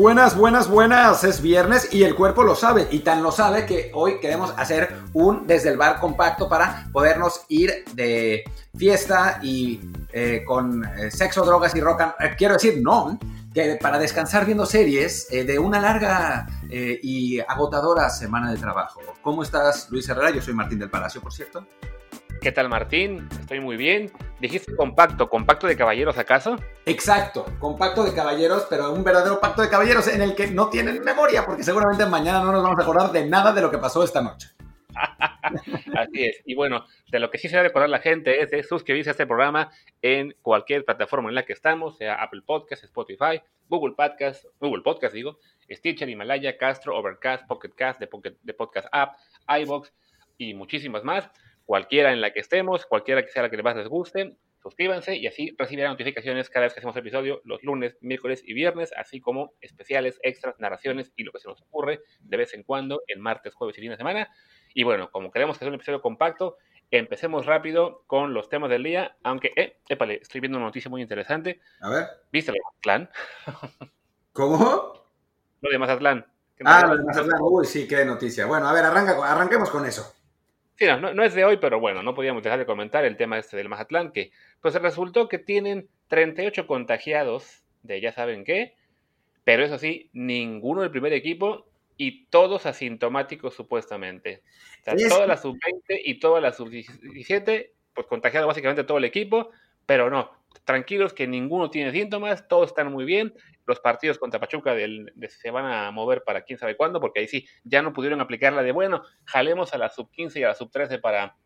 Buenas, 0.00 0.34
buenas, 0.34 0.66
buenas. 0.70 1.24
Es 1.24 1.42
viernes 1.42 1.92
y 1.92 2.04
el 2.04 2.14
cuerpo 2.14 2.42
lo 2.42 2.54
sabe. 2.54 2.88
Y 2.90 3.00
tan 3.00 3.22
lo 3.22 3.30
sabe 3.30 3.66
que 3.66 3.90
hoy 3.92 4.18
queremos 4.18 4.54
hacer 4.56 4.96
un 5.12 5.46
desde 5.46 5.68
el 5.68 5.76
bar 5.76 6.00
compacto 6.00 6.48
para 6.48 6.88
podernos 6.90 7.42
ir 7.48 7.84
de 7.92 8.42
fiesta 8.74 9.40
y 9.42 9.78
eh, 10.10 10.42
con 10.46 10.86
eh, 10.86 11.10
sexo, 11.10 11.44
drogas 11.44 11.74
y 11.74 11.82
rock. 11.82 12.00
and- 12.00 12.14
eh, 12.18 12.34
quiero 12.38 12.54
decir, 12.54 12.80
no. 12.82 13.18
Que 13.52 13.76
para 13.78 13.98
descansar 13.98 14.46
viendo 14.46 14.64
series 14.64 15.28
de 15.28 15.58
una 15.58 15.80
larga 15.80 16.46
y 16.70 17.40
agotadora 17.40 18.08
semana 18.08 18.52
de 18.52 18.56
trabajo. 18.56 19.00
¿Cómo 19.20 19.42
estás, 19.42 19.90
Luis 19.90 20.08
Herrera? 20.08 20.30
Yo 20.30 20.40
soy 20.40 20.54
Martín 20.54 20.78
del 20.78 20.88
Palacio, 20.88 21.20
por 21.20 21.32
cierto. 21.34 21.66
¿Qué 22.40 22.52
tal, 22.52 22.68
Martín? 22.70 23.28
Estoy 23.38 23.60
muy 23.60 23.76
bien. 23.76 24.10
¿Dijiste 24.40 24.74
compacto? 24.74 25.28
¿Compacto 25.28 25.66
de 25.66 25.76
caballeros 25.76 26.16
acaso? 26.16 26.56
Exacto, 26.86 27.44
compacto 27.58 28.02
de 28.02 28.14
caballeros, 28.14 28.66
pero 28.70 28.92
un 28.92 29.04
verdadero 29.04 29.38
pacto 29.40 29.60
de 29.60 29.68
caballeros 29.68 30.08
en 30.08 30.22
el 30.22 30.34
que 30.34 30.46
no 30.46 30.70
tienen 30.70 31.02
memoria, 31.04 31.44
porque 31.44 31.62
seguramente 31.62 32.06
mañana 32.06 32.40
no 32.42 32.50
nos 32.52 32.62
vamos 32.62 32.78
a 32.78 32.82
acordar 32.82 33.12
de 33.12 33.26
nada 33.26 33.52
de 33.52 33.60
lo 33.60 33.70
que 33.70 33.76
pasó 33.76 34.02
esta 34.02 34.22
noche. 34.22 34.48
Así 35.96 36.24
es. 36.24 36.40
Y 36.46 36.54
bueno, 36.54 36.86
de 37.10 37.18
lo 37.20 37.30
que 37.30 37.36
sí 37.36 37.48
se 37.48 37.56
debe 37.56 37.68
recordar 37.68 37.90
la 37.90 37.98
gente 37.98 38.42
es 38.42 38.50
de 38.50 38.62
suscribirse 38.62 39.10
a 39.10 39.12
este 39.12 39.26
programa 39.26 39.70
en 40.00 40.34
cualquier 40.40 40.86
plataforma 40.86 41.28
en 41.28 41.34
la 41.34 41.44
que 41.44 41.52
estamos, 41.52 41.98
sea 41.98 42.14
Apple 42.22 42.40
Podcast, 42.46 42.84
Spotify, 42.84 43.42
Google 43.68 43.94
Podcast, 43.94 44.46
Google 44.58 44.82
Podcast 44.82 45.12
digo, 45.14 45.38
Stitcher, 45.70 46.08
Himalaya, 46.08 46.56
Castro, 46.56 46.96
Overcast, 46.96 47.46
Pocket 47.46 47.70
Cast, 47.76 48.00
de, 48.00 48.06
Pocket- 48.06 48.38
de 48.42 48.54
Podcast 48.54 48.88
App, 48.92 49.16
iBox 49.60 49.92
y 50.38 50.54
muchísimas 50.54 51.04
más. 51.04 51.28
Cualquiera 51.64 52.12
en 52.12 52.20
la 52.20 52.32
que 52.32 52.40
estemos, 52.40 52.86
cualquiera 52.86 53.22
que 53.22 53.28
sea 53.28 53.42
la 53.42 53.50
que 53.50 53.62
más 53.62 53.76
les 53.76 53.88
guste, 53.88 54.36
suscríbanse 54.62 55.16
y 55.16 55.26
así 55.26 55.54
recibirán 55.58 55.92
notificaciones 55.92 56.50
cada 56.50 56.66
vez 56.66 56.74
que 56.74 56.80
hacemos 56.80 56.96
episodio 56.96 57.40
los 57.44 57.62
lunes, 57.62 57.96
miércoles 58.00 58.42
y 58.44 58.52
viernes, 58.52 58.92
así 58.96 59.20
como 59.20 59.54
especiales, 59.60 60.18
extras, 60.22 60.56
narraciones 60.58 61.12
y 61.16 61.24
lo 61.24 61.32
que 61.32 61.40
se 61.40 61.48
nos 61.48 61.62
ocurre 61.62 62.00
de 62.20 62.36
vez 62.36 62.54
en 62.54 62.62
cuando 62.62 63.02
en 63.06 63.20
martes, 63.20 63.54
jueves 63.54 63.76
y 63.78 63.80
fin 63.80 63.90
de 63.90 63.96
semana. 63.96 64.28
Y 64.74 64.84
bueno, 64.84 65.10
como 65.10 65.30
queremos 65.30 65.56
que 65.56 65.64
sea 65.64 65.68
un 65.68 65.74
episodio 65.74 66.02
compacto, 66.02 66.56
empecemos 66.90 67.46
rápido 67.46 68.04
con 68.06 68.34
los 68.34 68.48
temas 68.48 68.70
del 68.70 68.82
día, 68.82 69.16
aunque, 69.22 69.52
eh, 69.56 69.78
épale, 69.88 70.20
estoy 70.20 70.40
viendo 70.40 70.58
una 70.58 70.66
noticia 70.66 70.90
muy 70.90 71.02
interesante. 71.02 71.60
A 71.80 71.88
ver. 71.88 72.06
¿Viste 72.32 72.52
lo 72.52 72.56
de 72.56 72.60
Mazatlán? 72.64 73.10
¿Cómo? 74.32 74.92
Lo 75.60 75.70
de 75.70 75.78
Mazatlán. 75.78 76.26
Ah, 76.64 76.86
lo 76.86 76.96
de 76.96 77.04
Mazatlán. 77.04 77.40
Uy, 77.42 77.64
sí, 77.64 77.88
qué 77.88 78.04
noticia. 78.04 78.46
Bueno, 78.46 78.68
a 78.68 78.72
ver, 78.72 78.84
arranca, 78.84 79.16
arranquemos 79.24 79.70
con 79.70 79.86
eso. 79.86 80.19
Sí, 80.80 80.86
no, 80.86 80.98
no, 80.98 81.12
no 81.12 81.22
es 81.22 81.34
de 81.34 81.44
hoy, 81.44 81.58
pero 81.58 81.78
bueno, 81.78 82.02
no 82.02 82.14
podíamos 82.14 82.42
dejar 82.42 82.58
de 82.58 82.64
comentar 82.64 83.04
el 83.04 83.18
tema 83.18 83.38
este 83.38 83.54
del 83.54 83.68
Mazatlán, 83.68 84.12
que 84.12 84.32
pues 84.62 84.74
resultó 84.76 85.28
que 85.28 85.38
tienen 85.38 85.90
38 86.08 86.66
contagiados 86.66 87.62
de 87.82 88.00
ya 88.00 88.12
saben 88.12 88.44
qué, 88.44 88.76
pero 89.44 89.62
eso 89.62 89.76
sí, 89.76 90.08
ninguno 90.14 90.80
del 90.80 90.90
primer 90.90 91.12
equipo 91.12 91.66
y 91.98 92.24
todos 92.28 92.64
asintomáticos 92.64 93.52
supuestamente. 93.52 94.42
O 94.80 94.84
sea, 94.84 95.08
toda 95.10 95.26
la 95.26 95.36
sub-20 95.36 96.00
y 96.02 96.18
toda 96.18 96.40
la 96.40 96.50
sub-17, 96.50 97.72
pues 97.92 98.06
contagiado 98.06 98.46
básicamente 98.46 98.84
todo 98.84 98.96
el 98.96 99.04
equipo, 99.04 99.50
pero 99.84 100.08
no, 100.08 100.30
tranquilos 100.64 101.12
que 101.12 101.26
ninguno 101.26 101.70
tiene 101.70 101.92
síntomas, 101.92 102.46
todos 102.48 102.68
están 102.68 102.92
muy 102.92 103.04
bien. 103.04 103.34
Los 103.66 103.80
partidos 103.80 104.18
contra 104.18 104.40
Pachuca 104.40 104.74
se 105.28 105.50
van 105.50 105.66
a 105.66 105.90
mover 105.90 106.22
para 106.24 106.42
quién 106.42 106.58
sabe 106.58 106.76
cuándo, 106.76 107.00
porque 107.00 107.20
ahí 107.20 107.28
sí, 107.28 107.46
ya 107.64 107.82
no 107.82 107.92
pudieron 107.92 108.20
aplicar 108.20 108.52
la 108.52 108.62
de, 108.62 108.72
bueno, 108.72 109.02
jalemos 109.24 109.72
a 109.74 109.78
la 109.78 109.90
sub-15 109.90 110.36
y 110.36 110.44
a 110.44 110.48
la 110.48 110.54
sub-13 110.54 111.00
para, 111.00 111.36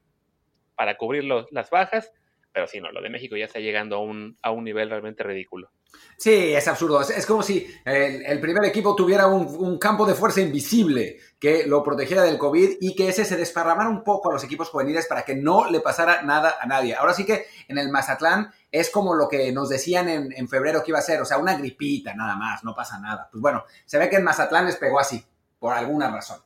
para 0.75 0.97
cubrir 0.97 1.25
las 1.25 1.71
bajas, 1.71 2.13
pero 2.55 2.69
sí, 2.69 2.81
no, 2.81 2.93
lo 2.93 3.03
de 3.03 3.11
México 3.11 3.37
ya 3.37 3.47
está 3.47 3.59
llegando 3.59 3.97
a 3.97 3.99
un, 3.99 4.39
a 4.41 4.53
un 4.53 4.63
nivel 4.63 4.89
realmente 4.89 5.25
ridículo. 5.25 5.73
Sí, 6.17 6.55
es 6.55 6.69
absurdo. 6.69 7.01
Es, 7.01 7.27
como 7.27 7.43
si 7.43 7.67
el, 7.85 8.25
el 8.25 8.41
primer 8.41 8.65
equipo 8.65 8.95
tuviera 8.95 9.27
un, 9.27 9.47
un 9.59 9.77
campo 9.77 10.07
de 10.07 10.15
fuerza 10.15 10.41
invisible 10.41 11.19
que 11.41 11.67
lo 11.67 11.83
protegiera 11.83 12.23
del 12.23 12.39
COVID 12.39 12.77
y 12.81 12.95
que 12.95 13.09
ese 13.09 13.25
se 13.25 13.37
desparramara 13.37 13.91
un 13.91 14.05
poco 14.05 14.31
a 14.31 14.35
los 14.35 14.45
equipos 14.45 14.69
juveniles 14.69 15.07
para 15.09 15.25
que 15.25 15.35
no 15.35 15.69
le 15.69 15.81
pasara 15.81 16.23
nada 16.23 16.55
a 16.61 16.67
nadie. 16.67 16.95
Ahora 16.95 17.13
sí 17.13 17.27
que 17.27 17.47
en 17.67 17.77
el 17.77 17.91
Mazatlán 17.91 18.53
es 18.81 18.91
como 18.91 19.15
lo 19.15 19.29
que 19.29 19.53
nos 19.53 19.69
decían 19.69 20.09
en, 20.09 20.33
en 20.33 20.49
febrero 20.49 20.83
que 20.83 20.91
iba 20.91 20.99
a 20.99 21.03
ser, 21.03 21.21
o 21.21 21.25
sea, 21.25 21.39
una 21.39 21.57
gripita 21.57 22.13
nada 22.13 22.35
más, 22.35 22.65
no 22.65 22.75
pasa 22.75 22.99
nada. 22.99 23.29
Pues 23.31 23.41
bueno, 23.41 23.65
se 23.85 23.99
ve 23.99 24.11
que 24.11 24.17
en 24.17 24.25
Mazatlán 24.25 24.67
les 24.67 24.77
pegó 24.77 24.99
así, 24.99 25.25
por 25.61 25.73
alguna 25.73 26.11
razón. 26.11 26.41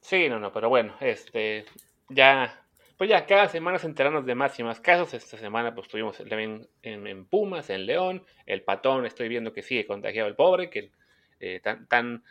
Sí, 0.00 0.28
no, 0.30 0.40
no, 0.40 0.50
pero 0.50 0.70
bueno, 0.70 0.94
este, 1.00 1.66
ya, 2.08 2.64
pues 2.96 3.10
ya 3.10 3.26
cada 3.26 3.46
semana 3.50 3.78
se 3.78 3.88
enteramos 3.88 4.24
de 4.24 4.34
más 4.34 4.58
y 4.58 4.62
más 4.62 4.80
casos. 4.80 5.12
Esta 5.12 5.36
semana 5.36 5.74
pues 5.74 5.86
tuvimos 5.86 6.16
también 6.16 6.66
en, 6.80 7.06
en 7.06 7.26
Pumas, 7.26 7.68
en 7.68 7.84
León, 7.84 8.24
el 8.46 8.62
Patón, 8.62 9.04
estoy 9.04 9.28
viendo 9.28 9.52
que 9.52 9.62
sigue 9.62 9.86
contagiado 9.86 10.28
el 10.28 10.34
pobre, 10.34 10.70
que 10.70 10.92
eh, 11.40 11.60
tan, 11.62 11.86
tan, 11.88 12.24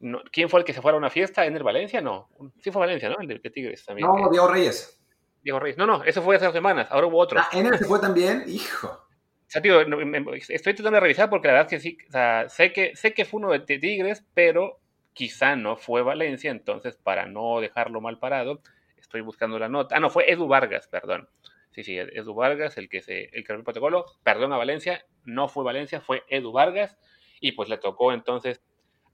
no- 0.00 0.22
¿quién 0.32 0.48
fue 0.48 0.60
el 0.60 0.66
que 0.66 0.72
se 0.72 0.80
fue 0.80 0.92
a 0.92 0.96
una 0.96 1.10
fiesta? 1.10 1.44
¿En 1.44 1.54
el 1.56 1.62
Valencia? 1.62 2.00
No, 2.00 2.30
sí 2.62 2.70
fue 2.70 2.80
Valencia, 2.80 3.10
¿no? 3.10 3.16
El 3.20 3.28
de, 3.28 3.38
Tigres 3.50 3.84
también. 3.84 4.08
No, 4.08 4.30
Diego 4.30 4.48
Reyes. 4.48 4.98
Diego 5.44 5.60
Reyes. 5.60 5.78
No, 5.78 5.86
no, 5.86 6.02
eso 6.02 6.22
fue 6.22 6.36
hace 6.36 6.46
dos 6.46 6.54
semanas, 6.54 6.88
ahora 6.90 7.06
hubo 7.06 7.18
otro. 7.18 7.38
Ah, 7.38 7.48
se 7.52 7.84
fue 7.84 8.00
también, 8.00 8.44
hijo. 8.48 8.88
O 8.88 9.50
sea, 9.54 9.62
tío, 9.62 9.80
estoy 9.80 10.74
tratando 10.74 10.96
de 10.96 11.00
revisar 11.00 11.30
porque 11.30 11.46
la 11.48 11.54
verdad 11.54 11.72
es 11.72 11.78
que 11.78 11.80
sí, 11.80 11.98
o 12.08 12.10
sea, 12.10 12.48
sé 12.48 12.72
que, 12.72 12.96
sé 12.96 13.12
que 13.12 13.24
fue 13.24 13.38
uno 13.38 13.52
de 13.52 13.60
Tigres, 13.60 14.24
pero 14.34 14.80
quizá 15.12 15.54
no 15.54 15.76
fue 15.76 16.02
Valencia, 16.02 16.50
entonces 16.50 16.96
para 16.96 17.26
no 17.26 17.60
dejarlo 17.60 18.00
mal 18.00 18.18
parado, 18.18 18.62
estoy 18.96 19.20
buscando 19.20 19.58
la 19.58 19.68
nota. 19.68 19.96
Ah, 19.96 20.00
no, 20.00 20.10
fue 20.10 20.28
Edu 20.32 20.48
Vargas, 20.48 20.88
perdón. 20.88 21.28
Sí, 21.70 21.84
sí, 21.84 21.96
Edu 21.98 22.34
Vargas, 22.34 22.78
el 22.78 22.88
que 22.88 23.02
se, 23.02 23.24
el 23.32 23.44
que 23.44 23.52
rompió 23.52 23.56
el 23.56 23.64
protocolo, 23.64 24.06
perdón 24.24 24.52
a 24.52 24.56
Valencia, 24.56 25.04
no 25.24 25.48
fue 25.48 25.62
Valencia, 25.62 26.00
fue 26.00 26.24
Edu 26.28 26.50
Vargas, 26.52 26.96
y 27.40 27.52
pues 27.52 27.68
le 27.68 27.78
tocó 27.78 28.12
entonces, 28.12 28.62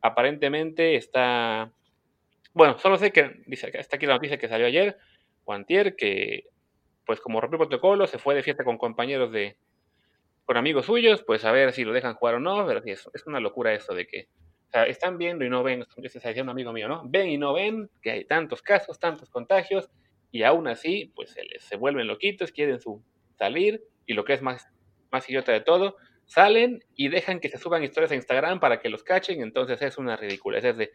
aparentemente 0.00 0.94
está, 0.94 1.72
bueno, 2.54 2.78
solo 2.78 2.96
sé 2.96 3.12
que, 3.12 3.42
dice, 3.46 3.70
está 3.74 3.96
aquí 3.96 4.06
la 4.06 4.14
noticia 4.14 4.38
que 4.38 4.48
salió 4.48 4.66
ayer, 4.66 4.98
Juantier, 5.50 5.96
que 5.96 6.44
pues 7.06 7.20
como 7.20 7.40
rompió 7.40 7.58
protocolo, 7.58 8.06
se 8.06 8.18
fue 8.18 8.34
de 8.36 8.42
fiesta 8.44 8.64
con 8.64 8.78
compañeros 8.78 9.32
de, 9.32 9.56
con 10.44 10.56
amigos 10.56 10.86
suyos, 10.86 11.22
pues 11.26 11.44
a 11.44 11.52
ver 11.52 11.72
si 11.72 11.84
lo 11.84 11.92
dejan 11.92 12.14
jugar 12.14 12.36
o 12.36 12.40
no, 12.40 12.66
pero 12.66 12.82
es, 12.84 13.08
es 13.14 13.26
una 13.26 13.40
locura 13.40 13.72
eso 13.74 13.94
de 13.94 14.06
que 14.06 14.28
o 14.68 14.70
sea, 14.72 14.84
están 14.84 15.18
viendo 15.18 15.44
y 15.44 15.50
no 15.50 15.62
ven, 15.62 15.84
se 16.08 16.20
decía 16.20 16.42
un 16.42 16.48
amigo 16.48 16.72
mío, 16.72 16.88
¿no? 16.88 17.02
Ven 17.08 17.28
y 17.28 17.38
no 17.38 17.52
ven 17.54 17.90
que 18.02 18.10
hay 18.12 18.24
tantos 18.26 18.62
casos, 18.62 18.98
tantos 18.98 19.30
contagios, 19.30 19.90
y 20.30 20.44
aún 20.44 20.68
así, 20.68 21.12
pues 21.14 21.30
se, 21.32 21.42
les- 21.44 21.70
vuelven 21.78 22.06
loquitos, 22.06 22.52
quieren 22.52 22.80
su, 22.80 23.04
salir, 23.38 23.82
y 24.06 24.14
lo 24.14 24.24
que 24.24 24.34
es 24.34 24.42
más, 24.42 24.66
más 25.10 25.28
idiota 25.28 25.52
de 25.52 25.60
todo, 25.60 25.96
salen 26.26 26.80
y 26.94 27.08
dejan 27.08 27.40
que 27.40 27.48
se 27.48 27.58
suban 27.58 27.82
historias 27.82 28.12
a 28.12 28.16
Instagram 28.16 28.60
para 28.60 28.80
que 28.80 28.88
los 28.88 29.02
cachen, 29.04 29.42
entonces 29.42 29.82
es 29.82 29.98
una 29.98 30.16
ridiculez, 30.16 30.64
es 30.64 30.76
de, 30.76 30.92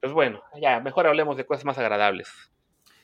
pues 0.00 0.12
bueno, 0.12 0.42
ya, 0.60 0.80
mejor 0.80 1.06
hablemos 1.06 1.36
de 1.36 1.46
cosas 1.46 1.64
más 1.64 1.78
agradables. 1.78 2.30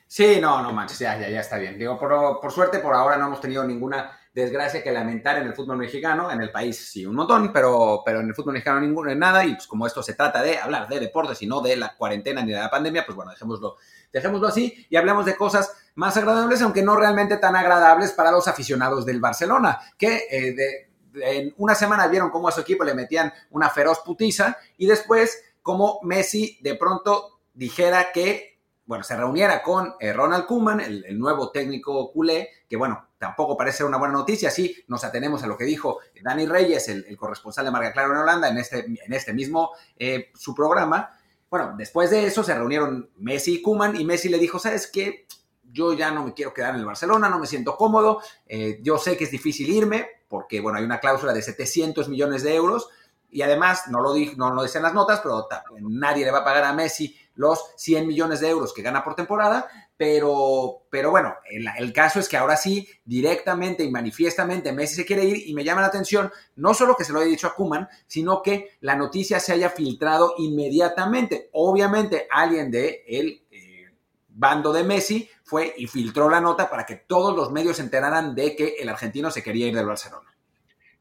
Sí, 0.07 0.37
no, 0.39 0.61
no 0.61 0.71
manches, 0.71 0.99
ya, 0.99 1.19
ya, 1.19 1.29
ya 1.29 1.41
está 1.41 1.57
bien. 1.57 1.77
Digo, 1.77 1.97
por, 1.99 2.51
suerte, 2.51 2.79
por 2.79 2.93
ahora 2.93 3.17
no 3.17 3.27
hemos 3.27 3.41
tenido 3.41 3.63
ninguna 3.63 4.17
desgracia 4.33 4.83
que 4.83 4.91
lamentar 4.91 5.37
en 5.37 5.47
el 5.47 5.53
fútbol 5.53 5.77
mexicano. 5.77 6.29
En 6.29 6.41
el 6.41 6.51
país 6.51 6.89
sí, 6.91 7.05
un 7.05 7.15
montón, 7.15 7.51
pero, 7.51 8.01
pero 8.05 8.19
en 8.19 8.27
el 8.27 8.35
fútbol 8.35 8.53
mexicano 8.53 8.79
ninguno, 8.79 9.13
nada. 9.15 9.43
Y 9.45 9.55
pues 9.55 9.67
como 9.67 9.87
esto 9.87 10.03
se 10.03 10.13
trata 10.13 10.43
de 10.43 10.59
hablar 10.59 10.87
de 10.87 10.99
deportes 10.99 11.41
y 11.41 11.47
no 11.47 11.59
de 11.61 11.75
la 11.75 11.95
cuarentena 11.95 12.43
ni 12.43 12.51
de 12.51 12.59
la 12.59 12.69
pandemia, 12.69 13.05
pues 13.05 13.15
bueno, 13.15 13.31
dejémoslo, 13.31 13.77
dejémoslo 14.13 14.47
así 14.47 14.85
y 14.89 14.95
hablemos 14.95 15.25
de 15.25 15.35
cosas 15.35 15.73
más 15.95 16.15
agradables, 16.17 16.61
aunque 16.61 16.83
no 16.83 16.95
realmente 16.95 17.37
tan 17.37 17.55
agradables 17.55 18.11
para 18.11 18.31
los 18.31 18.47
aficionados 18.47 19.05
del 19.05 19.19
Barcelona, 19.19 19.79
que 19.97 20.27
eh, 20.29 20.89
en 21.15 21.53
una 21.57 21.75
semana 21.75 22.07
vieron 22.07 22.29
cómo 22.29 22.47
a 22.47 22.51
su 22.51 22.61
equipo 22.61 22.83
le 22.83 22.93
metían 22.93 23.33
una 23.51 23.69
feroz 23.69 23.99
putiza 24.05 24.57
y 24.77 24.85
después 24.85 25.43
como 25.61 25.99
Messi 26.03 26.59
de 26.61 26.75
pronto 26.75 27.39
dijera 27.53 28.11
que 28.11 28.54
bueno, 28.85 29.03
se 29.03 29.17
reuniera 29.17 29.63
con 29.63 29.95
eh, 29.99 30.13
Ronald 30.13 30.45
Koeman, 30.45 30.79
el, 30.79 31.17
nuevo 31.17 31.51
técnico 31.51 32.11
culé, 32.11 32.49
que 32.69 32.77
bueno, 32.77 33.07
tampoco 33.17 33.57
parece 33.57 33.83
una 33.83 33.97
buena 33.97 34.13
noticia, 34.13 34.51
sí, 34.51 34.83
nos 34.87 35.03
atenemos 35.03 35.43
a 35.43 35.47
lo 35.47 35.57
que 35.57 35.65
dijo 35.65 35.99
Dani 36.21 36.45
Reyes, 36.45 36.87
el, 36.89 37.17
corresponsal 37.17 37.65
de 37.65 37.71
Marca 37.71 37.91
Claro 37.91 38.11
en 38.11 38.19
Holanda, 38.19 38.47
en 38.47 38.57
este, 38.57 38.85
en 38.85 39.13
este 39.13 39.33
mismo, 39.33 39.71
eh, 39.97 40.31
su 40.35 40.53
programa. 40.53 41.17
Bueno, 41.49 41.73
después 41.75 42.11
de 42.11 42.27
eso 42.27 42.43
se 42.43 42.53
reunieron 42.53 43.09
Messi 43.17 43.55
y 43.55 43.61
Koeman 43.61 43.99
y 43.99 44.05
Messi 44.05 44.29
le 44.29 44.37
dijo, 44.37 44.59
¿sabes 44.59 44.87
qué? 44.87 45.25
Yo 45.63 45.93
ya 45.93 46.11
no 46.11 46.23
me 46.23 46.33
quiero 46.33 46.53
quedar 46.53 46.75
en 46.75 46.81
el 46.81 46.85
Barcelona, 46.85 47.27
no 47.27 47.39
me 47.39 47.47
siento 47.47 47.75
cómodo, 47.75 48.21
eh, 48.45 48.79
yo 48.83 48.99
sé 48.99 49.17
que 49.17 49.23
es 49.23 49.31
difícil 49.31 49.67
irme, 49.69 50.07
porque 50.27 50.61
bueno, 50.61 50.77
hay 50.77 50.85
una 50.85 50.99
cláusula 50.99 51.33
de 51.33 51.41
700 51.41 52.07
millones 52.07 52.43
de 52.43 52.53
euros, 52.53 52.89
y 53.31 53.41
además, 53.41 53.89
no 53.89 53.99
lo, 53.99 54.13
di, 54.13 54.33
no 54.37 54.53
lo 54.53 54.63
decían 54.63 54.83
las 54.83 54.93
notas, 54.93 55.19
pero 55.21 55.45
nadie 55.81 56.23
le 56.23 56.31
va 56.31 56.39
a 56.39 56.43
pagar 56.45 56.63
a 56.63 56.71
Messi 56.71 57.17
los 57.35 57.73
100 57.77 58.07
millones 58.07 58.39
de 58.39 58.49
euros 58.49 58.73
que 58.73 58.81
gana 58.81 59.03
por 59.03 59.15
temporada, 59.15 59.67
pero, 59.97 60.83
pero 60.89 61.11
bueno, 61.11 61.35
el, 61.49 61.93
caso 61.93 62.19
es 62.19 62.27
que 62.27 62.37
ahora 62.37 62.57
sí, 62.57 62.87
directamente 63.03 63.83
y 63.83 63.91
manifiestamente 63.91 64.73
Messi 64.73 64.95
se 64.95 65.05
quiere 65.05 65.23
ir 65.25 65.47
y 65.47 65.53
me 65.53 65.63
llama 65.63 65.81
la 65.81 65.87
atención 65.87 66.31
no 66.55 66.73
solo 66.73 66.95
que 66.95 67.03
se 67.03 67.13
lo 67.13 67.19
haya 67.19 67.29
dicho 67.29 67.47
a 67.47 67.55
Kuman, 67.55 67.87
sino 68.07 68.41
que 68.41 68.71
la 68.81 68.95
noticia 68.95 69.39
se 69.39 69.53
haya 69.53 69.69
filtrado 69.69 70.33
inmediatamente. 70.37 71.49
Obviamente 71.53 72.27
alguien 72.29 72.71
de 72.71 73.03
el 73.07 73.43
eh, 73.51 73.91
bando 74.29 74.73
de 74.73 74.83
Messi 74.83 75.29
fue 75.43 75.73
y 75.77 75.87
filtró 75.87 76.29
la 76.29 76.41
nota 76.41 76.69
para 76.69 76.85
que 76.85 76.95
todos 76.95 77.35
los 77.35 77.51
medios 77.51 77.77
se 77.77 77.83
enteraran 77.83 78.35
de 78.35 78.55
que 78.55 78.75
el 78.79 78.89
argentino 78.89 79.31
se 79.31 79.43
quería 79.43 79.67
ir 79.67 79.75
del 79.75 79.85
Barcelona. 79.85 80.35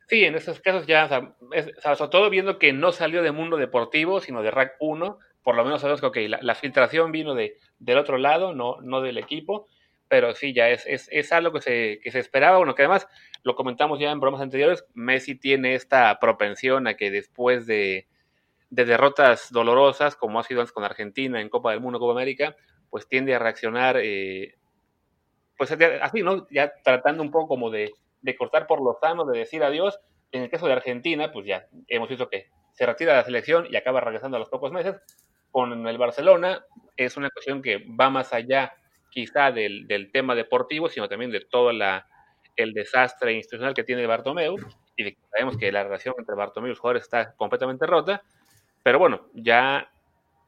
Sí, 0.07 0.25
en 0.25 0.35
esos 0.35 0.61
casos 0.61 0.87
ya, 0.87 1.09
sobre 1.09 2.11
todo 2.11 2.29
viendo 2.29 2.59
que 2.59 2.73
no 2.73 2.93
salió 2.93 3.23
de 3.23 3.33
mundo 3.33 3.57
deportivo, 3.57 4.21
sino 4.21 4.43
de 4.43 4.51
RAC 4.51 4.75
1, 4.79 5.19
por 5.45 5.55
lo 5.57 5.65
menos 5.65 5.83
sabemos 5.83 6.01
que 6.01 6.07
okay, 6.07 6.27
la, 6.29 6.55
filtración 6.55 7.13
vino 7.13 7.35
de, 7.35 7.59
del 7.79 7.99
otro 7.99 8.19
lado, 8.19 8.55
no, 8.55 8.81
no 8.81 9.03
del 9.03 9.19
equipo, 9.19 9.69
pero 10.09 10.35
sí, 10.35 10.55
ya 10.55 10.71
es, 10.71 10.85
es, 10.87 11.09
es 11.13 11.33
algo 11.33 11.53
que 11.53 11.61
se, 11.61 12.01
que 12.03 12.11
se, 12.11 12.19
esperaba, 12.19 12.57
bueno, 12.57 12.75
que 12.75 12.83
además 12.83 13.07
lo 13.43 13.55
comentamos 13.55 14.01
ya 14.01 14.11
en 14.11 14.21
bromas 14.21 14.41
anteriores, 14.41 14.85
Messi 14.95 15.35
tiene 15.35 15.75
esta 15.75 16.19
propensión 16.19 16.87
a 16.87 16.95
que 16.95 17.11
después 17.11 17.67
de, 17.67 18.09
de 18.71 18.85
derrotas 18.87 19.53
dolorosas, 19.53 20.17
como 20.17 20.41
ha 20.41 20.45
sido 20.45 20.61
antes 20.61 20.73
con 20.73 20.83
Argentina 20.83 21.41
en 21.41 21.51
Copa 21.51 21.73
del 21.73 21.81
Mundo, 21.81 22.01
Copa 22.01 22.13
América, 22.13 22.57
pues 22.89 23.07
tiende 23.07 23.35
a 23.35 23.39
reaccionar, 23.39 23.99
eh, 24.01 24.57
pues 25.59 25.71
así, 26.01 26.23
¿no? 26.23 26.47
Ya 26.51 26.73
tratando 26.83 27.23
un 27.23 27.31
poco 27.31 27.49
como 27.49 27.71
de, 27.71 27.93
de 28.23 28.37
cortar 28.37 28.67
por 28.67 28.83
lo 28.83 28.97
sano, 29.01 29.27
de 29.27 29.39
decir 29.39 29.63
adiós. 29.63 30.01
En 30.33 30.43
el 30.43 30.51
caso 30.51 30.67
de 30.67 30.73
Argentina, 30.73 31.31
pues 31.31 31.47
ya 31.47 31.67
hemos 31.87 32.09
visto 32.09 32.29
que 32.29 32.49
se 32.73 32.87
retira 32.87 33.13
de 33.13 33.19
la 33.19 33.25
selección 33.25 33.67
y 33.71 33.77
acaba 33.77 34.01
regresando 34.01 34.37
a 34.37 34.41
los 34.41 34.49
pocos 34.49 34.73
meses. 34.73 34.97
Con 35.55 35.87
el 35.87 35.99
Barcelona 35.99 36.65
es 36.97 37.17
una 37.17 37.31
cuestión 37.31 37.63
que 37.63 37.79
va 37.79 38.11
más 38.11 38.33
allá 38.33 38.73
quizá 39.09 39.53
del, 39.53 39.87
del 39.87 40.11
tema 40.11 40.35
deportivo, 40.35 40.89
sino 40.89 41.09
también 41.09 41.31
de 41.31 41.39
todo 41.39 41.71
la, 41.71 42.09
el 42.57 42.73
desastre 42.73 43.35
institucional 43.35 43.73
que 43.73 43.85
tiene 43.85 44.05
Bartomeu 44.05 44.57
y 44.97 45.17
sabemos 45.31 45.57
que 45.57 45.71
la 45.71 45.85
relación 45.85 46.17
entre 46.19 46.35
Bartomeu 46.35 46.67
y 46.67 46.71
los 46.71 46.81
jugadores 46.81 47.05
está 47.05 47.35
completamente 47.37 47.87
rota. 47.87 48.25
Pero 48.83 48.99
bueno, 48.99 49.29
ya 49.33 49.93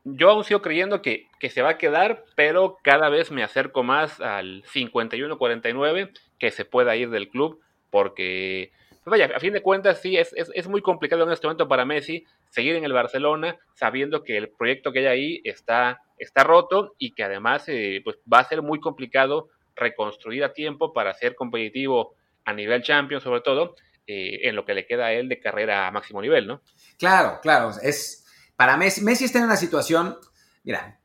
yo 0.03 0.31
aún 0.31 0.43
sigo 0.43 0.61
creyendo 0.61 1.03
que, 1.03 1.29
que, 1.38 1.50
se 1.50 1.62
va 1.62 1.70
a 1.70 1.79
quedar, 1.79 2.25
pero 2.35 2.79
cada 2.82 3.08
vez 3.08 3.31
me 3.31 3.44
acerco 3.44 3.85
más 3.85 4.20
al 4.20 4.64
51-49 4.64 6.11
que 6.41 6.50
se 6.50 6.64
pueda 6.64 6.97
ir 6.97 7.11
del 7.11 7.29
club 7.29 7.61
porque, 7.91 8.73
pues 9.05 9.20
vaya, 9.20 9.31
a 9.37 9.38
fin 9.38 9.53
de 9.53 9.62
cuentas 9.62 10.00
sí, 10.00 10.17
es, 10.17 10.32
es, 10.32 10.50
es, 10.53 10.67
muy 10.67 10.82
complicado 10.82 11.23
en 11.23 11.31
este 11.31 11.47
momento 11.47 11.69
para 11.69 11.85
Messi 11.85 12.25
seguir 12.50 12.76
en 12.76 12.84
el 12.84 12.93
Barcelona 12.93 13.56
sabiendo 13.75 14.22
que 14.22 14.37
el 14.37 14.50
proyecto 14.50 14.93
que 14.93 15.00
hay 15.00 15.06
ahí 15.06 15.40
está, 15.44 16.00
está 16.19 16.44
roto 16.44 16.94
y 16.98 17.12
que 17.12 17.25
además 17.25 17.64
eh, 17.69 18.00
pues 18.04 18.16
va 18.32 18.40
a 18.40 18.48
ser 18.48 18.62
muy 18.62 18.81
complicado 18.81 19.48
reconstruir 19.75 20.44
a 20.44 20.52
tiempo 20.52 20.93
para 20.93 21.14
ser 21.14 21.34
competitivo 21.34 22.14
a 22.44 22.52
nivel 22.52 22.82
Champions 22.82 23.25
sobre 23.25 23.40
todo, 23.40 23.75
eh, 24.06 24.48
en 24.48 24.56
lo 24.56 24.64
que 24.64 24.75
le 24.75 24.87
queda 24.87 25.06
a 25.06 25.12
él 25.12 25.28
de 25.28 25.40
carrera 25.40 25.87
a 25.87 25.90
máximo 25.90 26.22
nivel, 26.22 26.46
¿no? 26.46 26.62
Claro, 26.98 27.40
claro, 27.43 27.70
es 27.82 28.25
para 28.54 28.76
Messi, 28.76 29.02
Messi 29.02 29.25
está 29.25 29.38
en 29.38 29.44
una 29.44 29.56
situación, 29.56 30.16
mira, 30.62 31.00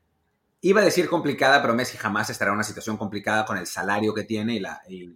iba 0.60 0.80
a 0.80 0.84
decir 0.84 1.08
complicada, 1.08 1.60
pero 1.60 1.74
Messi 1.74 1.98
jamás 1.98 2.30
estará 2.30 2.50
en 2.50 2.56
una 2.56 2.64
situación 2.64 2.96
complicada 2.96 3.44
con 3.44 3.58
el 3.58 3.66
salario 3.66 4.14
que 4.14 4.22
tiene 4.22 4.54
y, 4.54 4.60
la, 4.60 4.80
y 4.88 5.10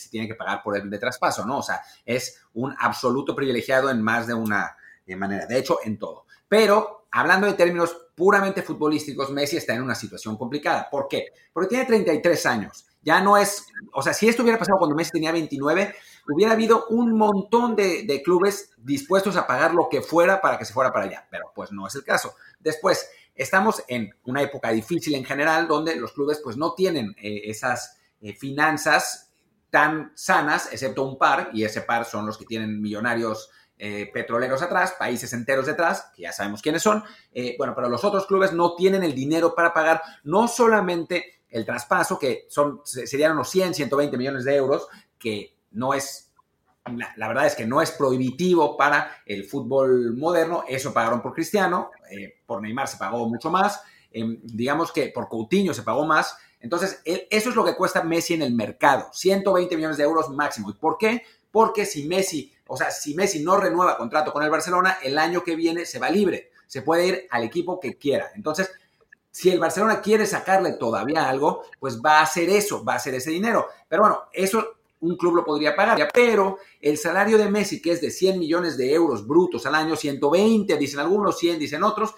se 0.00 0.08
tiene 0.08 0.26
que 0.26 0.34
pagar 0.34 0.62
por 0.62 0.76
el 0.76 0.88
de 0.88 0.98
traspaso, 0.98 1.44
¿no? 1.44 1.58
O 1.58 1.62
sea, 1.62 1.82
es 2.04 2.42
un 2.54 2.74
absoluto 2.78 3.36
privilegiado 3.36 3.90
en 3.90 4.00
más 4.00 4.26
de 4.26 4.34
una 4.34 4.76
manera, 5.16 5.46
de 5.46 5.58
hecho, 5.58 5.78
en 5.84 5.98
todo. 5.98 6.26
Pero 6.48 7.06
hablando 7.10 7.46
de 7.46 7.54
términos 7.54 7.96
puramente 8.14 8.62
futbolísticos, 8.62 9.30
Messi 9.30 9.56
está 9.56 9.74
en 9.74 9.82
una 9.82 9.94
situación 9.94 10.36
complicada. 10.36 10.88
¿Por 10.90 11.08
qué? 11.08 11.32
Porque 11.52 11.68
tiene 11.68 11.84
33 11.86 12.46
años. 12.46 12.86
Ya 13.02 13.20
no 13.20 13.38
es, 13.38 13.66
o 13.94 14.02
sea, 14.02 14.12
si 14.12 14.28
esto 14.28 14.42
hubiera 14.42 14.58
pasado 14.58 14.78
cuando 14.78 14.94
Messi 14.94 15.12
tenía 15.12 15.32
29, 15.32 15.94
hubiera 16.34 16.52
habido 16.52 16.86
un 16.88 17.16
montón 17.16 17.74
de, 17.74 18.02
de, 18.02 18.22
clubes 18.22 18.72
dispuestos 18.76 19.36
a 19.36 19.46
pagar 19.46 19.74
lo 19.74 19.88
que 19.88 20.02
fuera 20.02 20.40
para 20.40 20.58
que 20.58 20.66
se 20.66 20.74
fuera 20.74 20.92
para 20.92 21.06
allá, 21.06 21.26
pero 21.30 21.50
pues 21.54 21.72
no 21.72 21.86
es 21.86 21.94
el 21.94 22.04
caso. 22.04 22.34
Después, 22.58 23.08
estamos 23.34 23.82
en 23.88 24.14
una 24.24 24.42
época 24.42 24.70
difícil 24.70 25.14
en 25.14 25.24
general 25.24 25.66
donde 25.66 25.96
los 25.96 26.12
clubes 26.12 26.40
pues 26.44 26.58
no 26.58 26.74
tienen 26.74 27.14
eh, 27.16 27.42
esas 27.44 27.98
eh, 28.20 28.34
finanzas 28.34 29.30
tan 29.70 30.12
sanas, 30.14 30.68
excepto 30.72 31.04
un 31.04 31.16
par, 31.16 31.50
y 31.54 31.64
ese 31.64 31.80
par 31.80 32.04
son 32.04 32.26
los 32.26 32.36
que 32.36 32.44
tienen 32.44 32.82
millonarios 32.82 33.50
eh, 33.82 34.10
petroleros 34.12 34.60
atrás, 34.60 34.94
países 34.98 35.32
enteros 35.32 35.64
detrás, 35.64 36.12
que 36.14 36.22
ya 36.22 36.32
sabemos 36.32 36.60
quiénes 36.60 36.82
son. 36.82 37.02
Eh, 37.32 37.54
bueno, 37.56 37.72
pero 37.74 37.88
los 37.88 38.04
otros 38.04 38.26
clubes 38.26 38.52
no 38.52 38.74
tienen 38.74 39.02
el 39.02 39.14
dinero 39.14 39.54
para 39.54 39.72
pagar 39.72 40.02
no 40.22 40.48
solamente 40.48 41.40
el 41.48 41.64
traspaso, 41.64 42.18
que 42.18 42.44
son, 42.50 42.82
serían 42.84 43.32
unos 43.32 43.48
100, 43.48 43.72
120 43.72 44.18
millones 44.18 44.44
de 44.44 44.54
euros, 44.54 44.86
que 45.18 45.56
no 45.70 45.94
es, 45.94 46.30
la, 47.16 47.28
verdad 47.28 47.46
es 47.46 47.54
que 47.54 47.64
no 47.64 47.80
es 47.80 47.90
prohibitivo 47.90 48.76
para 48.76 49.22
el 49.24 49.44
fútbol 49.44 50.14
moderno, 50.14 50.62
eso 50.68 50.92
pagaron 50.92 51.22
por 51.22 51.32
Cristiano, 51.32 51.90
eh, 52.10 52.40
por 52.44 52.60
Neymar 52.60 52.86
se 52.86 52.98
pagó 52.98 53.26
mucho 53.30 53.50
más, 53.50 53.80
em, 54.12 54.40
digamos 54.42 54.92
que 54.92 55.08
por 55.08 55.26
Coutinho 55.26 55.72
se 55.72 55.84
pagó 55.84 56.04
más, 56.04 56.36
entonces, 56.60 57.00
eso 57.06 57.48
es 57.48 57.56
lo 57.56 57.64
que 57.64 57.74
cuesta 57.74 58.04
Messi 58.04 58.34
en 58.34 58.42
el 58.42 58.52
mercado, 58.52 59.08
120 59.14 59.74
millones 59.74 59.96
de 59.96 60.04
euros 60.04 60.28
máximo. 60.28 60.68
¿Y 60.68 60.74
por 60.74 60.98
qué? 60.98 61.22
Porque 61.50 61.86
si 61.86 62.06
Messi, 62.06 62.52
o 62.72 62.76
sea, 62.76 62.92
si 62.92 63.14
Messi 63.14 63.42
no 63.42 63.56
renueva 63.56 63.96
contrato 63.96 64.32
con 64.32 64.44
el 64.44 64.50
Barcelona, 64.50 64.98
el 65.02 65.18
año 65.18 65.42
que 65.42 65.56
viene 65.56 65.84
se 65.84 65.98
va 65.98 66.08
libre, 66.08 66.52
se 66.68 66.82
puede 66.82 67.06
ir 67.06 67.26
al 67.30 67.42
equipo 67.42 67.80
que 67.80 67.98
quiera. 67.98 68.30
Entonces, 68.36 68.70
si 69.28 69.50
el 69.50 69.58
Barcelona 69.58 70.00
quiere 70.00 70.24
sacarle 70.24 70.74
todavía 70.74 71.28
algo, 71.28 71.64
pues 71.80 72.00
va 72.00 72.20
a 72.20 72.22
hacer 72.22 72.48
eso, 72.48 72.84
va 72.84 72.92
a 72.92 72.96
hacer 72.96 73.14
ese 73.14 73.30
dinero. 73.30 73.66
Pero 73.88 74.02
bueno, 74.02 74.22
eso 74.32 74.76
un 75.00 75.16
club 75.16 75.34
lo 75.34 75.44
podría 75.44 75.74
pagar. 75.74 76.08
Pero 76.14 76.58
el 76.80 76.96
salario 76.96 77.38
de 77.38 77.50
Messi, 77.50 77.82
que 77.82 77.90
es 77.90 78.00
de 78.00 78.12
100 78.12 78.38
millones 78.38 78.76
de 78.76 78.94
euros 78.94 79.26
brutos 79.26 79.66
al 79.66 79.74
año, 79.74 79.96
120, 79.96 80.76
dicen 80.76 81.00
algunos, 81.00 81.38
100 81.38 81.58
dicen 81.58 81.82
otros, 81.82 82.14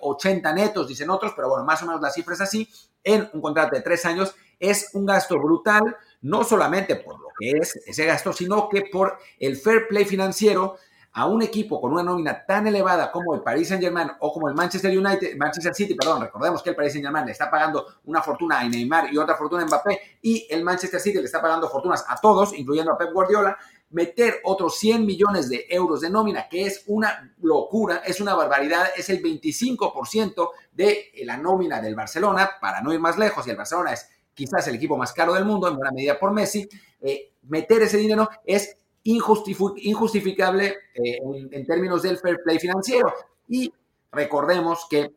80 0.00 0.50
eh, 0.50 0.54
netos 0.54 0.86
dicen 0.86 1.10
otros, 1.10 1.32
pero 1.34 1.48
bueno, 1.48 1.64
más 1.64 1.82
o 1.82 1.86
menos 1.86 2.00
la 2.00 2.10
cifra 2.10 2.34
es 2.34 2.40
así, 2.40 2.68
en 3.02 3.28
un 3.32 3.40
contrato 3.40 3.74
de 3.74 3.82
tres 3.82 4.04
años, 4.04 4.36
es 4.60 4.90
un 4.94 5.04
gasto 5.04 5.36
brutal, 5.38 5.96
no 6.22 6.44
solamente 6.44 6.94
por 6.94 7.18
que 7.38 7.50
es 7.50 7.76
ese 7.86 8.04
gasto, 8.04 8.32
sino 8.32 8.68
que 8.68 8.82
por 8.90 9.18
el 9.38 9.56
fair 9.56 9.88
play 9.88 10.04
financiero 10.04 10.76
a 11.16 11.24
un 11.24 11.40
equipo 11.40 11.80
con 11.80 11.94
una 11.94 12.02
nómina 12.02 12.44
tan 12.44 12.66
elevada 12.66 13.10
como 13.10 13.34
el 13.34 13.40
Paris 13.40 13.68
Saint-Germain 13.68 14.10
o 14.20 14.30
como 14.34 14.48
el 14.48 14.54
Manchester 14.54 14.96
United, 14.96 15.34
Manchester 15.38 15.74
City, 15.74 15.94
perdón, 15.94 16.20
recordemos 16.20 16.62
que 16.62 16.68
el 16.70 16.76
Paris 16.76 16.92
Saint-Germain 16.92 17.24
le 17.24 17.32
está 17.32 17.50
pagando 17.50 17.86
una 18.04 18.20
fortuna 18.20 18.60
a 18.60 18.68
Neymar 18.68 19.10
y 19.10 19.16
otra 19.16 19.34
fortuna 19.34 19.62
a 19.62 19.66
Mbappé 19.66 20.18
y 20.20 20.46
el 20.50 20.62
Manchester 20.62 21.00
City 21.00 21.16
le 21.16 21.24
está 21.24 21.40
pagando 21.40 21.70
fortunas 21.70 22.04
a 22.06 22.20
todos, 22.20 22.52
incluyendo 22.52 22.92
a 22.92 22.98
Pep 22.98 23.14
Guardiola, 23.14 23.56
meter 23.90 24.40
otros 24.44 24.78
100 24.78 25.06
millones 25.06 25.48
de 25.48 25.64
euros 25.70 26.02
de 26.02 26.10
nómina, 26.10 26.50
que 26.50 26.66
es 26.66 26.84
una 26.86 27.34
locura, 27.40 28.02
es 28.04 28.20
una 28.20 28.34
barbaridad, 28.34 28.88
es 28.94 29.08
el 29.08 29.22
25% 29.22 30.50
de 30.72 31.12
la 31.24 31.38
nómina 31.38 31.80
del 31.80 31.94
Barcelona, 31.94 32.50
para 32.60 32.82
no 32.82 32.92
ir 32.92 33.00
más 33.00 33.16
lejos, 33.16 33.46
y 33.46 33.50
el 33.50 33.56
Barcelona 33.56 33.94
es 33.94 34.06
quizás 34.36 34.68
el 34.68 34.76
equipo 34.76 34.96
más 34.96 35.12
caro 35.12 35.34
del 35.34 35.46
mundo, 35.46 35.66
en 35.66 35.76
buena 35.76 35.90
medida 35.90 36.18
por 36.18 36.32
Messi, 36.32 36.68
eh, 37.00 37.32
meter 37.42 37.82
ese 37.82 37.96
dinero 37.96 38.28
es 38.44 38.76
injustificable 39.02 40.76
eh, 40.94 41.18
en, 41.50 41.66
términos 41.66 42.02
del 42.02 42.18
fair 42.18 42.38
play 42.44 42.58
financiero. 42.58 43.12
Y 43.48 43.72
recordemos 44.12 44.86
que 44.90 45.14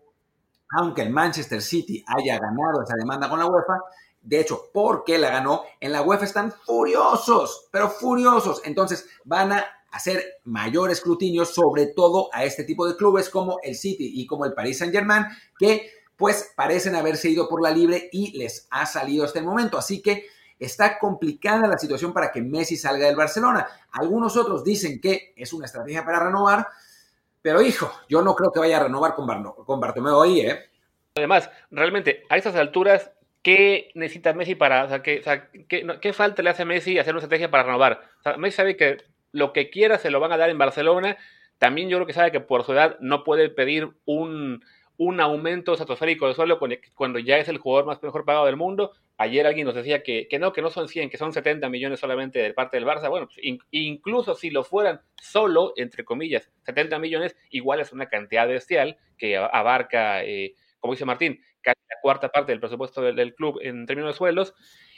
aunque 0.71 1.01
el 1.01 1.09
Manchester 1.09 1.61
City 1.61 2.03
haya 2.07 2.39
ganado 2.39 2.83
esa 2.83 2.95
demanda 2.95 3.27
con 3.27 3.39
la 3.39 3.47
UEFA, 3.47 3.79
de 4.21 4.39
hecho, 4.39 4.69
porque 4.71 5.17
la 5.17 5.31
ganó, 5.31 5.63
en 5.79 5.91
la 5.91 6.03
UEFA 6.03 6.25
están 6.25 6.51
furiosos, 6.51 7.67
pero 7.71 7.89
furiosos. 7.89 8.61
Entonces 8.63 9.07
van 9.25 9.53
a 9.53 9.65
hacer 9.91 10.23
mayor 10.43 10.91
escrutinio, 10.91 11.45
sobre 11.45 11.87
todo 11.87 12.29
a 12.31 12.43
este 12.43 12.63
tipo 12.63 12.87
de 12.87 12.95
clubes 12.95 13.29
como 13.29 13.57
el 13.63 13.75
City 13.75 14.11
y 14.21 14.27
como 14.27 14.45
el 14.45 14.53
Paris 14.53 14.77
Saint-Germain, 14.77 15.25
que 15.57 15.89
pues 16.19 16.53
parecen 16.55 16.95
haberse 16.95 17.29
ido 17.29 17.47
por 17.47 17.63
la 17.63 17.71
libre 17.71 18.09
y 18.11 18.37
les 18.37 18.67
ha 18.69 18.85
salido 18.85 19.23
hasta 19.23 19.39
el 19.39 19.45
momento. 19.45 19.77
Así 19.77 20.01
que 20.01 20.25
está 20.59 20.99
complicada 20.99 21.65
la 21.65 21.77
situación 21.77 22.11
para 22.11 22.29
que 22.29 22.41
Messi 22.41 22.75
salga 22.75 23.07
del 23.07 23.15
Barcelona. 23.15 23.65
Algunos 23.93 24.35
otros 24.35 24.65
dicen 24.65 24.99
que 24.99 25.33
es 25.37 25.53
una 25.53 25.65
estrategia 25.65 26.03
para 26.03 26.19
renovar, 26.19 26.67
pero 27.41 27.61
hijo, 27.61 27.89
yo 28.09 28.21
no 28.21 28.35
creo 28.35 28.51
que 28.51 28.59
vaya 28.59 28.77
a 28.77 28.83
renovar 28.83 29.15
con, 29.15 29.25
con 29.65 29.79
Bartomeu 29.79 30.21
ahí, 30.21 30.41
¿eh? 30.41 30.69
Además, 31.15 31.49
realmente, 31.71 32.25
a 32.27 32.35
estas 32.35 32.55
alturas, 32.55 33.11
¿qué 33.41 33.89
necesita 33.95 34.33
Messi 34.33 34.55
para, 34.55 34.83
o 34.83 34.89
sea, 34.89 35.01
¿qué, 35.01 35.21
¿qué, 36.01 36.13
falta 36.13 36.43
le 36.43 36.49
hace 36.49 36.63
a 36.63 36.65
Messi 36.65 36.99
hacer 36.99 37.13
una 37.13 37.23
estrategia 37.23 37.49
para 37.49 37.63
renovar? 37.63 38.01
Messi 38.37 38.57
sabe 38.57 38.75
que 38.75 38.97
lo 39.31 39.53
que 39.53 39.69
quiera 39.69 39.97
se 39.97 40.11
lo 40.11 40.19
van 40.19 40.33
a 40.33 40.37
dar 40.37 40.49
en 40.49 40.57
Barcelona. 40.57 41.17
También 41.59 41.87
yo 41.87 41.97
creo 41.97 42.07
que 42.07 42.13
sabe 42.13 42.31
que 42.31 42.41
por 42.41 42.65
su 42.65 42.73
edad 42.73 42.97
no 42.99 43.23
puede 43.23 43.49
pedir 43.49 43.89
un, 44.05 44.63
un 44.99 45.21
aumento 45.21 45.71
estratosférico 45.71 46.27
de 46.27 46.33
sueldo 46.33 46.59
cuando 46.93 47.19
ya 47.19 47.37
es 47.37 47.47
el 47.47 47.57
jugador 47.57 47.85
más 47.85 48.03
mejor 48.03 48.25
pagado 48.25 48.45
del 48.47 48.57
mundo. 48.57 48.91
Ayer 49.17 49.47
alguien 49.47 49.65
nos 49.65 49.73
decía 49.73 50.03
que, 50.03 50.27
que 50.27 50.39
no, 50.39 50.51
que 50.51 50.61
no 50.61 50.69
son 50.69 50.89
100, 50.89 51.09
que 51.09 51.17
son 51.17 51.31
70 51.31 51.69
millones 51.69 52.01
solamente 52.01 52.39
de 52.39 52.53
parte 52.53 52.75
del 52.75 52.85
Barça. 52.85 53.09
Bueno, 53.09 53.27
pues, 53.27 53.39
incluso 53.71 54.35
si 54.35 54.49
lo 54.49 54.65
fueran 54.65 54.99
solo, 55.15 55.71
entre 55.77 56.03
comillas, 56.03 56.51
70 56.65 56.99
millones, 56.99 57.37
igual 57.49 57.79
es 57.79 57.93
una 57.93 58.07
cantidad 58.07 58.45
bestial 58.45 58.97
que 59.17 59.37
abarca, 59.37 60.25
eh, 60.25 60.55
como 60.81 60.93
dice 60.93 61.05
Martín, 61.05 61.39
casi 61.61 61.79
la 61.89 61.95
cuarta 62.01 62.27
parte 62.27 62.51
del 62.51 62.59
presupuesto 62.59 63.01
del, 63.01 63.33
club 63.35 63.59
en 63.61 63.85
términos 63.85 64.13
de 64.13 64.17
sueldos. 64.17 64.53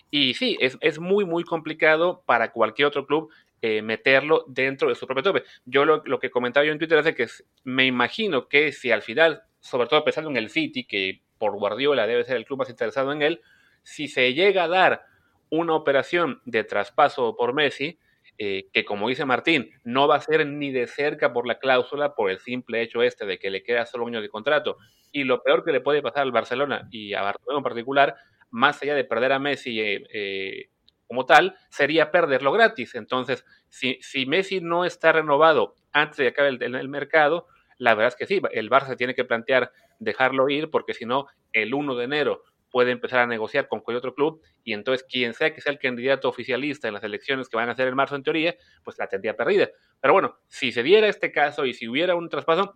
Y 0.10 0.34
sí, 0.34 0.58
es, 0.60 0.80
es, 0.82 0.98
muy, 0.98 1.26
muy 1.26 1.44
complicado 1.44 2.24
para 2.26 2.52
cualquier 2.52 2.88
otro 2.88 3.06
club 3.06 3.32
eh, 3.62 3.84
meterlo 3.84 4.46
dentro 4.48 4.90
de 4.90 4.96
su 4.96 5.06
propio 5.06 5.22
tope. 5.22 5.44
Yo 5.66 5.86
lo, 5.86 6.02
lo, 6.06 6.18
que 6.18 6.32
comentaba 6.32 6.66
yo 6.66 6.72
en 6.72 6.80
Twitter 6.80 6.98
es 7.06 7.16
que 7.16 7.28
me 7.64 7.86
imagino 7.86 8.48
que 8.48 8.72
si 8.72 8.92
al 8.92 9.04
final 9.04 9.44
sobre 9.62 9.88
todo 9.88 10.04
pensando 10.04 10.30
en 10.30 10.38
el 10.38 10.50
City, 10.50 10.84
que 10.84 11.22
por 11.38 11.58
Guardiola 11.58 12.06
debe 12.06 12.24
ser 12.24 12.38
el 12.38 12.46
club 12.46 12.60
más 12.60 12.70
interesado 12.70 13.12
en 13.12 13.22
él, 13.22 13.42
si 13.84 14.08
se 14.08 14.34
llega 14.34 14.66
a 14.66 14.68
dar 14.68 15.06
una 15.50 15.74
operación 15.74 16.42
de 16.46 16.64
traspaso 16.64 17.36
por 17.36 17.54
Messi, 17.54 17.98
eh, 18.38 18.70
que 18.74 18.86
como 18.86 19.10
dice 19.10 19.26
Martín, 19.26 19.70
no 19.84 20.08
va 20.08 20.16
a 20.16 20.22
ser 20.22 20.48
ni 20.48 20.72
de 20.72 20.88
cerca 20.88 21.32
por 21.34 21.46
la 21.46 21.60
cláusula, 21.60 22.16
por 22.16 22.32
el 22.32 22.40
simple 22.40 22.82
hecho 22.82 23.04
este 23.04 23.26
de 23.26 23.38
que 23.38 23.50
le 23.50 23.64
queda 23.64 23.86
solo 23.86 24.04
un 24.04 24.16
año 24.16 24.22
de 24.22 24.30
contrato. 24.30 24.78
Y 25.12 25.26
lo 25.26 25.44
peor 25.44 25.64
que 25.64 25.72
le 25.72 25.82
puede 25.82 26.02
pasar 26.02 26.24
al 26.24 26.32
Barcelona 26.32 26.88
y 26.90 27.14
a 27.14 27.22
Barcelona 27.22 27.60
en 27.60 27.64
particular, 27.64 28.16
más 28.50 28.82
allá 28.82 28.96
de 28.96 29.04
perder 29.04 29.34
a 29.34 29.40
Messi 29.40 29.80
eh, 29.80 30.04
eh, 30.14 30.70
como 31.08 31.26
tal, 31.26 31.56
sería 31.70 32.10
perderlo 32.10 32.52
gratis. 32.52 32.96
Entonces, 32.96 33.46
si, 33.68 34.00
si, 34.02 34.26
Messi 34.26 34.62
no 34.62 34.86
está 34.86 35.12
renovado 35.12 35.76
antes 35.92 36.18
de 36.18 36.24
que 36.24 36.30
acabe 36.30 36.50
el, 36.50 36.90
mercado, 36.90 37.48
la 37.82 37.96
verdad 37.96 38.10
es 38.10 38.16
que 38.16 38.28
sí, 38.28 38.40
el 38.52 38.70
Barça 38.70 38.96
tiene 38.96 39.16
que 39.16 39.26
plantear 39.26 39.72
dejarlo 39.98 40.50
ir 40.50 40.70
porque 40.70 40.94
si 40.94 41.06
no, 41.06 41.26
el 41.52 41.74
1 41.74 41.96
de 41.96 42.04
enero 42.04 42.44
puede 42.70 42.92
empezar 42.92 43.22
a 43.22 43.26
negociar 43.26 43.68
con 43.68 43.80
cualquier 43.80 43.98
otro 43.98 44.14
club 44.14 44.40
y 44.64 44.74
entonces 44.74 45.04
quien 45.10 45.34
sea 45.34 45.52
que 45.56 45.62
sea 45.62 45.72
el 45.72 45.80
candidato 45.80 46.30
oficialista 46.30 46.88
en 46.88 46.94
las 46.94 47.04
elecciones 47.04 47.50
que 47.50 47.58
van 47.58 47.70
a 47.70 47.72
hacer 47.72 47.88
en 47.88 47.96
marzo 47.96 48.16
en 48.16 48.22
teoría, 48.22 48.56
pues 48.84 49.00
la 49.00 49.08
tendría 49.08 49.36
perdida. 49.36 49.70
Pero 50.00 50.14
bueno, 50.14 50.38
si 50.48 50.72
se 50.72 50.84
diera 50.84 51.08
este 51.08 51.32
caso 51.32 51.66
y 51.66 51.74
si 51.74 51.88
hubiera 51.88 52.14
un 52.14 52.30
traspaso, 52.30 52.76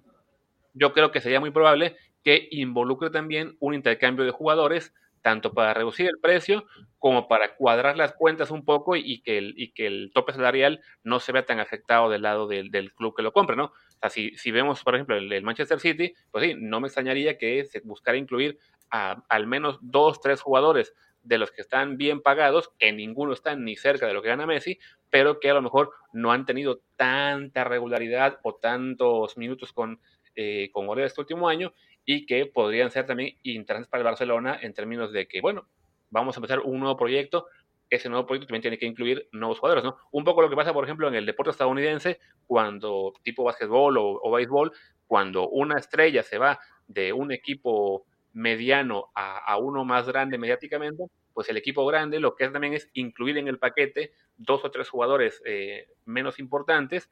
yo 0.73 0.91
creo 0.91 1.11
que 1.11 1.21
sería 1.21 1.39
muy 1.39 1.51
probable 1.51 1.95
que 2.23 2.47
involucre 2.51 3.11
también 3.11 3.55
un 3.59 3.75
intercambio 3.75 4.25
de 4.25 4.31
jugadores, 4.31 4.91
tanto 5.21 5.53
para 5.53 5.73
reducir 5.75 6.07
el 6.07 6.19
precio 6.19 6.65
como 6.97 7.27
para 7.27 7.55
cuadrar 7.55 7.95
las 7.95 8.13
cuentas 8.13 8.51
un 8.51 8.65
poco 8.65 8.95
y 8.95 9.21
que 9.21 9.37
el, 9.37 9.53
y 9.57 9.71
que 9.73 9.87
el 9.87 10.11
tope 10.13 10.33
salarial 10.33 10.81
no 11.03 11.19
se 11.19 11.31
vea 11.31 11.45
tan 11.45 11.59
afectado 11.59 12.09
del 12.09 12.23
lado 12.23 12.47
del, 12.47 12.71
del 12.71 12.91
club 12.93 13.15
que 13.15 13.23
lo 13.23 13.33
compre, 13.33 13.55
¿no? 13.55 13.71
O 13.95 13.99
sea, 13.99 14.09
si, 14.09 14.35
si 14.37 14.51
vemos, 14.51 14.83
por 14.83 14.95
ejemplo, 14.95 15.15
el, 15.15 15.43
Manchester 15.43 15.79
City, 15.79 16.13
pues 16.31 16.45
sí, 16.45 16.55
no 16.57 16.79
me 16.79 16.87
extrañaría 16.87 17.37
que 17.37 17.65
se 17.65 17.79
buscara 17.81 18.17
incluir 18.17 18.59
a 18.91 19.23
al 19.29 19.47
menos 19.47 19.79
dos, 19.81 20.19
tres 20.21 20.41
jugadores 20.41 20.93
de 21.23 21.37
los 21.39 21.51
que 21.51 21.61
están 21.61 21.97
bien 21.97 22.21
pagados, 22.21 22.71
que 22.77 22.91
ninguno 22.91 23.33
está 23.33 23.55
ni 23.55 23.75
cerca 23.75 24.05
de 24.05 24.13
lo 24.13 24.21
que 24.21 24.29
gana 24.29 24.45
Messi, 24.45 24.77
pero 25.09 25.39
que 25.39 25.49
a 25.49 25.55
lo 25.55 25.61
mejor 25.61 25.91
no 26.13 26.31
han 26.31 26.45
tenido 26.45 26.81
tanta 26.95 27.63
regularidad 27.63 28.39
o 28.43 28.55
tantos 28.55 29.37
minutos 29.37 29.73
con, 29.73 29.99
eh, 30.35 30.69
con 30.71 30.85
Gorea 30.85 31.07
este 31.07 31.21
último 31.21 31.49
año 31.49 31.73
y 32.05 32.27
que 32.27 32.45
podrían 32.45 32.91
ser 32.91 33.07
también 33.07 33.37
interesantes 33.41 33.89
para 33.89 34.01
el 34.01 34.05
Barcelona 34.05 34.59
en 34.61 34.73
términos 34.73 35.11
de 35.11 35.27
que, 35.27 35.41
bueno, 35.41 35.67
vamos 36.11 36.35
a 36.35 36.39
empezar 36.39 36.59
un 36.59 36.79
nuevo 36.79 36.95
proyecto, 36.95 37.47
ese 37.89 38.09
nuevo 38.09 38.25
proyecto 38.25 38.47
también 38.47 38.61
tiene 38.61 38.77
que 38.77 38.85
incluir 38.85 39.27
nuevos 39.31 39.59
jugadores, 39.59 39.83
¿no? 39.83 39.97
Un 40.11 40.23
poco 40.23 40.41
lo 40.41 40.49
que 40.49 40.55
pasa, 40.55 40.73
por 40.73 40.83
ejemplo, 40.83 41.07
en 41.07 41.15
el 41.15 41.25
deporte 41.25 41.51
estadounidense, 41.51 42.19
cuando 42.47 43.13
tipo 43.23 43.43
básquetbol 43.43 43.97
o, 43.97 44.31
béisbol, 44.31 44.71
cuando 45.07 45.49
una 45.49 45.77
estrella 45.77 46.23
se 46.23 46.37
va 46.37 46.59
de 46.87 47.13
un 47.13 47.31
equipo 47.31 48.05
mediano 48.33 49.11
a, 49.15 49.57
uno 49.57 49.85
más 49.85 50.07
grande 50.07 50.37
mediáticamente, 50.37 51.05
pues 51.33 51.49
el 51.49 51.57
equipo 51.57 51.85
grande 51.85 52.19
lo 52.19 52.35
que 52.35 52.45
es 52.45 52.51
también 52.51 52.73
es 52.73 52.89
incluir 52.93 53.37
en 53.37 53.47
el 53.47 53.59
paquete 53.59 54.11
dos 54.35 54.65
o 54.65 54.71
tres 54.71 54.89
jugadores 54.89 55.41
eh, 55.45 55.87
menos 56.05 56.39
importantes 56.39 57.09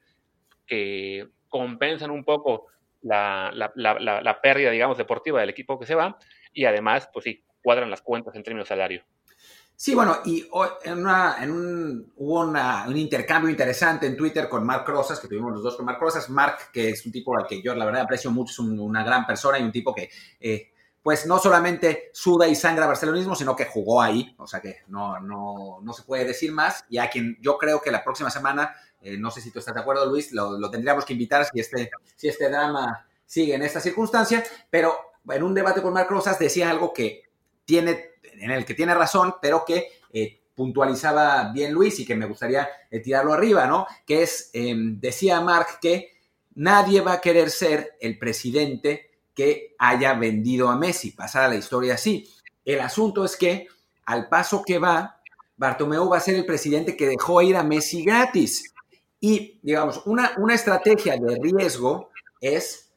que 0.66 1.28
compensan 1.50 2.12
un 2.12 2.24
poco 2.24 2.68
la, 3.02 3.52
la, 3.54 4.42
pérdida, 4.42 4.72
digamos, 4.72 4.98
deportiva 4.98 5.40
del 5.40 5.50
equipo 5.50 5.80
que 5.80 5.86
se 5.86 5.96
va 5.96 6.18
y 6.54 6.66
además, 6.66 7.10
pues 7.14 7.26
sí, 7.26 7.44
cuadran 7.62 7.90
las 7.90 8.02
cuentas 8.02 8.36
en 8.36 8.44
términos 8.44 8.66
de 8.66 8.70
salario. 8.70 9.04
Sí, 9.76 9.96
bueno, 9.96 10.20
y 10.24 10.48
en, 10.86 11.00
una, 11.00 11.44
en 11.44 11.52
un, 11.52 12.14
hubo 12.18 12.42
una, 12.42 12.86
un 12.88 12.96
intercambio 12.96 13.50
interesante 13.50 14.06
en 14.08 14.16
Twitter 14.16 14.48
con 14.48 14.66
Mark 14.66 14.86
Rosas, 14.88 15.20
que 15.20 15.28
tuvimos 15.28 15.52
los 15.52 15.64
dos 15.64 15.76
con 15.76 15.86
Mark 15.86 16.00
Rosas. 16.00 16.30
Mark, 16.30 16.72
que 16.72 16.90
es 16.90 17.06
un 17.06 17.12
tipo 17.12 17.38
al 17.38 17.48
que 17.48 17.62
yo 17.62 17.76
la 17.76 17.86
verdad 17.86 18.04
aprecio 18.04 18.32
mucho, 18.32 18.52
es 18.52 18.60
un, 18.60 18.80
una 18.80 19.04
gran 19.04 19.26
persona 19.26 19.60
y 19.60 19.64
un 19.64 19.72
tipo 19.72 19.94
que 19.94 20.10
eh, 20.40 20.74
pues 21.04 21.26
no 21.28 21.38
solamente 21.38 22.10
suda 22.14 22.48
y 22.48 22.56
sangra 22.56 22.88
barcelonismo, 22.88 23.36
sino 23.36 23.56
que 23.56 23.66
jugó 23.66 24.02
ahí, 24.02 24.34
o 24.38 24.48
sea 24.48 24.62
que 24.62 24.78
no, 24.88 25.20
no, 25.20 25.80
no 25.82 25.94
se 25.94 26.04
puede 26.04 26.24
decir 26.24 26.54
más, 26.54 26.86
y 26.90 26.98
a 26.98 27.10
quien 27.10 27.38
yo 27.42 27.58
creo 27.58 27.82
que 27.82 27.92
la 27.92 28.06
próxima 28.06 28.30
semana, 28.30 28.74
eh, 29.02 29.18
no 29.18 29.30
sé 29.30 29.42
si 29.42 29.52
tú 29.52 29.60
estás 29.60 29.76
de 29.76 29.82
acuerdo 29.82 30.06
Luis, 30.06 30.32
lo, 30.32 30.58
lo, 30.58 30.72
tendríamos 30.72 31.04
que 31.04 31.12
invitar 31.12 31.46
si 31.46 31.60
este, 31.60 31.92
si 32.16 32.30
este 32.30 32.50
drama 32.50 33.06
sigue 33.26 33.54
en 33.54 33.64
esta 33.64 33.82
circunstancia, 33.82 34.46
pero 34.70 34.96
en 35.30 35.44
un 35.44 35.54
debate 35.54 35.82
con 35.82 35.94
Marc 35.94 36.10
Rosas 36.10 36.40
decía 36.40 36.70
algo 36.70 36.94
que 36.94 37.24
tiene, 37.66 38.13
en 38.44 38.52
el 38.52 38.66
que 38.66 38.74
tiene 38.74 38.94
razón, 38.94 39.36
pero 39.42 39.64
que 39.66 39.88
eh, 40.12 40.42
puntualizaba 40.54 41.52
bien 41.54 41.72
Luis 41.72 42.00
y 42.00 42.06
que 42.06 42.16
me 42.16 42.26
gustaría 42.26 42.68
eh, 42.92 43.00
tirarlo 43.00 43.34
arriba, 43.34 43.66
¿no? 43.66 43.88
Que 44.06 44.24
es, 44.24 44.50
eh, 44.54 44.76
decía 44.78 45.40
Marc 45.40 45.80
que 45.80 46.12
nadie 46.56 47.02
va 47.02 47.14
a 47.14 47.22
querer 47.22 47.50
ser 47.50 47.98
el 48.02 48.20
presidente 48.20 49.12
que 49.34 49.76
haya 49.80 50.14
vendido 50.14 50.70
a 50.70 50.78
Messi, 50.78 51.12
pasar 51.12 51.44
a 51.44 51.48
la 51.48 51.56
historia 51.56 51.96
así. 51.96 52.30
El 52.66 52.82
asunto 52.82 53.24
es 53.24 53.38
que 53.38 53.68
al 54.06 54.28
paso 54.28 54.62
que 54.64 54.78
va, 54.78 55.22
Bartomeu 55.56 56.10
va 56.10 56.18
a 56.18 56.22
ser 56.22 56.36
el 56.36 56.46
presidente 56.46 56.98
que 56.98 57.08
dejó 57.08 57.42
ir 57.42 57.56
a 57.56 57.64
Messi 57.64 58.04
gratis. 58.04 58.74
Y, 59.22 59.60
digamos, 59.64 60.02
una, 60.06 60.34
una 60.38 60.54
estrategia 60.54 61.16
de 61.16 61.40
riesgo 61.42 62.12
es 62.42 62.92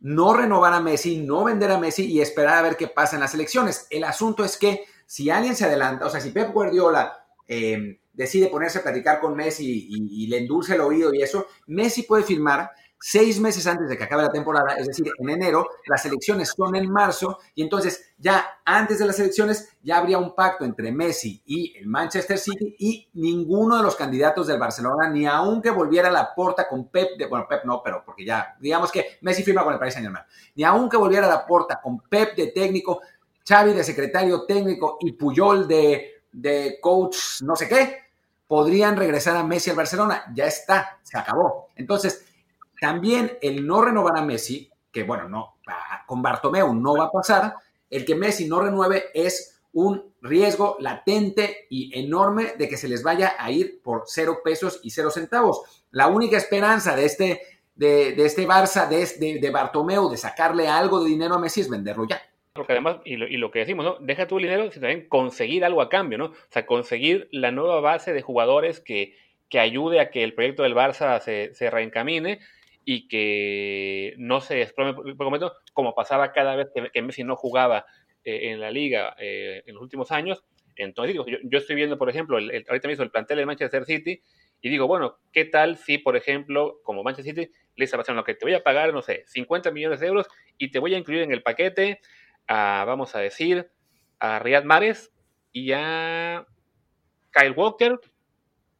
no 0.00 0.32
renovar 0.34 0.72
a 0.72 0.80
Messi, 0.80 1.18
no 1.18 1.44
vender 1.44 1.70
a 1.72 1.78
Messi 1.78 2.06
y 2.06 2.20
esperar 2.20 2.58
a 2.58 2.62
ver 2.62 2.76
qué 2.76 2.88
pasa 2.88 3.16
en 3.16 3.20
las 3.20 3.34
elecciones. 3.34 3.86
El 3.90 4.04
asunto 4.04 4.44
es 4.44 4.56
que 4.56 4.84
si 5.12 5.28
alguien 5.28 5.54
se 5.54 5.66
adelanta, 5.66 6.06
o 6.06 6.08
sea, 6.08 6.22
si 6.22 6.30
Pep 6.30 6.54
Guardiola 6.54 7.26
eh, 7.46 8.00
decide 8.14 8.46
ponerse 8.46 8.78
a 8.78 8.82
platicar 8.82 9.20
con 9.20 9.36
Messi 9.36 9.88
y, 9.90 10.26
le 10.26 10.38
endulce 10.38 10.74
el 10.74 10.80
oído 10.80 11.12
y 11.12 11.20
eso, 11.20 11.48
Messi 11.66 12.04
puede 12.04 12.22
firmar 12.22 12.70
seis 12.98 13.38
meses 13.38 13.66
antes 13.66 13.90
de 13.90 13.98
que 13.98 14.04
acabe 14.04 14.22
la 14.22 14.32
temporada, 14.32 14.74
es 14.76 14.86
decir, 14.86 15.12
en 15.18 15.28
enero, 15.28 15.68
las 15.86 16.06
elecciones 16.06 16.54
son 16.56 16.76
en 16.76 16.90
marzo, 16.90 17.40
y 17.54 17.60
entonces 17.60 18.14
ya 18.16 18.42
antes 18.64 19.00
de 19.00 19.04
las 19.04 19.20
elecciones 19.20 19.76
ya 19.82 19.98
habría 19.98 20.16
un 20.16 20.34
pacto 20.34 20.64
entre 20.64 20.90
Messi 20.92 21.42
y 21.44 21.76
el 21.76 21.88
Manchester 21.88 22.38
City 22.38 22.74
y 22.78 23.10
ninguno 23.12 23.76
de 23.76 23.82
los 23.82 23.96
candidatos 23.96 24.46
del 24.46 24.58
Barcelona, 24.58 25.10
ni 25.10 25.26
aunque 25.26 25.68
volviera 25.68 26.10
la 26.10 26.34
porta 26.34 26.66
con 26.66 26.88
Pep, 26.88 27.18
de, 27.18 27.26
bueno, 27.26 27.44
Pep 27.46 27.64
no, 27.64 27.82
pero 27.82 28.02
porque 28.02 28.24
ya, 28.24 28.56
digamos 28.58 28.90
que 28.90 29.18
Messi 29.20 29.42
firma 29.42 29.62
con 29.62 29.74
el 29.74 29.78
Paris 29.78 29.92
Saint 29.92 30.06
Germain, 30.06 30.24
ni 30.54 30.64
aunque 30.64 30.96
volviera 30.96 31.28
la 31.28 31.46
porta 31.46 31.82
con 31.82 32.00
Pep 32.00 32.34
de 32.34 32.46
técnico, 32.46 33.02
Xavi 33.46 33.72
de 33.72 33.84
secretario 33.84 34.44
técnico 34.44 34.98
y 35.00 35.12
Puyol 35.12 35.66
de, 35.66 36.22
de 36.32 36.78
coach 36.80 37.16
no 37.42 37.56
sé 37.56 37.68
qué, 37.68 37.98
podrían 38.46 38.96
regresar 38.96 39.36
a 39.36 39.44
Messi 39.44 39.70
al 39.70 39.76
Barcelona, 39.76 40.24
ya 40.34 40.46
está, 40.46 40.98
se 41.02 41.18
acabó. 41.18 41.68
Entonces, 41.76 42.26
también 42.80 43.38
el 43.40 43.66
no 43.66 43.82
renovar 43.82 44.16
a 44.16 44.24
Messi, 44.24 44.70
que 44.90 45.04
bueno, 45.04 45.28
no, 45.28 45.56
con 46.06 46.20
Bartomeu 46.20 46.74
no 46.74 46.96
va 46.96 47.04
a 47.04 47.10
pasar, 47.10 47.54
el 47.88 48.04
que 48.04 48.14
Messi 48.14 48.46
no 48.46 48.60
renueve 48.60 49.04
es 49.14 49.60
un 49.72 50.12
riesgo 50.20 50.76
latente 50.80 51.66
y 51.70 51.98
enorme 51.98 52.54
de 52.58 52.68
que 52.68 52.76
se 52.76 52.88
les 52.88 53.02
vaya 53.02 53.36
a 53.38 53.50
ir 53.50 53.80
por 53.82 54.04
cero 54.06 54.40
pesos 54.44 54.80
y 54.82 54.90
cero 54.90 55.10
centavos. 55.10 55.62
La 55.90 56.08
única 56.08 56.36
esperanza 56.36 56.94
de 56.94 57.04
este, 57.04 57.40
de, 57.74 58.12
de 58.12 58.26
este 58.26 58.46
Barça, 58.46 58.88
de, 58.88 59.06
de, 59.18 59.40
de, 59.40 59.50
Bartomeu, 59.50 60.10
de 60.10 60.16
sacarle 60.16 60.68
algo 60.68 61.02
de 61.02 61.10
dinero 61.10 61.34
a 61.34 61.38
Messi 61.38 61.62
es 61.62 61.70
venderlo 61.70 62.06
ya. 62.06 62.20
Porque 62.54 62.72
además, 62.72 62.98
y 63.04 63.16
lo, 63.16 63.26
lo 63.26 63.50
que 63.50 63.60
decimos, 63.60 63.84
¿no? 63.84 63.96
Deja 64.00 64.26
tu 64.26 64.36
dinero, 64.36 64.70
sino 64.70 64.82
también 64.86 65.08
conseguir 65.08 65.64
algo 65.64 65.80
a 65.80 65.88
cambio, 65.88 66.18
¿no? 66.18 66.26
O 66.26 66.34
sea, 66.50 66.66
conseguir 66.66 67.28
la 67.32 67.50
nueva 67.50 67.80
base 67.80 68.12
de 68.12 68.20
jugadores 68.20 68.80
que, 68.80 69.16
que 69.48 69.58
ayude 69.58 70.00
a 70.00 70.10
que 70.10 70.22
el 70.22 70.34
proyecto 70.34 70.62
del 70.62 70.74
Barça 70.74 71.18
se, 71.20 71.54
se 71.54 71.70
reencamine 71.70 72.40
y 72.84 73.08
que 73.08 74.14
no 74.18 74.42
se 74.42 74.56
desplome 74.56 74.92
por 74.92 75.16
completo, 75.16 75.54
como 75.72 75.94
pasaba 75.94 76.32
cada 76.32 76.54
vez 76.56 76.68
que, 76.92 77.02
Messi 77.02 77.24
no 77.24 77.36
jugaba 77.36 77.86
eh, 78.24 78.50
en 78.50 78.60
la 78.60 78.70
liga 78.70 79.16
eh, 79.18 79.62
en 79.66 79.74
los 79.74 79.82
últimos 79.82 80.12
años. 80.12 80.44
Entonces, 80.76 81.14
digo, 81.14 81.24
yo, 81.26 81.38
yo, 81.44 81.58
estoy 81.58 81.76
viendo, 81.76 81.96
por 81.96 82.10
ejemplo, 82.10 82.36
el, 82.36 82.50
el, 82.50 82.66
ahorita 82.68 82.88
mismo 82.88 83.04
el 83.04 83.10
plantel 83.10 83.38
de 83.38 83.46
Manchester 83.46 83.86
City 83.86 84.20
y 84.60 84.68
digo, 84.68 84.86
bueno, 84.86 85.18
¿qué 85.32 85.46
tal 85.46 85.78
si, 85.78 85.98
por 85.98 86.16
ejemplo, 86.16 86.80
como 86.82 87.02
Manchester 87.02 87.34
City, 87.34 87.52
le 87.76 87.84
está 87.84 87.96
pasando 87.96 88.24
que 88.24 88.34
te 88.34 88.44
voy 88.44 88.54
a 88.54 88.62
pagar, 88.62 88.92
no 88.92 89.00
sé, 89.00 89.24
50 89.26 89.70
millones 89.70 90.00
de 90.00 90.06
euros 90.06 90.26
y 90.58 90.70
te 90.70 90.78
voy 90.78 90.94
a 90.94 90.98
incluir 90.98 91.22
en 91.22 91.32
el 91.32 91.42
paquete 91.42 92.00
a, 92.46 92.84
vamos 92.86 93.14
a 93.14 93.20
decir, 93.20 93.70
a 94.18 94.38
Riyad 94.38 94.64
Mahrez 94.64 95.12
y 95.52 95.72
a 95.72 96.46
Kyle 97.32 97.52
Walker 97.52 97.98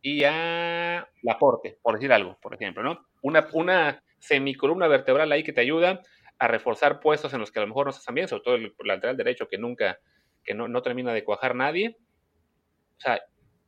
y 0.01 0.25
a 0.25 1.09
Laporte, 1.23 1.79
por 1.83 1.95
decir 1.95 2.13
algo, 2.13 2.39
por 2.41 2.55
ejemplo, 2.55 2.83
¿no? 2.83 3.07
Una, 3.23 3.49
una 3.53 4.03
semicolumna 4.19 4.89
vertebral 4.89 5.31
ahí 5.33 5.43
que 5.43 5.53
te 5.53 5.61
ayuda 5.61 6.01
a 6.39 6.49
reforzar 6.49 7.01
puestos 7.01 7.33
en 7.33 7.41
los 7.41 7.53
que 7.53 7.61
a 7.61 7.63
lo 7.63 7.69
mejor 7.69 7.87
no 7.87 7.93
se 7.93 8.01
están 8.01 8.15
bien, 8.15 8.29
sobre 8.29 8.43
todo 8.43 8.55
el 8.57 8.75
lateral 8.85 9.17
derecho 9.17 9.49
que 9.49 9.59
nunca, 9.59 10.01
que 10.45 10.55
no, 10.55 10.67
no 10.67 10.83
termina 10.83 11.13
de 11.13 11.25
cuajar 11.25 11.55
nadie. 11.55 11.97
O 12.99 13.01
sea, 13.01 13.23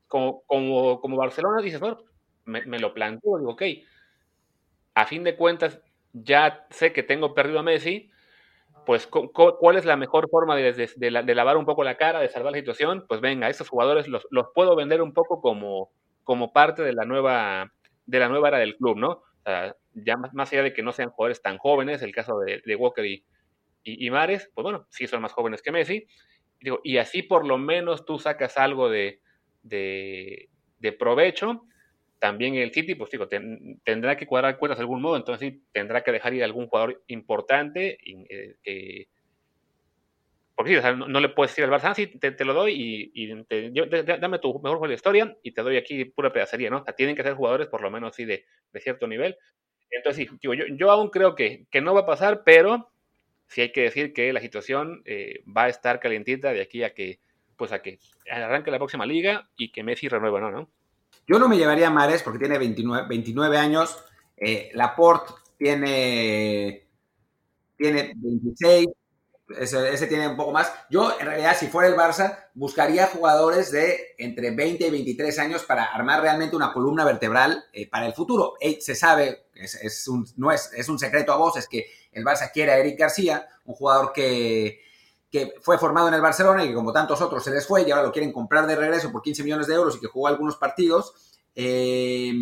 como, 0.09 0.43
como, 0.43 1.01
como 1.01 1.17
Barcelona 1.17 1.63
dices, 1.63 1.81
bueno, 1.81 1.99
me, 2.45 2.67
me, 2.67 2.79
lo 2.79 2.93
planteo, 2.93 3.39
digo, 3.39 3.53
ok, 3.53 3.63
a 4.95 5.07
fin 5.07 5.25
de 5.25 5.37
cuentas 5.37 5.81
ya 6.13 6.67
sé 6.71 6.93
que 6.93 7.03
tengo 7.03 7.35
perdido 7.35 7.61
a 7.61 7.63
Messi, 7.63 8.11
pues 8.85 9.07
¿cuál 9.07 9.77
es 9.77 9.85
la 9.85 9.97
mejor 9.97 10.29
forma 10.29 10.57
de, 10.57 11.35
lavar 11.35 11.57
un 11.57 11.65
poco 11.65 11.85
la 11.85 11.97
cara, 11.97 12.21
de 12.21 12.29
salvar 12.29 12.53
la 12.53 12.59
situación? 12.59 13.05
Pues 13.09 13.21
venga, 13.21 13.49
esos 13.49 13.69
jugadores 13.69 14.09
los, 14.09 14.27
los 14.31 14.49
puedo 14.55 14.77
vender 14.77 15.03
un 15.03 15.13
poco 15.13 15.41
como, 15.41 15.91
como 16.23 16.53
parte 16.53 16.83
de 16.83 16.93
la 16.93 17.05
nueva, 17.05 17.73
de 18.07 18.19
la 18.19 18.29
nueva 18.29 18.49
era 18.49 18.59
del 18.59 18.77
club, 18.77 18.97
¿no? 18.97 19.09
O 19.11 19.43
sea, 19.45 19.77
ya 19.95 20.17
más, 20.17 20.53
allá 20.53 20.63
de 20.63 20.73
que 20.73 20.83
no 20.83 20.93
sean 20.93 21.11
jugadores 21.11 21.43
tan 21.43 21.59
jóvenes, 21.59 22.03
el 22.03 22.13
caso 22.13 22.39
de, 22.41 22.77
Walker 22.77 23.05
y, 23.05 23.25
y, 23.83 24.11
Mares, 24.11 24.51
pues 24.55 24.63
bueno, 24.63 24.87
sí 24.91 25.07
son 25.07 25.23
más 25.23 25.33
jóvenes 25.33 25.63
que 25.63 25.73
Messi. 25.73 26.07
Digo, 26.61 26.81
y 26.83 26.99
así 26.99 27.23
por 27.23 27.47
lo 27.47 27.59
menos 27.59 28.05
tú 28.07 28.19
sacas 28.19 28.57
algo 28.57 28.89
de, 28.89 29.21
de 29.63 30.49
provecho 30.99 31.67
también 32.19 32.55
el 32.55 32.73
City, 32.73 32.95
pues 32.95 33.11
digo, 33.11 33.29
tendrá 33.29 34.17
que 34.17 34.27
cuadrar 34.27 34.59
cuentas 34.59 34.79
de 34.79 34.83
algún 34.83 35.03
modo, 35.03 35.17
entonces 35.17 35.51
sí, 35.51 35.63
tendrá 35.73 36.03
que 36.03 36.13
dejar 36.13 36.35
ir 36.35 36.43
a 36.43 36.47
algún 36.47 36.69
jugador 36.69 37.03
importante 37.09 37.99
eh, 38.65 39.07
porque 40.55 40.71
sí, 40.71 40.77
o 40.77 40.83
sea, 40.83 40.93
no, 40.93 41.21
le 41.21 41.29
puedes 41.31 41.51
decir 41.51 41.65
al 41.65 41.71
Barça, 41.71 41.91
ah, 41.91 41.95
sí, 41.95 42.07
te, 42.07 42.45
lo 42.45 42.55
doy 42.55 43.11
y, 43.13 43.27
dame 44.21 44.39
tu 44.39 44.55
mejor 44.61 44.79
juego 44.79 44.89
de 44.89 44.95
historia 44.95 45.37
y 45.43 45.53
te 45.53 45.63
doy 45.63 45.77
aquí 45.77 46.05
pura 46.05 46.33
pedacería, 46.33 46.71
¿no? 46.71 46.79
O 46.79 46.85
sea, 46.85 46.95
tienen 46.95 47.17
que 47.17 47.25
ser 47.25 47.35
jugadores 47.35 47.67
por 47.67 47.83
lo 47.83 47.91
menos 47.91 48.15
sí 48.15 48.25
de, 48.25 48.45
cierto 48.77 49.09
nivel. 49.09 49.37
Entonces, 49.91 50.29
sí, 50.29 50.39
digo, 50.41 50.55
yo, 50.55 50.65
yo 50.69 50.91
aún 50.93 51.11
creo 51.11 51.35
que, 51.35 51.67
que 51.71 51.81
no 51.81 51.93
va 51.93 52.03
a 52.03 52.07
pasar, 52.07 52.43
pero 52.45 52.93
sí 53.49 53.63
hay 53.63 53.73
que 53.73 53.83
decir 53.83 54.13
que 54.13 54.33
la 54.33 54.41
situación 54.41 55.03
eh, 55.07 55.43
va 55.45 55.65
a 55.65 55.69
estar 55.69 55.99
calientita 55.99 56.53
de 56.53 56.61
aquí 56.61 56.85
a 56.85 56.95
que, 56.95 57.19
pues 57.57 57.73
a 57.73 57.83
que 57.83 57.99
arranque 58.31 58.71
la 58.71 58.79
próxima 58.79 59.07
liga 59.07 59.49
y 59.57 59.73
que 59.73 59.83
Messi 59.83 60.09
renueva, 60.09 60.41
¿no? 60.41 60.51
¿no? 60.53 60.71
Yo 61.27 61.39
no 61.39 61.49
me 61.49 61.57
llevaría 61.57 61.89
a 61.89 61.91
Mares 61.91 62.23
porque 62.23 62.39
tiene 62.39 62.59
29, 62.59 63.07
29 63.09 63.57
años. 63.57 63.97
Eh, 64.37 64.71
Laporte 64.75 65.33
tiene, 65.57 66.87
tiene 67.77 68.13
26. 68.17 68.89
Ese, 69.59 70.07
tiene 70.07 70.29
un 70.29 70.37
poco 70.37 70.53
más. 70.53 70.73
Yo, 70.91 71.19
en 71.19 71.27
realidad, 71.27 71.57
si 71.59 71.67
fuera 71.67 71.89
el 71.89 71.97
Barça, 71.97 72.47
buscaría 72.55 73.07
jugadores 73.09 73.71
de 73.71 74.15
entre 74.19 74.51
20 74.51 74.87
y 74.87 74.91
23 74.91 75.39
años 75.39 75.65
para 75.65 75.85
armar 75.85 76.23
realmente 76.23 76.57
una 76.57 76.73
columna 76.73 77.05
vertebral 77.05 77.65
eh, 77.73 77.89
para 77.89 78.07
el 78.07 78.15
futuro. 78.15 78.55
se 78.81 78.95
sabe, 78.95 79.47
es, 79.55 80.09
un, 80.09 80.27
no 80.37 80.51
es, 80.51 80.73
es 80.75 80.89
un 80.89 80.99
secreto 80.99 81.33
a 81.33 81.37
voces 81.37 81.69
que 81.69 81.87
el 82.13 82.25
Barça 82.25 82.51
quiere 82.53 82.73
a 82.73 82.79
Eric 82.79 82.99
García, 82.99 83.47
un 83.67 83.75
jugador 83.75 84.13
que, 84.13 84.81
que 85.35 85.53
fue 85.61 85.79
formado 85.79 86.07
en 86.07 86.15
el 86.15 86.21
Barcelona 86.21 86.63
y 86.63 86.69
que 86.69 86.75
como 86.75 86.93
tantos 86.93 87.21
otros 87.21 87.43
se 87.43 87.51
les 87.51 87.67
fue 87.67 87.83
y 87.83 87.91
ahora 87.91 88.05
lo 88.05 88.13
quieren 88.13 88.31
comprar 88.31 88.69
de 88.69 88.77
regreso 88.77 89.11
por 89.11 89.21
15 89.21 89.43
millones 89.43 89.67
de 89.67 89.75
euros 89.75 89.97
y 89.97 90.01
que 90.01 90.07
jugó 90.07 90.29
algunos 90.29 90.55
partidos. 90.55 91.13
Eh, 91.57 92.33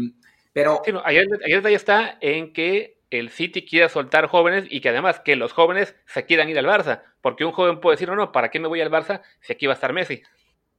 pero... 0.52 0.82
ayer, 1.06 1.26
detalle 1.26 1.74
está 1.74 2.18
en 2.20 2.52
que 2.52 3.00
el 3.08 3.30
City 3.30 3.64
quiera 3.64 3.88
soltar 3.88 4.26
jóvenes 4.26 4.66
y 4.68 4.82
que 4.82 4.90
además 4.90 5.20
que 5.20 5.36
los 5.36 5.54
jóvenes 5.54 5.94
se 6.04 6.26
quieran 6.26 6.50
ir 6.50 6.58
al 6.58 6.66
Barça, 6.66 7.00
porque 7.22 7.46
un 7.46 7.52
joven 7.52 7.80
puede 7.80 7.94
decir, 7.94 8.10
no, 8.10 8.14
no, 8.14 8.30
¿para 8.30 8.50
qué 8.50 8.60
me 8.60 8.68
voy 8.68 8.82
al 8.82 8.90
Barça 8.90 9.22
si 9.40 9.54
aquí 9.54 9.64
va 9.64 9.72
a 9.72 9.76
estar 9.76 9.94
Messi? 9.94 10.20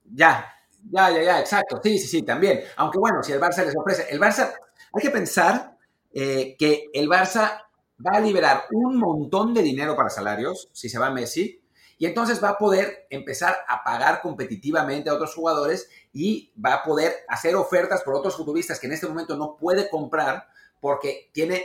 Ya, 0.03 0.53
ya, 0.91 1.09
ya, 1.09 1.23
ya, 1.23 1.39
exacto, 1.39 1.81
sí, 1.81 1.97
sí, 1.97 2.07
sí, 2.07 2.21
también. 2.21 2.61
Aunque 2.75 2.99
bueno, 2.99 3.23
si 3.23 3.31
el 3.31 3.41
Barça 3.41 3.65
les 3.65 3.75
ofrece, 3.75 4.05
el 4.13 4.19
Barça, 4.19 4.53
hay 4.93 5.01
que 5.01 5.09
pensar 5.09 5.77
eh, 6.13 6.55
que 6.59 6.91
el 6.93 7.09
Barça 7.09 7.63
va 8.05 8.17
a 8.17 8.19
liberar 8.19 8.65
un 8.69 8.99
montón 8.99 9.51
de 9.55 9.63
dinero 9.63 9.95
para 9.95 10.11
salarios 10.11 10.69
si 10.73 10.89
se 10.89 10.99
va 10.99 11.09
Messi, 11.09 11.62
y 12.03 12.05
entonces 12.05 12.43
va 12.43 12.49
a 12.49 12.57
poder 12.57 13.07
empezar 13.09 13.55
a 13.65 13.81
pagar 13.81 14.21
competitivamente 14.21 15.09
a 15.09 15.13
otros 15.13 15.33
jugadores 15.33 15.87
y 16.11 16.51
va 16.59 16.73
a 16.73 16.83
poder 16.83 17.13
hacer 17.29 17.55
ofertas 17.55 18.01
por 18.01 18.13
otros 18.13 18.35
futbolistas 18.35 18.77
que 18.77 18.87
en 18.87 18.91
este 18.91 19.07
momento 19.07 19.37
no 19.37 19.55
puede 19.55 19.89
comprar 19.89 20.49
porque 20.81 21.29
tiene 21.31 21.63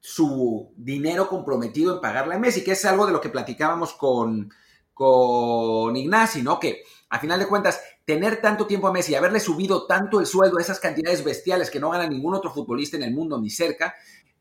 su 0.00 0.72
dinero 0.76 1.28
comprometido 1.28 1.94
en 1.94 2.00
pagarle 2.00 2.34
a 2.34 2.38
Messi, 2.40 2.64
que 2.64 2.72
es 2.72 2.84
algo 2.84 3.06
de 3.06 3.12
lo 3.12 3.20
que 3.20 3.28
platicábamos 3.28 3.92
con, 3.92 4.52
con 4.92 5.94
¿no? 6.42 6.58
Que 6.58 6.82
a 7.08 7.20
final 7.20 7.38
de 7.38 7.46
cuentas, 7.46 7.80
tener 8.04 8.40
tanto 8.40 8.66
tiempo 8.66 8.88
a 8.88 8.92
Messi 8.92 9.12
y 9.12 9.14
haberle 9.14 9.38
subido 9.38 9.86
tanto 9.86 10.18
el 10.18 10.26
sueldo 10.26 10.58
a 10.58 10.62
esas 10.62 10.80
cantidades 10.80 11.22
bestiales 11.22 11.70
que 11.70 11.78
no 11.78 11.90
gana 11.90 12.08
ningún 12.08 12.34
otro 12.34 12.52
futbolista 12.52 12.96
en 12.96 13.04
el 13.04 13.14
mundo 13.14 13.40
ni 13.40 13.50
cerca, 13.50 13.94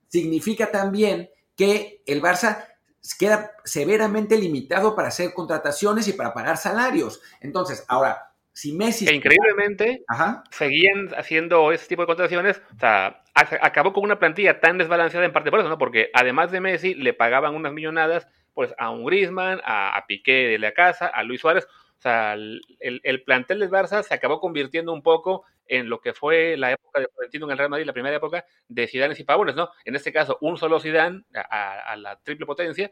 significa 0.08 0.72
también 0.72 1.30
que 1.56 2.02
el 2.08 2.20
Barça 2.20 2.69
queda 3.18 3.52
severamente 3.64 4.38
limitado 4.38 4.96
para 4.96 5.10
hacer 5.10 5.34
contrataciones 5.34 6.08
y 6.08 6.14
para 6.14 6.34
pagar 6.34 6.58
salarios. 6.58 7.22
Entonces, 7.42 7.86
ahora, 7.88 8.34
si 8.52 8.74
Messi... 8.74 9.06
Que 9.06 9.16
increíblemente 9.16 10.04
seguían 10.52 11.10
haciendo 11.18 11.72
ese 11.72 11.88
tipo 11.88 12.02
de 12.02 12.08
contrataciones, 12.08 12.62
o 12.76 12.80
sea, 12.80 13.24
acabó 13.34 13.94
con 13.94 14.04
una 14.04 14.20
plantilla 14.20 14.60
tan 14.60 14.78
desbalanceada 14.78 15.26
en 15.26 15.32
parte 15.32 15.50
por 15.50 15.60
eso, 15.60 15.70
¿no? 15.70 15.78
Porque 15.78 16.10
además 16.14 16.52
de 16.52 16.60
Messi, 16.60 16.94
le 16.94 17.14
pagaban 17.14 17.56
unas 17.56 17.74
millonadas 17.74 18.28
pues 18.54 18.74
a 18.78 18.90
un 18.90 19.06
Griezmann, 19.06 19.62
a, 19.64 20.04
Piqué 20.08 20.48
de 20.48 20.60
la 20.60 20.74
casa, 20.74 21.08
a 21.08 21.24
Luis 21.24 21.40
Suárez. 21.40 21.68
O 21.98 22.02
sea, 22.02 22.34
el, 22.34 22.62
el, 22.80 23.24
plantel 23.24 23.60
del 23.60 23.70
Barça 23.70 24.04
se 24.04 24.14
acabó 24.14 24.40
convirtiendo 24.40 24.92
un 24.92 25.02
poco 25.02 25.46
en 25.70 25.88
lo 25.88 26.02
que 26.02 26.14
fue 26.14 26.58
la 26.58 26.72
época 26.72 27.00
de 27.00 27.08
Florentino 27.08 27.46
en 27.46 27.52
el 27.52 27.58
Real 27.58 27.70
Madrid, 27.70 27.86
la 27.86 27.94
primera 27.94 28.18
época 28.18 28.44
de 28.68 28.88
Zidane 28.88 29.16
y 29.18 29.24
Pavones, 29.24 29.56
¿no? 29.56 29.70
En 29.86 29.96
este 29.96 30.12
caso, 30.12 30.38
un 30.42 30.58
solo 30.58 30.80
Zidane 30.80 31.24
a, 31.34 31.96
la 31.96 32.20
triple 32.20 32.46
potencia, 32.46 32.92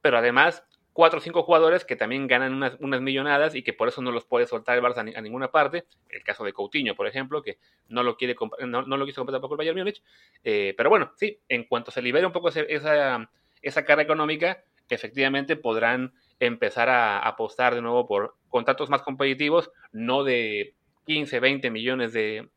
pero 0.00 0.18
además 0.18 0.62
cuatro 0.92 1.18
o 1.18 1.22
cinco 1.22 1.42
jugadores 1.42 1.84
que 1.84 1.96
también 1.96 2.26
ganan 2.26 2.54
unas, 2.54 3.00
millonadas 3.00 3.54
y 3.54 3.62
que 3.62 3.72
por 3.72 3.88
eso 3.88 4.02
no 4.02 4.12
los 4.12 4.26
puede 4.26 4.46
soltar 4.46 4.76
el 4.76 4.84
Barça 4.84 5.16
a, 5.16 5.20
ninguna 5.20 5.50
parte. 5.50 5.86
El 6.08 6.22
caso 6.22 6.44
de 6.44 6.52
Coutinho, 6.52 6.94
por 6.94 7.06
ejemplo, 7.06 7.42
que 7.42 7.58
no 7.88 8.02
lo, 8.02 8.16
quiere 8.16 8.36
no, 8.66 8.82
no 8.82 8.96
lo 8.96 9.06
quiso 9.06 9.20
comprar 9.20 9.36
tampoco 9.36 9.54
el 9.54 9.58
Bayern 9.58 9.78
Múnich. 9.78 10.02
Eh, 10.44 10.74
pero 10.76 10.90
bueno, 10.90 11.12
sí, 11.16 11.40
en 11.48 11.64
cuanto 11.64 11.90
se 11.90 12.02
libere 12.02 12.26
un 12.26 12.32
poco 12.32 12.50
esa, 12.50 13.30
esa 13.62 13.84
carga 13.84 14.02
económica, 14.02 14.62
efectivamente 14.88 15.56
podrán 15.56 16.12
empezar 16.38 16.88
a 16.88 17.20
apostar 17.20 17.74
de 17.74 17.82
nuevo 17.82 18.06
por 18.06 18.36
contratos 18.48 18.90
más 18.90 19.02
competitivos, 19.02 19.70
no 19.92 20.24
de 20.24 20.74
15, 21.06 21.40
20 21.40 21.70
millones 21.70 22.12
de 22.12 22.48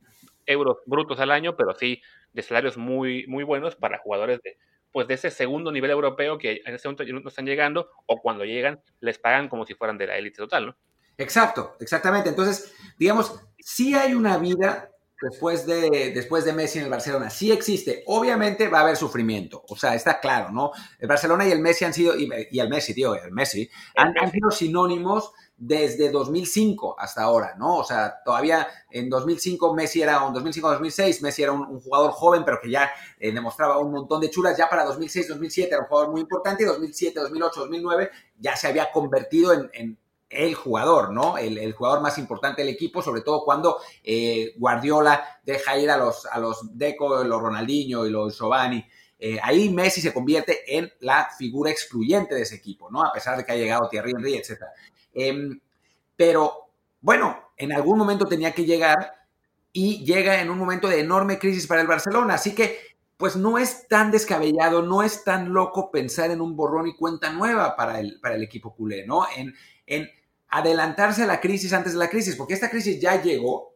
euros 0.45 0.77
brutos 0.85 1.19
al 1.19 1.31
año, 1.31 1.55
pero 1.55 1.73
sí 1.75 2.01
de 2.33 2.41
salarios 2.41 2.77
muy, 2.77 3.25
muy 3.27 3.43
buenos 3.43 3.75
para 3.75 3.99
jugadores 3.99 4.41
de, 4.41 4.57
pues 4.91 5.07
de 5.07 5.15
ese 5.15 5.31
segundo 5.31 5.71
nivel 5.71 5.91
europeo 5.91 6.37
que 6.37 6.61
en 6.65 6.75
este 6.75 6.87
momento 6.87 7.03
no 7.03 7.27
están 7.27 7.45
llegando 7.45 7.89
o 8.05 8.21
cuando 8.21 8.45
llegan 8.45 8.81
les 8.99 9.17
pagan 9.19 9.49
como 9.49 9.65
si 9.65 9.73
fueran 9.73 9.97
de 9.97 10.07
la 10.07 10.17
élite 10.17 10.37
total, 10.37 10.67
¿no? 10.67 10.77
Exacto, 11.17 11.75
exactamente. 11.79 12.29
Entonces, 12.29 12.73
digamos, 12.97 13.39
sí 13.59 13.93
hay 13.93 14.13
una 14.13 14.37
vida 14.37 14.89
después 15.21 15.65
de, 15.65 16.11
después 16.13 16.43
de 16.43 16.53
Messi 16.53 16.79
en 16.79 16.85
el 16.85 16.91
Barcelona. 16.91 17.29
Sí 17.29 17.51
existe. 17.51 18.03
Obviamente 18.07 18.67
va 18.67 18.79
a 18.79 18.81
haber 18.81 18.97
sufrimiento. 18.97 19.63
O 19.67 19.75
sea, 19.75 19.95
está 19.95 20.19
claro, 20.19 20.51
¿no? 20.51 20.71
El 20.99 21.07
Barcelona 21.07 21.47
y 21.47 21.51
el 21.51 21.59
Messi 21.59 21.85
han 21.85 21.93
sido, 21.93 22.17
y, 22.17 22.29
el 22.59 22.69
Messi, 22.69 22.93
tío, 22.93 23.15
el 23.15 23.31
Messi, 23.31 23.69
han, 23.95 24.13
han 24.19 24.31
sido 24.31 24.51
sinónimos 24.51 25.31
desde 25.65 26.09
2005 26.09 26.95
hasta 26.99 27.23
ahora, 27.23 27.55
¿no? 27.57 27.77
O 27.77 27.83
sea, 27.85 28.21
todavía 28.25 28.67
en 28.91 29.09
2005 29.09 29.73
Messi 29.73 30.01
era 30.01 30.21
un 30.23 30.33
2005-2006, 30.33 31.21
Messi 31.21 31.43
era 31.43 31.53
un, 31.53 31.79
jugador 31.79 32.11
joven, 32.11 32.43
pero 32.43 32.59
que 32.61 32.69
ya 32.69 32.91
eh, 33.17 33.31
demostraba 33.31 33.77
un 33.77 33.91
montón 33.91 34.19
de 34.19 34.29
chulas. 34.29 34.57
Ya 34.57 34.69
para 34.69 34.85
2006-2007 34.85 35.67
era 35.67 35.79
un 35.79 35.85
jugador 35.85 36.11
muy 36.11 36.21
importante 36.21 36.63
y 36.63 36.65
2007, 36.65 37.17
2008, 37.17 37.59
2009 37.61 38.09
ya 38.39 38.57
se 38.57 38.67
había 38.67 38.91
convertido 38.91 39.53
en, 39.53 39.97
el 40.29 40.55
jugador, 40.55 41.13
¿no? 41.13 41.37
El, 41.37 41.73
jugador 41.73 42.01
más 42.01 42.17
importante 42.17 42.63
del 42.63 42.73
equipo, 42.73 43.03
sobre 43.03 43.21
todo 43.21 43.45
cuando 43.45 43.77
eh, 44.03 44.55
Guardiola 44.57 45.23
deja 45.43 45.77
ir 45.77 45.91
a 45.91 45.97
los, 45.97 46.25
a 46.25 46.39
los 46.39 46.75
Deco, 46.75 47.23
los 47.23 47.39
Ronaldinho 47.39 48.03
y 48.07 48.09
los 48.09 48.35
Giovanni. 48.35 48.83
Eh, 49.19 49.39
ahí 49.41 49.69
Messi 49.69 50.01
se 50.01 50.13
convierte 50.13 50.77
en 50.77 50.91
la 50.99 51.29
figura 51.37 51.71
excluyente 51.71 52.35
de 52.35 52.41
ese 52.41 52.55
equipo, 52.55 52.91
¿no? 52.91 53.05
A 53.05 53.13
pesar 53.13 53.37
de 53.37 53.45
que 53.45 53.53
ha 53.53 53.55
llegado 53.55 53.87
Thierry 53.87 54.11
Henry, 54.11 54.35
etc. 54.35 54.63
Em, 55.13 55.59
pero 56.15 56.69
bueno, 57.01 57.37
en 57.57 57.73
algún 57.73 57.97
momento 57.97 58.25
tenía 58.25 58.53
que 58.53 58.65
llegar 58.65 59.13
y 59.71 60.05
llega 60.05 60.41
en 60.41 60.49
un 60.49 60.57
momento 60.57 60.87
de 60.87 60.99
enorme 60.99 61.39
crisis 61.39 61.67
para 61.67 61.81
el 61.81 61.87
Barcelona. 61.87 62.35
Así 62.35 62.53
que, 62.53 62.79
pues 63.17 63.35
no 63.35 63.57
es 63.57 63.87
tan 63.87 64.11
descabellado, 64.11 64.81
no 64.81 65.03
es 65.03 65.23
tan 65.23 65.53
loco 65.53 65.91
pensar 65.91 66.31
en 66.31 66.41
un 66.41 66.55
borrón 66.55 66.87
y 66.87 66.95
cuenta 66.95 67.31
nueva 67.31 67.75
para 67.75 67.99
el, 67.99 68.19
para 68.21 68.35
el 68.35 68.43
equipo 68.43 68.75
culé, 68.75 69.05
¿no? 69.05 69.25
En, 69.35 69.53
en 69.87 70.09
adelantarse 70.49 71.23
a 71.23 71.27
la 71.27 71.41
crisis 71.41 71.73
antes 71.73 71.93
de 71.93 71.99
la 71.99 72.09
crisis, 72.09 72.35
porque 72.35 72.53
esta 72.53 72.69
crisis 72.69 73.01
ya 73.01 73.21
llegó 73.21 73.73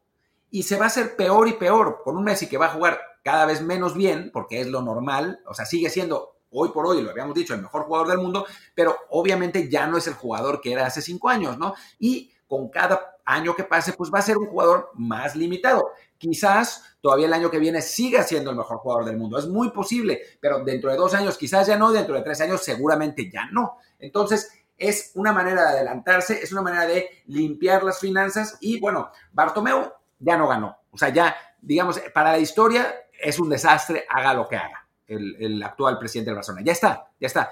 y 0.51 0.63
se 0.63 0.77
va 0.77 0.85
a 0.85 0.87
hacer 0.87 1.15
peor 1.15 1.47
y 1.47 1.53
peor 1.53 2.01
con 2.03 2.17
un 2.17 2.23
Messi 2.23 2.47
que 2.47 2.57
va 2.57 2.67
a 2.67 2.73
jugar 2.73 2.99
cada 3.23 3.45
vez 3.45 3.61
menos 3.61 3.95
bien, 3.95 4.29
porque 4.31 4.61
es 4.61 4.67
lo 4.67 4.81
normal, 4.81 5.41
o 5.47 5.53
sea, 5.53 5.65
sigue 5.65 5.89
siendo 5.89 6.36
hoy 6.51 6.69
por 6.69 6.85
hoy, 6.85 7.01
lo 7.01 7.11
habíamos 7.11 7.35
dicho, 7.35 7.53
el 7.53 7.61
mejor 7.61 7.83
jugador 7.83 8.07
del 8.07 8.19
mundo, 8.19 8.45
pero 8.73 8.95
obviamente 9.09 9.69
ya 9.69 9.87
no 9.87 9.97
es 9.97 10.07
el 10.07 10.13
jugador 10.13 10.61
que 10.61 10.71
era 10.71 10.85
hace 10.85 11.01
cinco 11.01 11.29
años, 11.29 11.57
¿no? 11.57 11.73
Y 11.99 12.31
con 12.47 12.69
cada 12.69 13.17
año 13.25 13.55
que 13.55 13.65
pase, 13.65 13.93
pues 13.93 14.11
va 14.13 14.19
a 14.19 14.23
ser 14.23 14.37
un 14.37 14.47
jugador 14.47 14.91
más 14.95 15.35
limitado. 15.35 15.91
Quizás 16.17 16.97
todavía 17.01 17.27
el 17.27 17.33
año 17.33 17.51
que 17.51 17.59
viene 17.59 17.81
siga 17.81 18.23
siendo 18.23 18.51
el 18.51 18.57
mejor 18.57 18.77
jugador 18.77 19.05
del 19.05 19.17
mundo. 19.17 19.37
Es 19.37 19.47
muy 19.47 19.71
posible, 19.71 20.21
pero 20.39 20.63
dentro 20.63 20.89
de 20.89 20.97
dos 20.97 21.13
años 21.13 21.37
quizás 21.37 21.67
ya 21.67 21.77
no, 21.77 21.91
dentro 21.91 22.15
de 22.15 22.21
tres 22.21 22.39
años 22.41 22.63
seguramente 22.63 23.29
ya 23.29 23.47
no. 23.51 23.77
Entonces, 23.99 24.49
es 24.77 25.11
una 25.15 25.33
manera 25.33 25.63
de 25.63 25.69
adelantarse, 25.69 26.41
es 26.41 26.51
una 26.51 26.61
manera 26.61 26.85
de 26.85 27.09
limpiar 27.25 27.83
las 27.83 27.99
finanzas 27.99 28.57
y 28.61 28.79
bueno, 28.79 29.11
Bartomeu 29.33 29.91
ya 30.19 30.37
no 30.37 30.47
ganó. 30.47 30.77
O 30.91 30.97
sea, 30.97 31.09
ya, 31.09 31.35
digamos, 31.61 31.99
para 32.13 32.31
la 32.31 32.39
historia 32.39 32.95
es 33.19 33.39
un 33.39 33.49
desastre, 33.49 34.05
haga 34.07 34.33
lo 34.33 34.47
que 34.47 34.55
haga 34.55 34.86
el, 35.07 35.61
actual 35.63 35.97
presidente 35.97 36.29
del 36.29 36.35
Barcelona. 36.35 36.63
Ya 36.65 36.71
está, 36.71 37.07
ya 37.19 37.27
está. 37.27 37.49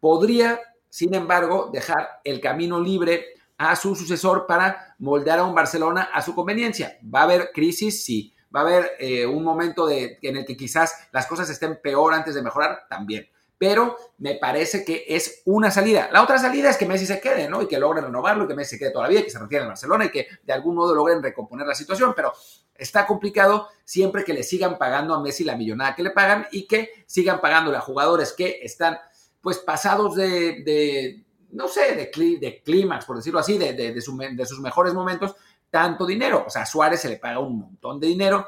Podría, 0.00 0.60
sin 0.88 1.14
embargo, 1.14 1.70
dejar 1.72 2.20
el 2.24 2.40
camino 2.40 2.80
libre 2.80 3.26
a 3.56 3.76
su 3.76 3.94
sucesor 3.94 4.46
para 4.46 4.96
moldear 4.98 5.38
a 5.38 5.44
un 5.44 5.54
Barcelona 5.54 6.10
a 6.12 6.22
su 6.22 6.34
conveniencia. 6.34 6.98
¿Va 7.02 7.20
a 7.20 7.24
haber 7.24 7.50
crisis? 7.52 8.04
Sí. 8.04 8.34
¿Va 8.54 8.60
a 8.60 8.62
haber 8.62 8.92
eh, 8.98 9.26
un 9.26 9.42
momento 9.42 9.86
de, 9.86 10.18
en 10.22 10.36
el 10.36 10.44
que 10.44 10.56
quizás 10.56 11.08
las 11.12 11.26
cosas 11.26 11.50
estén 11.50 11.80
peor 11.82 12.14
antes 12.14 12.34
de 12.34 12.42
mejorar? 12.42 12.86
También. 12.88 13.28
Pero 13.64 13.96
me 14.18 14.34
parece 14.34 14.84
que 14.84 15.06
es 15.08 15.40
una 15.46 15.70
salida. 15.70 16.10
La 16.12 16.22
otra 16.22 16.36
salida 16.36 16.68
es 16.68 16.76
que 16.76 16.84
Messi 16.84 17.06
se 17.06 17.18
quede, 17.18 17.48
¿no? 17.48 17.62
Y 17.62 17.66
que 17.66 17.78
logren 17.78 18.04
renovarlo, 18.04 18.44
y 18.44 18.46
que 18.46 18.52
Messi 18.52 18.72
se 18.72 18.78
quede 18.78 18.90
todavía, 18.90 19.24
que 19.24 19.30
se 19.30 19.38
retire 19.38 19.62
en 19.62 19.68
Barcelona 19.68 20.04
y 20.04 20.10
que 20.10 20.28
de 20.42 20.52
algún 20.52 20.74
modo 20.74 20.94
logren 20.94 21.22
recomponer 21.22 21.66
la 21.66 21.74
situación, 21.74 22.12
pero 22.14 22.34
está 22.74 23.06
complicado 23.06 23.68
siempre 23.82 24.22
que 24.22 24.34
le 24.34 24.42
sigan 24.42 24.76
pagando 24.76 25.14
a 25.14 25.22
Messi 25.22 25.44
la 25.44 25.56
millonada 25.56 25.94
que 25.94 26.02
le 26.02 26.10
pagan 26.10 26.46
y 26.52 26.66
que 26.66 26.90
sigan 27.06 27.40
pagándole 27.40 27.78
a 27.78 27.80
jugadores 27.80 28.34
que 28.34 28.58
están 28.60 28.98
pues 29.40 29.56
pasados 29.60 30.14
de, 30.14 31.24
no 31.52 31.66
sé, 31.66 31.94
de, 31.94 32.38
de 32.38 32.62
clímax, 32.62 33.06
por 33.06 33.16
decirlo 33.16 33.40
así, 33.40 33.56
de, 33.56 33.72
de, 33.72 34.00
sus 34.02 34.60
mejores 34.60 34.92
momentos, 34.92 35.36
tanto 35.70 36.04
dinero. 36.04 36.44
O 36.46 36.50
sea, 36.50 36.62
a 36.62 36.66
Suárez 36.66 37.00
se 37.00 37.08
le 37.08 37.16
paga 37.16 37.38
un 37.38 37.60
montón 37.60 37.98
de 37.98 38.08
dinero, 38.08 38.46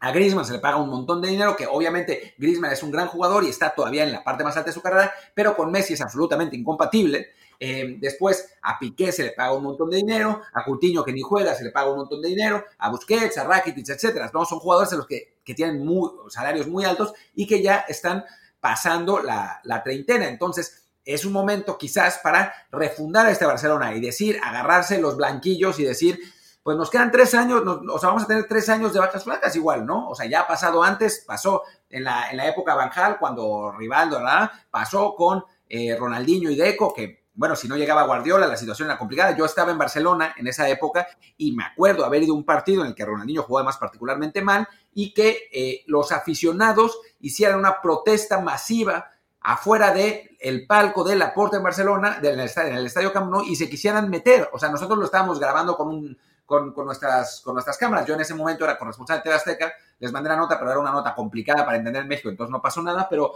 a 0.00 0.12
Griezmann 0.12 0.46
se 0.46 0.54
le 0.54 0.58
paga 0.58 0.78
un 0.78 0.88
montón 0.88 1.20
de 1.20 1.28
dinero, 1.28 1.54
que 1.54 1.66
obviamente 1.66 2.34
Griezmann 2.38 2.72
es 2.72 2.82
un 2.82 2.90
gran 2.90 3.06
jugador 3.08 3.44
y 3.44 3.50
está 3.50 3.74
todavía 3.74 4.02
en 4.02 4.12
la 4.12 4.24
parte 4.24 4.42
más 4.42 4.56
alta 4.56 4.70
de 4.70 4.74
su 4.74 4.80
carrera, 4.80 5.12
pero 5.34 5.54
con 5.54 5.70
Messi 5.70 5.92
es 5.92 6.00
absolutamente 6.00 6.56
incompatible. 6.56 7.28
Eh, 7.62 7.98
después 8.00 8.54
a 8.62 8.78
Piqué 8.78 9.12
se 9.12 9.22
le 9.22 9.32
paga 9.32 9.52
un 9.52 9.62
montón 9.62 9.90
de 9.90 9.98
dinero, 9.98 10.40
a 10.54 10.64
Coutinho 10.64 11.04
que 11.04 11.12
ni 11.12 11.20
juega 11.20 11.54
se 11.54 11.64
le 11.64 11.70
paga 11.70 11.90
un 11.90 11.98
montón 11.98 12.22
de 12.22 12.28
dinero, 12.30 12.64
a 12.78 12.88
Busquets, 12.88 13.36
a 13.36 13.44
Rakitic, 13.44 13.90
etcétera. 13.90 14.30
¿no? 14.32 14.46
Son 14.46 14.58
jugadores 14.58 14.90
en 14.92 14.98
los 14.98 15.06
que, 15.06 15.38
tienen 15.50 15.84
salarios 16.28 16.68
muy 16.68 16.84
altos 16.84 17.12
y 17.34 17.44
que 17.44 17.60
ya 17.60 17.84
están 17.88 18.24
pasando 18.60 19.18
la, 19.18 19.60
la 19.64 19.82
treintena. 19.82 20.28
Entonces, 20.28 20.84
es 21.04 21.24
un 21.24 21.32
momento 21.32 21.76
quizás 21.76 22.20
para 22.22 22.54
refundar 22.70 23.26
a 23.26 23.32
este 23.32 23.46
Barcelona 23.46 23.92
y 23.96 24.00
decir, 24.00 24.38
agarrarse 24.44 25.00
los 25.00 25.16
blanquillos 25.16 25.80
y 25.80 25.82
decir, 25.82 26.20
pues 26.62 26.76
nos 26.76 26.90
quedan 26.90 27.10
tres 27.10 27.34
años, 27.34 27.62
o 27.66 27.98
sea, 27.98 28.08
vamos 28.08 28.24
a 28.24 28.26
tener 28.26 28.46
tres 28.46 28.68
años 28.68 28.92
de 28.92 29.00
vacas 29.00 29.24
flacas 29.24 29.56
igual, 29.56 29.86
¿no? 29.86 30.08
O 30.08 30.14
sea, 30.14 30.26
ya 30.26 30.40
ha 30.40 30.46
pasado 30.46 30.82
antes, 30.82 31.24
pasó 31.26 31.62
en 31.88 32.04
la, 32.04 32.30
en 32.30 32.36
la 32.36 32.48
época 32.48 32.74
Banjal, 32.74 33.18
cuando 33.18 33.72
Rivaldo, 33.72 34.18
¿verdad? 34.18 34.50
Pasó 34.70 35.14
con 35.14 35.42
eh, 35.68 35.96
Ronaldinho 35.98 36.50
y 36.50 36.56
Deco, 36.56 36.92
que, 36.92 37.24
bueno, 37.32 37.56
si 37.56 37.66
no 37.66 37.76
llegaba 37.76 38.02
Guardiola, 38.02 38.46
la 38.46 38.56
situación 38.56 38.88
era 38.88 38.98
complicada. 38.98 39.34
Yo 39.34 39.46
estaba 39.46 39.70
en 39.70 39.78
Barcelona 39.78 40.34
en 40.36 40.46
esa 40.48 40.68
época 40.68 41.06
y 41.38 41.52
me 41.52 41.64
acuerdo 41.64 42.04
haber 42.04 42.24
ido 42.24 42.34
a 42.34 42.36
un 42.36 42.44
partido 42.44 42.82
en 42.82 42.88
el 42.88 42.94
que 42.94 43.06
Ronaldinho 43.06 43.42
jugaba 43.42 43.66
más 43.66 43.78
particularmente 43.78 44.42
mal 44.42 44.68
y 44.92 45.14
que 45.14 45.48
eh, 45.52 45.84
los 45.86 46.12
aficionados 46.12 46.98
hicieran 47.20 47.58
una 47.58 47.80
protesta 47.80 48.40
masiva 48.40 49.12
afuera 49.40 49.94
del 49.94 50.36
el 50.38 50.66
palco 50.66 51.04
de 51.04 51.16
la 51.16 51.32
Porta 51.32 51.56
en 51.56 51.62
Barcelona, 51.62 52.18
del, 52.20 52.34
en 52.34 52.76
el 52.76 52.86
estadio 52.86 53.12
Camp 53.12 53.30
Nou, 53.30 53.42
y 53.42 53.56
se 53.56 53.70
quisieran 53.70 54.10
meter. 54.10 54.50
O 54.52 54.58
sea, 54.58 54.68
nosotros 54.68 54.98
lo 54.98 55.06
estábamos 55.06 55.40
grabando 55.40 55.76
con 55.76 55.88
un 55.88 56.18
con, 56.50 56.74
nuestras, 56.84 57.42
con 57.42 57.54
nuestras 57.54 57.78
cámaras. 57.78 58.04
Yo 58.06 58.14
en 58.14 58.22
ese 58.22 58.34
momento 58.34 58.64
era 58.64 58.76
corresponsal 58.76 59.22
de 59.24 59.32
Azteca, 59.32 59.72
les 60.00 60.10
mandé 60.10 60.30
la 60.30 60.36
nota, 60.36 60.58
pero 60.58 60.72
era 60.72 60.80
una 60.80 60.90
nota 60.90 61.14
complicada 61.14 61.64
para 61.64 61.76
entender 61.76 62.02
en 62.02 62.08
México, 62.08 62.28
entonces 62.28 62.50
no 62.50 62.60
pasó 62.60 62.82
nada, 62.82 63.06
pero, 63.08 63.34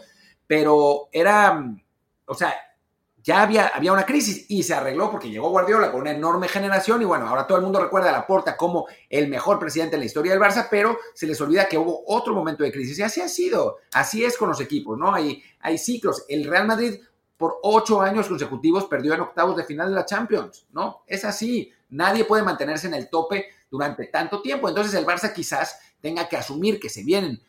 pero 0.49 1.11
era, 1.13 1.65
o 2.27 2.35
sea, 2.35 2.53
ya 3.23 3.43
había, 3.43 3.69
había 3.69 3.93
una 3.93 4.05
crisis 4.05 4.47
y 4.49 4.65
se 4.65 4.75
arregló 4.75 5.13
porque 5.13 5.31
llegó 5.31 5.49
Guardiola 5.49 5.93
con 5.93 6.01
una 6.01 6.11
enorme 6.11 6.49
generación 6.49 7.03
y 7.03 7.05
bueno, 7.05 7.29
ahora 7.29 7.47
todo 7.47 7.57
el 7.57 7.63
mundo 7.63 7.81
recuerda 7.81 8.09
a 8.09 8.13
Laporta 8.13 8.57
como 8.57 8.89
el 9.09 9.29
mejor 9.29 9.61
presidente 9.61 9.95
en 9.95 10.01
la 10.01 10.07
historia 10.07 10.33
del 10.33 10.43
Barça, 10.43 10.67
pero 10.69 10.99
se 11.15 11.29
les 11.29 11.41
olvida 11.41 11.69
que 11.69 11.79
hubo 11.79 12.03
otro 12.09 12.35
momento 12.35 12.65
de 12.65 12.73
crisis 12.73 12.99
y 12.99 13.03
así 13.03 13.21
ha 13.21 13.29
sido, 13.29 13.77
así 13.93 14.25
es 14.25 14.37
con 14.37 14.49
los 14.49 14.61
equipos, 14.61 14.99
¿no? 14.99 15.15
Hay, 15.15 15.41
hay 15.61 15.79
ciclos. 15.79 16.25
El 16.29 16.45
Real 16.47 16.67
Madrid 16.67 17.01
por 17.45 17.59
ocho 17.63 18.01
años 18.01 18.27
consecutivos 18.27 18.87
perdió 18.87 19.13
en 19.13 19.21
octavos 19.21 19.55
de 19.55 19.65
final 19.65 19.91
de 19.91 19.97
la 19.97 20.07
Champions, 20.07 20.67
¿no? 20.73 21.03
Es 21.07 21.27
así. 21.27 21.71
Nadie 21.91 22.25
puede 22.25 22.43
mantenerse 22.43 22.87
en 22.87 22.95
el 22.95 23.11
tope 23.11 23.49
durante 23.71 24.07
tanto 24.07 24.41
tiempo. 24.41 24.67
Entonces 24.67 24.95
el 24.95 25.05
Barça 25.05 25.31
quizás 25.31 25.79
tenga 26.01 26.27
que 26.27 26.39
asumir 26.39 26.81
que 26.81 26.89
se 26.89 27.03
vienen 27.03 27.43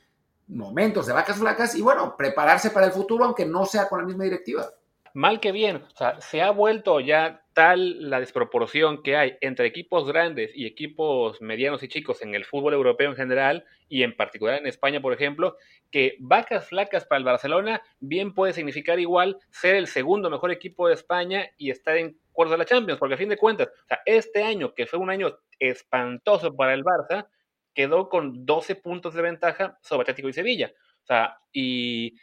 momentos 0.47 1.07
de 1.07 1.13
vacas 1.13 1.37
flacas 1.37 1.75
y 1.75 1.81
bueno, 1.81 2.17
prepararse 2.17 2.71
para 2.71 2.87
el 2.87 2.91
futuro, 2.91 3.23
aunque 3.23 3.45
no 3.45 3.65
sea 3.65 3.87
con 3.87 3.99
la 3.99 4.05
misma 4.05 4.25
directiva. 4.25 4.69
Mal 5.15 5.39
que 5.39 5.53
bien, 5.53 5.77
o 5.77 5.95
sea, 5.95 6.19
se 6.19 6.41
ha 6.41 6.51
vuelto 6.51 6.99
ya 6.99 7.45
tal 7.53 8.09
la 8.09 8.19
desproporción 8.19 9.01
que 9.01 9.15
hay 9.15 9.37
entre 9.39 9.65
equipos 9.65 10.05
grandes 10.05 10.51
y 10.53 10.65
equipos 10.65 11.41
medianos 11.41 11.81
y 11.83 11.87
chicos 11.87 12.21
en 12.21 12.35
el 12.35 12.43
fútbol 12.43 12.73
europeo 12.73 13.11
en 13.11 13.15
general 13.15 13.63
y 13.87 14.03
en 14.03 14.13
particular 14.13 14.59
en 14.59 14.67
España, 14.67 14.99
por 14.99 15.13
ejemplo, 15.13 15.55
que 15.89 16.17
vacas 16.19 16.67
flacas 16.67 17.05
para 17.05 17.19
el 17.19 17.23
Barcelona 17.23 17.81
bien 18.01 18.33
puede 18.33 18.51
significar 18.51 18.99
igual 18.99 19.37
ser 19.51 19.75
el 19.77 19.87
segundo 19.87 20.29
mejor 20.29 20.51
equipo 20.51 20.89
de 20.89 20.95
España 20.95 21.49
y 21.57 21.69
estar 21.69 21.95
en 21.95 22.19
cuartos 22.33 22.51
de 22.51 22.57
la 22.57 22.65
Champions, 22.65 22.99
porque 22.99 23.15
a 23.15 23.17
fin 23.17 23.29
de 23.29 23.37
cuentas, 23.37 23.69
o 23.69 23.87
sea, 23.87 24.01
este 24.05 24.43
año 24.43 24.73
que 24.75 24.85
fue 24.85 24.99
un 24.99 25.09
año 25.09 25.37
espantoso 25.59 26.53
para 26.57 26.73
el 26.73 26.83
Barça, 26.83 27.29
quedó 27.73 28.09
con 28.09 28.45
12 28.45 28.75
puntos 28.75 29.13
de 29.13 29.21
ventaja 29.21 29.77
sobre 29.81 30.01
Atlético 30.01 30.27
y 30.27 30.33
Sevilla. 30.33 30.73
O 31.03 31.05
sea, 31.05 31.37
y, 31.53 32.15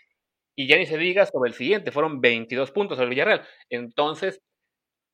y 0.54 0.66
ya 0.66 0.76
ni 0.76 0.86
se 0.86 0.98
diga 0.98 1.26
sobre 1.26 1.50
el 1.50 1.54
siguiente, 1.54 1.92
fueron 1.92 2.20
22 2.20 2.70
puntos 2.72 2.96
sobre 2.96 3.06
el 3.06 3.10
Villarreal. 3.10 3.46
Entonces, 3.70 4.40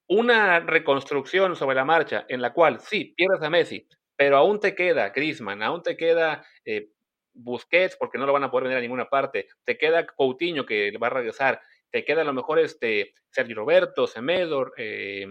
una 0.08 0.60
reconstrucción 0.60 1.54
sobre 1.54 1.76
la 1.76 1.84
marcha 1.84 2.24
en 2.28 2.40
la 2.40 2.52
cual 2.52 2.80
sí, 2.80 3.14
pierdes 3.16 3.42
a 3.42 3.50
Messi, 3.50 3.86
pero 4.16 4.36
aún 4.36 4.58
te 4.58 4.74
queda 4.74 5.10
Griezmann, 5.10 5.62
aún 5.62 5.82
te 5.82 5.96
queda 5.96 6.44
eh, 6.64 6.88
Busquets 7.34 7.96
porque 7.96 8.18
no 8.18 8.26
lo 8.26 8.32
van 8.32 8.44
a 8.44 8.50
poder 8.50 8.64
vender 8.64 8.78
a 8.78 8.82
ninguna 8.82 9.08
parte, 9.08 9.48
te 9.64 9.78
queda 9.78 10.06
Coutinho 10.06 10.66
que 10.66 10.96
va 10.98 11.08
a 11.08 11.10
regresar, 11.10 11.60
te 11.90 12.04
queda 12.04 12.22
a 12.22 12.24
lo 12.24 12.32
mejor 12.32 12.58
este 12.58 13.12
Sergio 13.30 13.56
Roberto, 13.56 14.06
Semedor, 14.06 14.72
eh, 14.76 15.26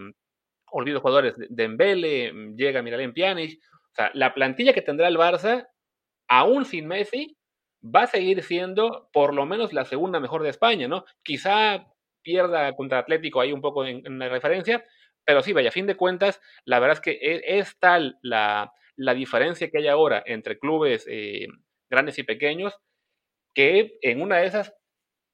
olvido 0.70 1.00
jugadores, 1.00 1.34
Dembele, 1.50 2.32
llega 2.56 2.82
Miralem 2.82 3.12
Pjanic, 3.12 3.60
o 3.72 3.94
sea, 3.94 4.10
la 4.14 4.32
plantilla 4.32 4.72
que 4.72 4.82
tendrá 4.82 5.08
el 5.08 5.16
Barça, 5.16 5.68
aún 6.28 6.64
sin 6.64 6.86
Messi, 6.86 7.37
va 7.84 8.02
a 8.02 8.06
seguir 8.06 8.42
siendo 8.42 9.08
por 9.12 9.34
lo 9.34 9.46
menos 9.46 9.72
la 9.72 9.84
segunda 9.84 10.20
mejor 10.20 10.42
de 10.42 10.50
España, 10.50 10.88
¿no? 10.88 11.04
Quizá 11.22 11.86
pierda 12.22 12.74
contra 12.74 12.98
Atlético 12.98 13.40
ahí 13.40 13.52
un 13.52 13.60
poco 13.60 13.84
en, 13.84 14.18
la 14.18 14.28
referencia, 14.28 14.84
pero 15.24 15.42
sí, 15.42 15.52
vaya, 15.52 15.68
a 15.68 15.72
fin 15.72 15.86
de 15.86 15.96
cuentas, 15.96 16.40
la 16.64 16.80
verdad 16.80 16.96
es 16.96 17.00
que 17.00 17.12
e, 17.12 17.58
es, 17.58 17.78
tal 17.78 18.18
la, 18.22 18.72
diferencia 19.14 19.70
que 19.70 19.78
hay 19.78 19.88
ahora 19.88 20.22
entre 20.26 20.58
clubes 20.58 21.06
eh, 21.08 21.46
grandes 21.88 22.18
y 22.18 22.24
pequeños, 22.24 22.76
que 23.54 23.98
en 24.02 24.20
una 24.20 24.38
de 24.38 24.46
esas 24.46 24.74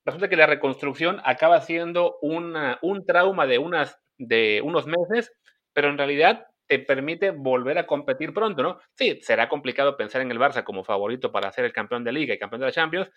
resulta 0.04 0.28
que 0.28 0.37
la 0.37 0.46
reconstrucción 0.46 1.20
acaba 1.24 1.61
siendo 1.62 2.18
una, 2.20 2.78
un 2.83 3.07
trauma 3.07 3.46
de, 3.46 3.59
unas, 3.59 3.98
de 4.18 4.61
unos 4.62 4.87
meses, 4.87 5.33
pero 5.72 5.88
en 5.88 5.98
realidad 5.98 6.46
te 6.66 6.79
permite 6.79 7.31
volver 7.31 7.79
a 7.79 7.87
competir 7.87 8.33
pronto, 8.33 8.62
¿no? 8.62 8.79
Sí, 8.94 9.18
será 9.22 9.48
complicado 9.48 9.96
pensar 9.96 10.22
en 10.22 10.31
el 10.31 10.38
Barça 10.38 10.64
como 10.64 10.85
favorito 10.85 11.31
para 11.33 11.53
ser 11.53 11.64
el 11.64 11.72
campeón 11.72 12.05
de 12.05 12.12
Liga 12.12 12.35
y 12.35 12.38
campeón 12.38 12.61
de 12.61 12.66
la 12.66 12.72
Champions, 12.72 13.11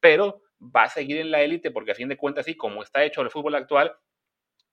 pero 0.00 0.42
va 0.60 0.84
a 0.84 0.88
seguir 0.88 1.18
en 1.18 1.30
la 1.30 1.42
élite 1.42 1.70
porque 1.70 1.92
a 1.92 1.94
fin 1.94 2.08
de 2.08 2.16
cuentas, 2.16 2.46
sí, 2.46 2.56
como 2.56 2.82
está 2.82 3.04
hecho 3.04 3.22
el 3.22 3.30
fútbol 3.30 3.54
actual, 3.54 3.94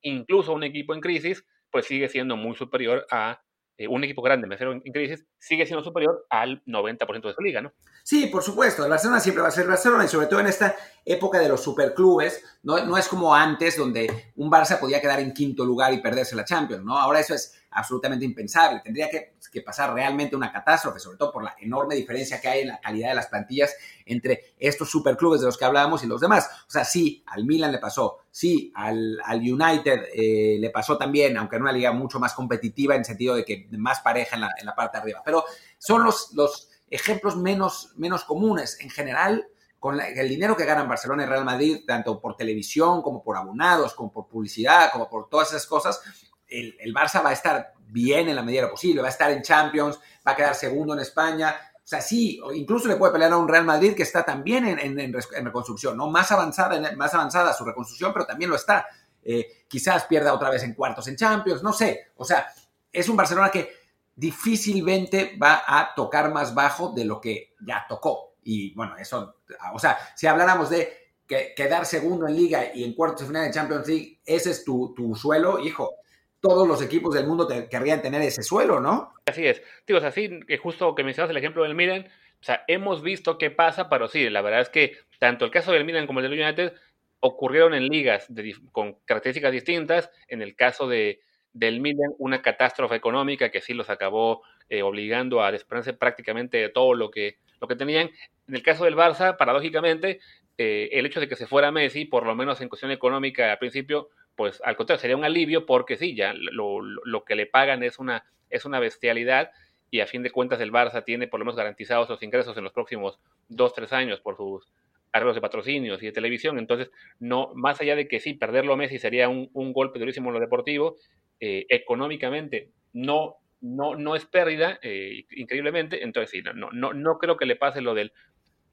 incluso 0.01 0.53
un 0.53 0.63
equipo 0.63 0.93
en 0.93 1.01
crisis, 1.01 1.45
pues 1.69 1.85
sigue 1.85 2.09
siendo 2.09 2.37
muy 2.37 2.55
superior 2.55 3.05
a 3.11 3.41
eh, 3.77 3.87
un 3.87 4.03
equipo 4.03 4.21
grande, 4.21 4.45
me 4.47 4.55
en 4.55 4.93
crisis, 4.93 5.25
sigue 5.39 5.65
siendo 5.65 5.83
superior 5.83 6.25
al 6.29 6.63
90% 6.65 7.27
de 7.27 7.33
su 7.33 7.41
liga, 7.41 7.61
¿no? 7.61 7.73
Sí, 8.03 8.27
por 8.27 8.43
supuesto. 8.43 8.83
El 8.83 8.91
Barcelona 8.91 9.19
siempre 9.19 9.41
va 9.41 9.47
a 9.47 9.51
ser 9.51 9.65
Barcelona 9.65 10.05
y 10.05 10.07
sobre 10.07 10.27
todo 10.27 10.41
en 10.41 10.47
esta 10.47 10.75
época 11.03 11.39
de 11.39 11.49
los 11.49 11.63
superclubes, 11.63 12.43
no, 12.61 12.85
no 12.85 12.97
es 12.97 13.07
como 13.07 13.33
antes 13.33 13.77
donde 13.77 14.31
un 14.35 14.51
Barça 14.51 14.79
podía 14.79 15.01
quedar 15.01 15.19
en 15.19 15.33
quinto 15.33 15.65
lugar 15.65 15.91
y 15.93 16.01
perderse 16.01 16.35
la 16.35 16.45
Champions, 16.45 16.83
¿no? 16.83 16.97
Ahora 16.97 17.19
eso 17.19 17.33
es 17.33 17.63
absolutamente 17.71 18.25
impensable. 18.25 18.81
Tendría 18.83 19.09
que, 19.09 19.32
pasar 19.61 19.93
realmente 19.93 20.35
una 20.35 20.51
catástrofe, 20.51 20.99
sobre 20.99 21.17
todo 21.17 21.31
por 21.31 21.43
la 21.43 21.55
enorme 21.59 21.95
diferencia 21.95 22.41
que 22.41 22.47
hay 22.47 22.61
en 22.61 22.69
la 22.69 22.79
calidad 22.79 23.09
de 23.09 23.15
las 23.15 23.27
plantillas 23.27 23.75
entre 24.05 24.53
estos 24.59 24.89
superclubes 24.89 25.41
de 25.41 25.47
los 25.47 25.57
que 25.57 25.65
hablábamos 25.65 26.03
y 26.03 26.07
los 26.07 26.21
demás. 26.21 26.49
O 26.67 26.71
sea, 26.71 26.85
sí, 26.85 27.23
al 27.27 27.45
Milan 27.45 27.71
le 27.71 27.79
pasó, 27.79 28.19
sí, 28.31 28.71
al, 28.75 29.19
United 29.33 30.05
eh, 30.13 30.57
le 30.59 30.69
pasó 30.69 30.97
también, 30.97 31.37
aunque 31.37 31.57
en 31.57 31.61
una 31.61 31.71
liga 31.71 31.91
mucho 31.91 32.19
más 32.19 32.33
competitiva 32.33 32.95
en 32.95 33.05
sentido 33.05 33.35
de 33.35 33.45
que 33.45 33.67
más 33.71 33.99
pareja 33.99 34.35
en 34.35 34.65
la, 34.65 34.75
parte 34.75 34.97
de 34.97 35.01
arriba. 35.01 35.21
Pero 35.23 35.45
son 35.77 36.03
los, 36.03 36.33
los 36.33 36.69
ejemplos 36.89 37.35
menos, 37.35 37.93
menos 37.95 38.23
comunes. 38.23 38.79
En 38.81 38.89
general, 38.89 39.47
con 39.83 39.99
el 39.99 40.29
dinero 40.29 40.55
que 40.55 40.63
ganan 40.63 40.87
Barcelona 40.87 41.23
y 41.23 41.25
Real 41.25 41.43
Madrid, 41.43 41.83
tanto 41.85 42.21
por 42.21 42.37
televisión 42.37 43.01
como 43.01 43.21
por 43.21 43.35
abonados, 43.35 43.93
como 43.93 44.13
por 44.13 44.27
publicidad, 44.27 44.89
como 44.93 45.09
por 45.09 45.27
todas 45.27 45.49
esas 45.49 45.65
cosas, 45.65 46.01
el, 46.47 46.93
Barça 46.93 47.23
va 47.23 47.29
a 47.29 47.33
estar 47.33 47.73
bien 47.87 48.29
en 48.29 48.35
la 48.35 48.43
medida 48.43 48.63
lo 48.63 48.71
posible, 48.71 49.01
va 49.01 49.07
a 49.07 49.11
estar 49.11 49.31
en 49.31 49.41
Champions, 49.41 49.99
va 50.27 50.31
a 50.31 50.35
quedar 50.35 50.55
segundo 50.55 50.93
en 50.93 50.99
España. 50.99 51.55
O 51.75 51.87
sea, 51.87 52.01
sí, 52.01 52.39
incluso 52.53 52.87
le 52.87 52.95
puede 52.95 53.13
pelear 53.13 53.33
a 53.33 53.37
un 53.37 53.47
Real 53.47 53.65
Madrid 53.65 53.93
que 53.93 54.03
está 54.03 54.23
también 54.23 54.65
en, 54.67 55.13
reconstrucción, 55.45 55.97
¿no? 55.97 56.09
Más 56.09 56.31
avanzada, 56.31 56.95
más 56.95 57.13
avanzada 57.13 57.53
su 57.53 57.65
reconstrucción, 57.65 58.13
pero 58.13 58.25
también 58.25 58.49
lo 58.49 58.55
está. 58.55 58.87
Eh, 59.21 59.65
quizás 59.67 60.05
pierda 60.05 60.33
otra 60.33 60.49
vez 60.49 60.63
en 60.63 60.73
cuartos 60.73 61.07
en 61.07 61.15
Champions, 61.15 61.63
no 61.63 61.73
sé. 61.73 62.11
O 62.15 62.25
sea, 62.25 62.47
es 62.91 63.09
un 63.09 63.17
Barcelona 63.17 63.49
que 63.49 63.69
difícilmente 64.15 65.37
va 65.41 65.63
a 65.65 65.93
tocar 65.95 66.31
más 66.31 66.53
bajo 66.53 66.93
de 66.93 67.05
lo 67.05 67.19
que 67.19 67.53
ya 67.65 67.85
tocó. 67.87 68.35
Y 68.43 68.73
bueno, 68.75 68.95
eso, 68.97 69.37
o 69.73 69.79
sea, 69.79 69.97
si 70.15 70.27
habláramos 70.27 70.69
de 70.69 71.03
quedar 71.27 71.85
segundo 71.85 72.27
en 72.27 72.35
liga 72.35 72.75
y 72.75 72.83
en 72.83 72.93
cuartos 72.93 73.21
de 73.21 73.27
final 73.27 73.45
de 73.45 73.51
Champions 73.51 73.87
League, 73.87 74.21
ese 74.25 74.51
es 74.51 74.63
tu, 74.63 74.93
tu 74.93 75.15
suelo, 75.15 75.59
hijo, 75.59 75.95
todos 76.43 76.67
los 76.67 76.81
equipos 76.81 77.15
del 77.15 77.25
mundo 77.25 77.47
querrían 77.71 78.01
tener 78.01 78.21
ese 78.21 78.43
suelo, 78.43 78.81
¿no? 78.81 79.13
Así 79.25 79.47
es. 79.47 79.63
Digo, 79.87 79.99
así 79.99 80.41
que 80.45 80.57
justo 80.57 80.93
que 80.93 81.05
mencionas 81.05 81.31
el 81.31 81.37
ejemplo 81.37 81.63
del 81.63 81.73
Milan, 81.73 82.05
o 82.05 82.43
sea, 82.43 82.65
hemos 82.67 83.01
visto 83.01 83.37
qué 83.37 83.49
pasa, 83.49 83.87
pero 83.87 84.09
sí, 84.09 84.29
la 84.29 84.41
verdad 84.41 84.59
es 84.59 84.67
que 84.67 84.97
tanto 85.19 85.45
el 85.45 85.51
caso 85.51 85.71
del 85.71 85.85
Milan 85.85 86.05
como 86.05 86.19
el 86.19 86.29
del 86.29 86.37
United 86.37 86.73
ocurrieron 87.21 87.73
en 87.73 87.87
ligas 87.87 88.27
con 88.73 88.97
características 89.05 89.53
distintas. 89.53 90.11
En 90.27 90.41
el 90.41 90.53
caso 90.57 90.85
de, 90.89 91.21
del 91.53 91.79
Milan, 91.79 92.11
una 92.17 92.41
catástrofe 92.41 92.95
económica 92.95 93.49
que 93.49 93.61
sí 93.61 93.73
los 93.73 93.89
acabó 93.89 94.41
eh, 94.67 94.83
obligando 94.83 95.41
a 95.41 95.49
desprenderse 95.49 95.93
prácticamente 95.93 96.57
de 96.57 96.67
todo 96.67 96.93
lo 96.93 97.09
que, 97.09 97.37
lo 97.61 97.69
que 97.69 97.77
tenían. 97.77 98.09
En 98.49 98.55
el 98.55 98.63
caso 98.63 98.83
del 98.83 98.97
Barça, 98.97 99.37
paradójicamente, 99.37 100.19
eh, 100.57 100.89
el 100.91 101.05
hecho 101.05 101.21
de 101.21 101.29
que 101.29 101.37
se 101.37 101.47
fuera 101.47 101.71
Messi, 101.71 102.03
por 102.03 102.25
lo 102.25 102.35
menos 102.35 102.59
en 102.59 102.67
cuestión 102.67 102.91
económica 102.91 103.49
al 103.49 103.59
principio, 103.59 104.09
pues 104.35 104.61
al 104.63 104.75
contrario, 104.75 104.99
sería 104.99 105.17
un 105.17 105.23
alivio 105.23 105.65
porque 105.65 105.97
sí, 105.97 106.15
ya 106.15 106.33
lo, 106.33 106.81
lo, 106.81 107.23
que 107.23 107.35
le 107.35 107.45
pagan 107.45 107.83
es 107.83 107.99
una, 107.99 108.25
es 108.49 108.65
una 108.65 108.79
bestialidad 108.79 109.51
y 109.91 109.99
a 109.99 110.07
fin 110.07 110.23
de 110.23 110.31
cuentas 110.31 110.59
el 110.59 110.71
Barça 110.71 111.03
tiene 111.03 111.27
por 111.27 111.39
lo 111.39 111.45
menos 111.45 111.55
garantizados 111.55 112.09
los 112.09 112.23
ingresos 112.23 112.57
en 112.57 112.63
los 112.63 112.73
próximos 112.73 113.19
dos, 113.47 113.73
tres 113.73 113.93
años 113.93 114.21
por 114.21 114.37
sus 114.37 114.67
arreglos 115.11 115.35
de 115.35 115.41
patrocinios 115.41 116.01
y 116.01 116.07
de 116.07 116.11
televisión. 116.11 116.57
Entonces, 116.57 116.91
no, 117.19 117.51
más 117.53 117.79
allá 117.79 117.95
de 117.95 118.07
que 118.07 118.19
sí, 118.19 118.33
perderlo 118.33 118.73
a 118.73 118.77
Messi 118.77 118.97
sería 118.97 119.29
un, 119.29 119.73
golpe 119.73 119.99
durísimo 119.99 120.29
en 120.29 120.33
lo 120.33 120.39
deportivo, 120.39 120.95
eh, 121.39 121.67
económicamente 121.69 122.69
no, 122.93 123.35
no, 123.61 123.95
no 123.95 124.15
es 124.15 124.25
pérdida, 124.25 124.79
eh, 124.81 125.25
increíblemente. 125.35 126.03
Entonces, 126.03 126.31
sí, 126.31 126.41
no, 126.41 126.71
no, 126.71 126.93
no 126.93 127.17
creo 127.19 127.37
que 127.37 127.45
le 127.45 127.55
pase 127.55 127.81
lo 127.81 127.93
del, 127.93 128.11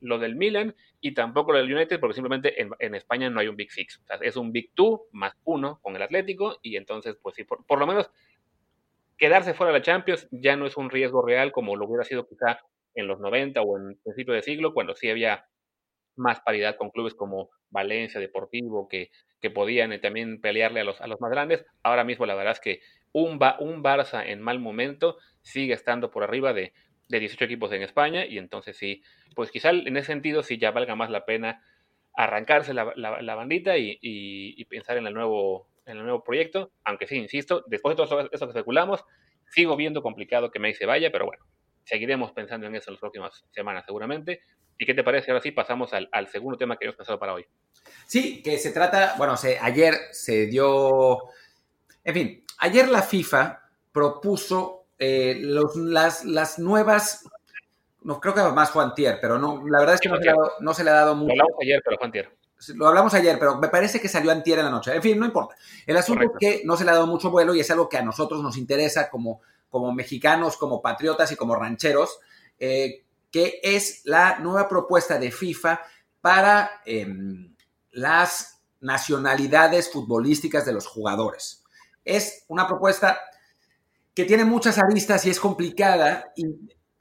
lo 0.00 0.18
del 0.18 0.36
Milan 0.36 0.74
y 1.00 1.14
tampoco 1.14 1.52
lo 1.52 1.58
del 1.58 1.72
United, 1.72 2.00
porque 2.00 2.14
simplemente 2.14 2.60
en, 2.60 2.94
España 2.94 3.30
no 3.30 3.40
hay 3.40 3.48
un 3.48 3.56
Big 3.56 3.70
Six. 3.70 4.02
es 4.20 4.36
un 4.36 4.52
Big 4.52 4.72
Two 4.74 5.06
más 5.12 5.34
uno 5.44 5.78
con 5.82 5.96
el 5.96 6.02
Atlético 6.02 6.58
y 6.62 6.76
entonces, 6.76 7.16
pues 7.22 7.36
sí, 7.36 7.44
por, 7.44 7.64
por 7.66 7.78
lo 7.78 7.86
menos 7.86 8.10
quedarse 9.16 9.54
fuera 9.54 9.72
de 9.72 9.78
la 9.78 9.84
Champions 9.84 10.26
ya 10.30 10.56
no 10.56 10.66
es 10.66 10.76
un 10.76 10.90
riesgo 10.90 11.22
real 11.22 11.52
como 11.52 11.76
lo 11.76 11.86
hubiera 11.86 12.04
sido 12.04 12.26
quizá 12.26 12.60
en 12.94 13.06
los 13.06 13.20
90 13.20 13.60
o 13.62 13.78
en 13.78 13.98
principio 14.02 14.34
de 14.34 14.42
siglo, 14.42 14.74
cuando 14.74 14.94
sí 14.94 15.10
había 15.10 15.46
más 16.16 16.40
paridad 16.40 16.76
con 16.76 16.90
clubes 16.90 17.14
como 17.14 17.50
Valencia, 17.70 18.20
Deportivo, 18.20 18.88
que, 18.88 19.10
que 19.40 19.50
podían 19.50 19.92
eh, 19.92 19.98
también 19.98 20.40
pelearle 20.40 20.80
a 20.80 20.84
los, 20.84 21.00
a 21.00 21.06
los 21.06 21.20
más 21.20 21.30
grandes. 21.30 21.64
Ahora 21.82 22.04
mismo 22.04 22.26
la 22.26 22.34
verdad 22.34 22.52
es 22.52 22.60
que 22.60 22.80
un, 23.12 23.38
un 23.60 23.82
Barça 23.82 24.24
en 24.26 24.40
mal 24.40 24.58
momento 24.58 25.18
sigue 25.42 25.74
estando 25.74 26.10
por 26.10 26.22
arriba 26.22 26.52
de, 26.52 26.72
de 27.10 27.18
18 27.18 27.44
equipos 27.44 27.72
en 27.72 27.82
España 27.82 28.24
y 28.24 28.38
entonces 28.38 28.76
sí, 28.76 29.02
pues 29.34 29.50
quizá 29.50 29.70
en 29.70 29.96
ese 29.96 30.06
sentido 30.06 30.42
sí 30.42 30.58
ya 30.58 30.70
valga 30.70 30.94
más 30.94 31.10
la 31.10 31.24
pena 31.24 31.62
arrancarse 32.14 32.72
la, 32.72 32.84
bandita 33.34 33.76
y, 33.76 34.64
pensar 34.66 34.96
en 34.96 35.06
el 35.06 35.14
nuevo 35.14 35.68
en 35.86 35.96
el 35.96 36.04
nuevo 36.04 36.22
proyecto, 36.22 36.70
aunque 36.84 37.08
sí, 37.08 37.16
insisto, 37.16 37.64
después 37.66 37.96
de 37.96 38.04
todo 38.04 38.28
eso 38.30 38.46
que 38.46 38.50
especulamos, 38.50 39.04
sigo 39.48 39.76
viendo 39.76 40.02
complicado 40.02 40.52
que 40.52 40.60
May 40.60 40.74
se 40.74 40.86
vaya, 40.86 41.10
pero 41.10 41.26
bueno, 41.26 41.44
seguiremos 41.82 42.30
pensando 42.30 42.68
en 42.68 42.76
eso 42.76 42.90
en 42.90 42.94
las 42.94 43.00
próximas 43.00 43.44
semanas 43.50 43.84
seguramente. 43.84 44.42
¿Y 44.78 44.86
qué 44.86 44.94
te 44.94 45.02
parece? 45.02 45.32
Ahora 45.32 45.42
sí 45.42 45.50
pasamos 45.50 45.90
al, 45.92 46.28
segundo 46.28 46.56
tema 46.56 46.76
que 46.76 46.84
hemos 46.84 46.96
pensado 46.96 47.18
para 47.18 47.34
hoy. 47.34 47.44
Sí, 48.06 48.40
que 48.42 48.56
se 48.56 48.70
trata, 48.70 49.14
bueno, 49.18 49.34
ayer 49.60 49.94
se 50.12 50.46
dio, 50.46 51.18
en 52.04 52.14
fin, 52.14 52.44
ayer 52.58 52.88
la 52.88 53.02
FIFA 53.02 53.62
propuso 53.92 54.79
eh, 55.00 55.38
los, 55.40 55.74
las, 55.74 56.24
las 56.24 56.60
nuevas, 56.60 57.24
no 58.02 58.20
creo 58.20 58.34
que 58.34 58.42
más 58.42 58.70
Juan 58.70 58.94
Tier, 58.94 59.18
pero 59.20 59.38
no, 59.38 59.66
la 59.66 59.80
verdad 59.80 59.96
es 59.96 60.00
que 60.00 60.08
no 60.08 60.16
se, 60.16 60.22
le 60.22 60.30
ha 60.30 60.34
dado, 60.34 60.52
no 60.60 60.74
se, 60.74 60.84
le 60.84 60.90
ha 60.90 60.94
dado, 60.94 61.16
mucho. 61.16 61.34
Lo 61.34 61.42
hablamos 61.42 61.58
ayer, 61.60 61.82
pero 61.84 61.96
Juan 61.98 62.12
Tier 62.12 62.40
lo 62.74 62.88
hablamos 62.88 63.14
ayer, 63.14 63.38
pero 63.38 63.58
me 63.58 63.68
parece 63.68 64.00
que 64.00 64.08
salió 64.08 64.30
antier 64.30 64.58
en 64.58 64.66
la 64.66 64.70
noche. 64.70 64.94
En 64.94 65.02
fin, 65.02 65.18
no 65.18 65.26
importa. 65.26 65.56
El 65.86 65.96
asunto 65.96 66.24
es 66.24 66.30
que 66.38 66.62
no 66.64 66.76
se 66.76 66.84
le 66.84 66.90
ha 66.90 66.94
dado 66.94 67.06
mucho 67.06 67.30
vuelo 67.30 67.54
y 67.54 67.60
es 67.60 67.70
algo 67.70 67.88
que 67.88 67.96
a 67.96 68.02
nosotros 68.02 68.42
nos 68.42 68.56
interesa 68.56 69.08
como, 69.08 69.40
como 69.70 69.92
mexicanos, 69.92 70.56
como 70.56 70.82
patriotas 70.82 71.32
y 71.32 71.36
como 71.36 71.56
rancheros, 71.56 72.20
eh, 72.58 73.04
que 73.30 73.60
es 73.62 74.02
la 74.04 74.38
nueva 74.40 74.68
propuesta 74.68 75.18
de 75.18 75.30
FIFA 75.30 75.80
para 76.20 76.82
em, 76.84 77.54
las 77.92 78.60
nacionalidades 78.80 79.90
futbolísticas 79.90 80.66
de 80.66 80.72
los 80.72 80.86
jugadores. 80.86 81.64
Es 82.04 82.44
una 82.48 82.66
propuesta 82.66 83.18
que 84.20 84.26
tiene 84.26 84.44
muchas 84.44 84.78
aristas 84.78 85.24
y 85.24 85.30
es 85.30 85.40
complicada 85.40 86.30
y 86.36 86.44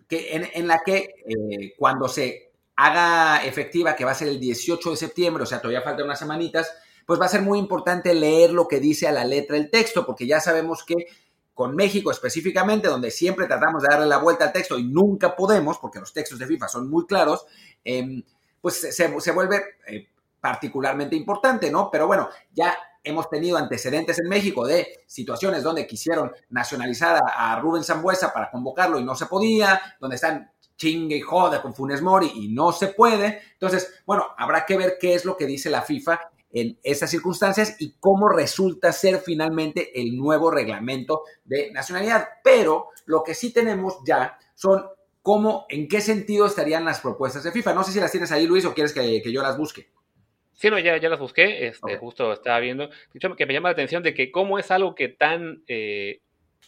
que, 0.08 0.50
en, 0.54 0.68
la 0.68 0.80
que 0.86 1.16
eh, 1.28 1.74
cuando 1.78 2.08
se 2.08 2.54
haga 2.78 3.44
efectiva, 3.44 3.94
que 3.94 4.06
va 4.06 4.12
a 4.12 4.16
ser 4.16 4.30
el 4.30 4.40
18 4.40 4.92
de 4.92 4.96
septiembre, 4.96 5.44
o 5.44 5.46
sea, 5.46 5.60
todavía 5.60 5.82
faltan 5.82 6.06
unas 6.06 6.20
semanitas, 6.20 6.72
pues 7.06 7.20
va 7.20 7.26
a 7.26 7.30
ser 7.30 7.42
muy 7.42 7.60
importante 7.60 8.14
leer 8.14 8.52
lo 8.52 8.70
que 8.70 8.80
dice 8.80 9.06
a 9.06 9.12
la 9.12 9.26
letra 9.26 9.58
el 9.58 9.70
texto, 9.70 10.06
porque 10.06 10.26
ya 10.26 10.40
sabemos 10.40 10.86
que 10.86 11.08
con 11.54 11.76
México 11.76 12.10
específicamente, 12.10 12.88
donde 12.88 13.12
siempre 13.12 13.48
tratamos 13.48 13.84
de 13.84 13.90
darle 13.92 14.08
la 14.08 14.20
vuelta 14.20 14.46
al 14.46 14.54
texto 14.54 14.80
y 14.80 14.86
nunca 14.86 15.36
podemos, 15.36 15.78
porque 15.78 16.00
los 16.00 16.14
textos 16.14 16.40
de 16.40 16.48
FIFA 16.48 16.70
son 16.70 16.90
muy 16.90 17.06
claros, 17.06 17.46
em, 17.84 18.24
pues 18.62 18.76
se, 18.96 19.32
vuelve 19.34 19.62
eh, 19.88 20.08
particularmente 20.40 21.18
importante, 21.18 21.70
¿no? 21.70 21.92
Pero 21.92 22.08
bueno, 22.08 22.30
ya 22.54 22.78
hemos 23.04 23.30
tenido 23.30 23.58
antecedentes 23.58 24.20
en 24.20 24.30
México 24.30 24.66
de 24.66 25.04
situaciones 25.08 25.64
donde 25.64 25.88
quisieron 25.88 26.32
nacionalizar 26.50 27.20
a, 27.24 27.60
Rubén 27.60 27.84
Zambuesa 27.84 28.34
para 28.34 28.52
convocarlo 28.52 29.00
y 29.00 29.04
no 29.04 29.16
se 29.16 29.26
podía, 29.26 29.82
donde 30.00 30.16
están 30.16 30.52
chingue 30.76 31.18
y 31.18 31.22
joda 31.22 31.62
con 31.62 31.76
Funes 31.76 32.02
Mori 32.02 32.32
y 32.36 32.48
no 32.50 32.72
se 32.72 32.88
puede. 32.88 33.42
Entonces, 33.54 34.02
bueno, 34.06 34.28
habrá 34.38 34.66
que 34.66 34.78
ver 34.78 34.98
qué 35.00 35.14
es 35.14 35.26
lo 35.26 35.36
que 35.36 35.46
dice 35.46 35.70
la 35.70 35.82
FIFA 35.82 36.20
en 36.52 36.80
esas 36.84 37.10
circunstancias 37.10 37.76
y 37.80 37.96
cómo 38.00 38.30
resulta 38.30 38.92
ser 38.92 39.20
finalmente 39.20 40.00
el 40.02 40.16
nuevo 40.18 40.50
reglamento 40.50 41.24
de 41.44 41.72
nacionalidad. 41.72 42.28
Pero 42.44 42.90
lo 43.06 43.24
que 43.24 43.36
sí 43.36 43.52
tenemos 43.52 43.98
ya 44.06 44.38
son 44.56 44.86
cómo, 45.22 45.66
en 45.70 45.88
qué 45.88 46.02
sentido 46.02 46.46
estarían 46.46 46.86
las 46.86 47.02
propuestas 47.02 47.44
de 47.44 47.52
FIFA. 47.52 47.74
No 47.74 47.84
sé 47.84 47.92
si 47.92 48.00
las 48.00 48.12
tienes 48.12 48.32
ahí, 48.32 48.48
Luis, 48.48 48.66
o 48.66 48.74
quieres 48.74 48.94
que, 48.94 49.22
yo 49.32 49.42
las 49.42 49.58
busque. 49.58 49.92
Sí, 50.60 50.70
no, 50.70 50.78
ya, 50.78 50.98
ya 50.98 51.08
las 51.08 51.20
busqué, 51.22 51.68
este, 51.68 51.96
justo 51.96 52.34
estaba 52.34 52.60
viendo. 52.60 52.90
que 53.38 53.46
me 53.46 53.54
llama 53.54 53.70
la 53.70 53.74
atención 53.74 54.04
de 54.04 54.14
que 54.14 54.30
cómo 54.30 54.60
es 54.60 54.72
algo 54.72 54.94
que 54.94 55.08
tan, 55.08 55.64
eh, 55.68 56.20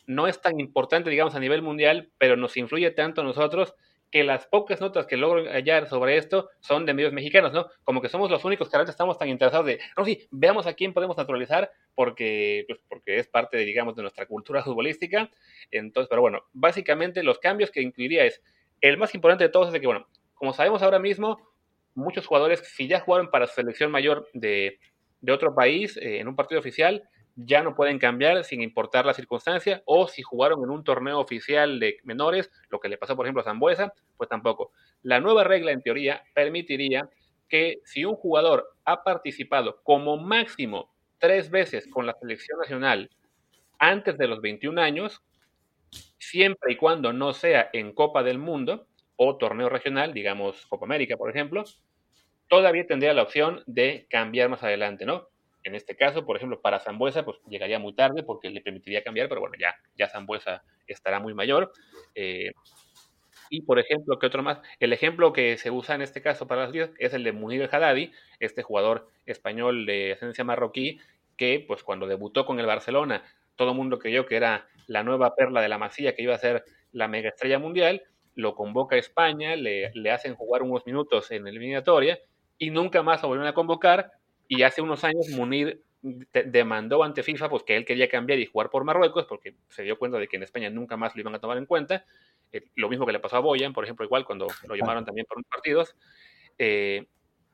no 0.08 0.28
es 0.28 0.40
tan 0.40 0.62
importante, 0.62 1.10
digamos, 1.10 1.36
a 1.36 1.42
nivel 1.42 1.62
mundial, 1.62 2.10
pero 2.18 2.38
nos 2.38 2.56
influye 2.56 2.92
tanto 2.92 3.20
a 3.20 3.26
nosotros, 3.26 3.76
que 4.10 4.24
las 4.24 4.48
pocas 4.48 4.80
notas 4.80 5.08
que 5.08 5.18
logro 5.18 5.44
hallar 5.52 5.90
sobre 5.90 6.16
esto 6.16 6.50
son 6.62 6.86
de 6.86 6.94
medios 6.94 7.12
mexicanos, 7.12 7.52
¿no? 7.52 7.68
Como 7.84 8.02
que 8.02 8.08
somos 8.08 8.32
los 8.32 8.46
únicos 8.46 8.70
que 8.70 8.78
ahora 8.78 8.90
estamos 8.90 9.18
tan 9.18 9.28
interesados 9.28 9.66
de, 9.66 9.82
no, 9.98 10.06
sí, 10.06 10.26
veamos 10.32 10.68
a 10.68 10.74
quién 10.74 10.94
podemos 10.94 11.18
naturalizar 11.18 11.70
porque, 11.94 12.64
pues, 12.70 12.80
porque 12.88 13.18
es 13.18 13.28
parte, 13.28 13.58
de, 13.58 13.66
digamos, 13.66 13.98
de 13.98 14.04
nuestra 14.04 14.26
cultura 14.26 14.64
futbolística. 14.64 15.30
Entonces, 15.70 16.08
pero 16.10 16.22
bueno, 16.22 16.46
básicamente 16.54 17.24
los 17.24 17.40
cambios 17.40 17.72
que 17.72 17.82
incluiría 17.82 18.24
es, 18.24 18.42
el 18.80 18.98
más 18.98 19.14
importante 19.16 19.44
de 19.44 19.50
todos 19.50 19.68
es 19.68 19.74
de 19.74 19.82
que, 19.82 19.88
bueno, 19.88 20.08
como 20.34 20.54
sabemos 20.54 20.82
ahora 20.82 20.98
mismo, 20.98 21.51
muchos 21.96 22.28
jugadores, 22.28 22.60
si 22.76 22.88
ya 22.88 23.00
jugaron 23.02 23.30
para 23.30 23.48
selección 23.48 23.92
mayor 23.92 24.28
de, 24.34 24.80
de 25.22 25.32
otro 25.32 25.54
país 25.56 25.98
eh, 25.98 26.20
en 26.20 26.28
un 26.28 26.36
partido 26.36 26.60
oficial, 26.60 27.04
ya 27.36 27.64
no 27.64 27.76
pueden 27.76 28.00
cambiar 28.00 28.44
sin 28.44 28.62
importar 28.62 29.06
la 29.06 29.14
circunstancia, 29.14 29.82
o 29.86 30.08
si 30.08 30.22
jugaron 30.22 30.64
en 30.64 30.70
un 30.70 30.84
torneo 30.84 31.20
oficial 31.20 31.80
de 31.80 31.98
menores, 32.04 32.52
lo 32.70 32.80
que 32.80 32.90
le 32.90 32.98
pasó 32.98 33.16
por 33.16 33.26
ejemplo 33.26 33.42
a 33.42 33.46
Zambuesa, 33.46 33.94
pues 34.18 34.30
tampoco. 34.30 34.72
La 35.02 35.20
nueva 35.20 35.44
regla 35.44 35.72
en 35.72 35.82
teoría 35.82 36.24
permitiría 36.34 37.10
que 37.48 37.80
si 37.84 38.06
un 38.06 38.16
jugador 38.16 38.76
ha 38.86 39.04
participado 39.04 39.82
como 39.84 40.18
máximo 40.18 40.94
tres 41.20 41.50
veces 41.50 41.88
con 41.88 42.06
la 42.06 42.16
selección 42.20 42.60
nacional 42.60 43.10
antes 43.78 44.18
de 44.18 44.28
los 44.28 44.42
21 44.42 44.82
años, 44.82 45.22
siempre 46.18 46.74
y 46.74 46.78
cuando 46.78 47.14
no 47.14 47.34
sea 47.34 47.70
en 47.74 47.94
Copa 47.94 48.24
del 48.24 48.38
Mundo 48.38 48.88
o 49.24 49.38
torneo 49.38 49.70
regional, 49.70 50.16
digamos 50.16 50.66
Copa 50.66 50.86
América, 50.88 51.16
por 51.16 51.30
ejemplo, 51.30 51.64
todavía 52.48 52.88
tendría 52.88 53.14
la 53.14 53.24
opción 53.24 53.64
de 53.68 54.08
cambiar 54.10 54.50
más 54.50 54.64
adelante, 54.64 55.06
¿no? 55.06 55.28
En 55.64 55.76
este 55.76 55.96
caso, 55.96 56.26
por 56.26 56.38
ejemplo, 56.38 56.60
para 56.60 56.80
Zambuesa, 56.80 57.24
pues 57.24 57.38
llegaría 57.48 57.78
muy 57.78 57.94
tarde 57.94 58.24
porque 58.24 58.50
le 58.50 58.62
permitiría 58.62 59.04
cambiar, 59.04 59.30
pero 59.30 59.42
bueno, 59.42 59.56
ya, 59.60 59.76
ya 59.96 60.10
Zambuesa 60.10 60.64
estará 60.88 61.20
muy 61.20 61.36
mayor. 61.36 61.72
Eh, 62.16 62.52
y, 63.52 63.62
por 63.64 63.80
ejemplo, 63.80 64.18
¿qué 64.18 64.28
otro 64.28 64.44
más? 64.44 64.60
El 64.80 64.94
ejemplo 64.94 65.34
que 65.34 65.58
se 65.58 65.70
usa 65.72 65.96
en 65.96 66.02
este 66.02 66.22
caso 66.22 66.48
para 66.48 66.64
las 66.64 66.72
ligas 66.72 66.92
es 66.98 67.14
el 67.14 67.24
de 67.24 67.32
Munir 67.34 67.62
el 67.62 67.70
Haddadi, 67.72 68.12
este 68.40 68.64
jugador 68.64 69.08
español 69.26 69.86
de 69.86 70.14
ascendencia 70.14 70.44
marroquí, 70.44 71.00
que 71.38 71.64
pues 71.68 71.84
cuando 71.84 72.08
debutó 72.08 72.46
con 72.46 72.60
el 72.60 72.66
Barcelona, 72.66 73.24
todo 73.56 73.72
el 73.72 73.78
mundo 73.78 74.00
creyó 74.00 74.26
que 74.26 74.38
era 74.38 74.68
la 74.88 75.04
nueva 75.04 75.36
perla 75.36 75.62
de 75.62 75.70
la 75.70 75.78
masía 75.78 76.16
que 76.16 76.24
iba 76.24 76.34
a 76.34 76.40
ser 76.40 76.64
la 76.92 77.08
mega 77.08 77.30
estrella 77.30 77.60
mundial, 77.60 78.04
lo 78.36 78.56
convoca 78.56 78.96
a 78.96 79.00
España, 79.00 79.56
le, 79.56 79.92
le 79.94 80.12
hacen 80.12 80.36
jugar 80.36 80.64
unos 80.64 80.86
minutos 80.86 81.32
en 81.32 81.48
eliminatoria 81.48 82.20
y 82.58 82.70
nunca 82.70 83.04
más 83.04 83.22
lo 83.22 83.30
volvieron 83.30 83.48
a 83.48 83.54
convocar 83.54 84.12
y 84.48 84.64
hace 84.64 84.82
unos 84.82 85.04
años 85.04 85.30
Munir 85.30 85.82
demandó 86.02 87.04
ante 87.04 87.24
FIFA 87.24 87.50
pues, 87.50 87.64
que 87.64 87.78
él 87.78 87.86
quería 87.86 88.10
cambiar 88.10 88.40
y 88.40 88.46
jugar 88.46 88.70
por 88.70 88.84
Marruecos 88.84 89.26
porque 89.26 89.56
se 89.70 89.84
dio 89.84 89.98
cuenta 89.98 90.18
de 90.18 90.28
que 90.28 90.38
en 90.38 90.44
España 90.44 90.70
nunca 90.70 90.98
más 90.98 91.16
lo 91.16 91.22
iban 91.22 91.36
a 91.36 91.40
tomar 91.40 91.58
en 91.58 91.66
cuenta. 91.66 92.06
Eh, 92.52 92.64
lo 92.76 92.90
mismo 92.90 93.06
que 93.06 93.14
le 93.14 93.20
pasó 93.20 93.38
a 93.38 93.40
Boyan, 93.40 93.74
por 93.74 93.84
ejemplo, 93.84 94.06
igual 94.06 94.26
cuando 94.26 94.48
lo 94.68 94.76
llamaron 94.76 95.06
también 95.06 95.26
por 95.28 95.38
unos 95.38 95.48
partidos. 95.48 95.96
Eh, 96.58 97.06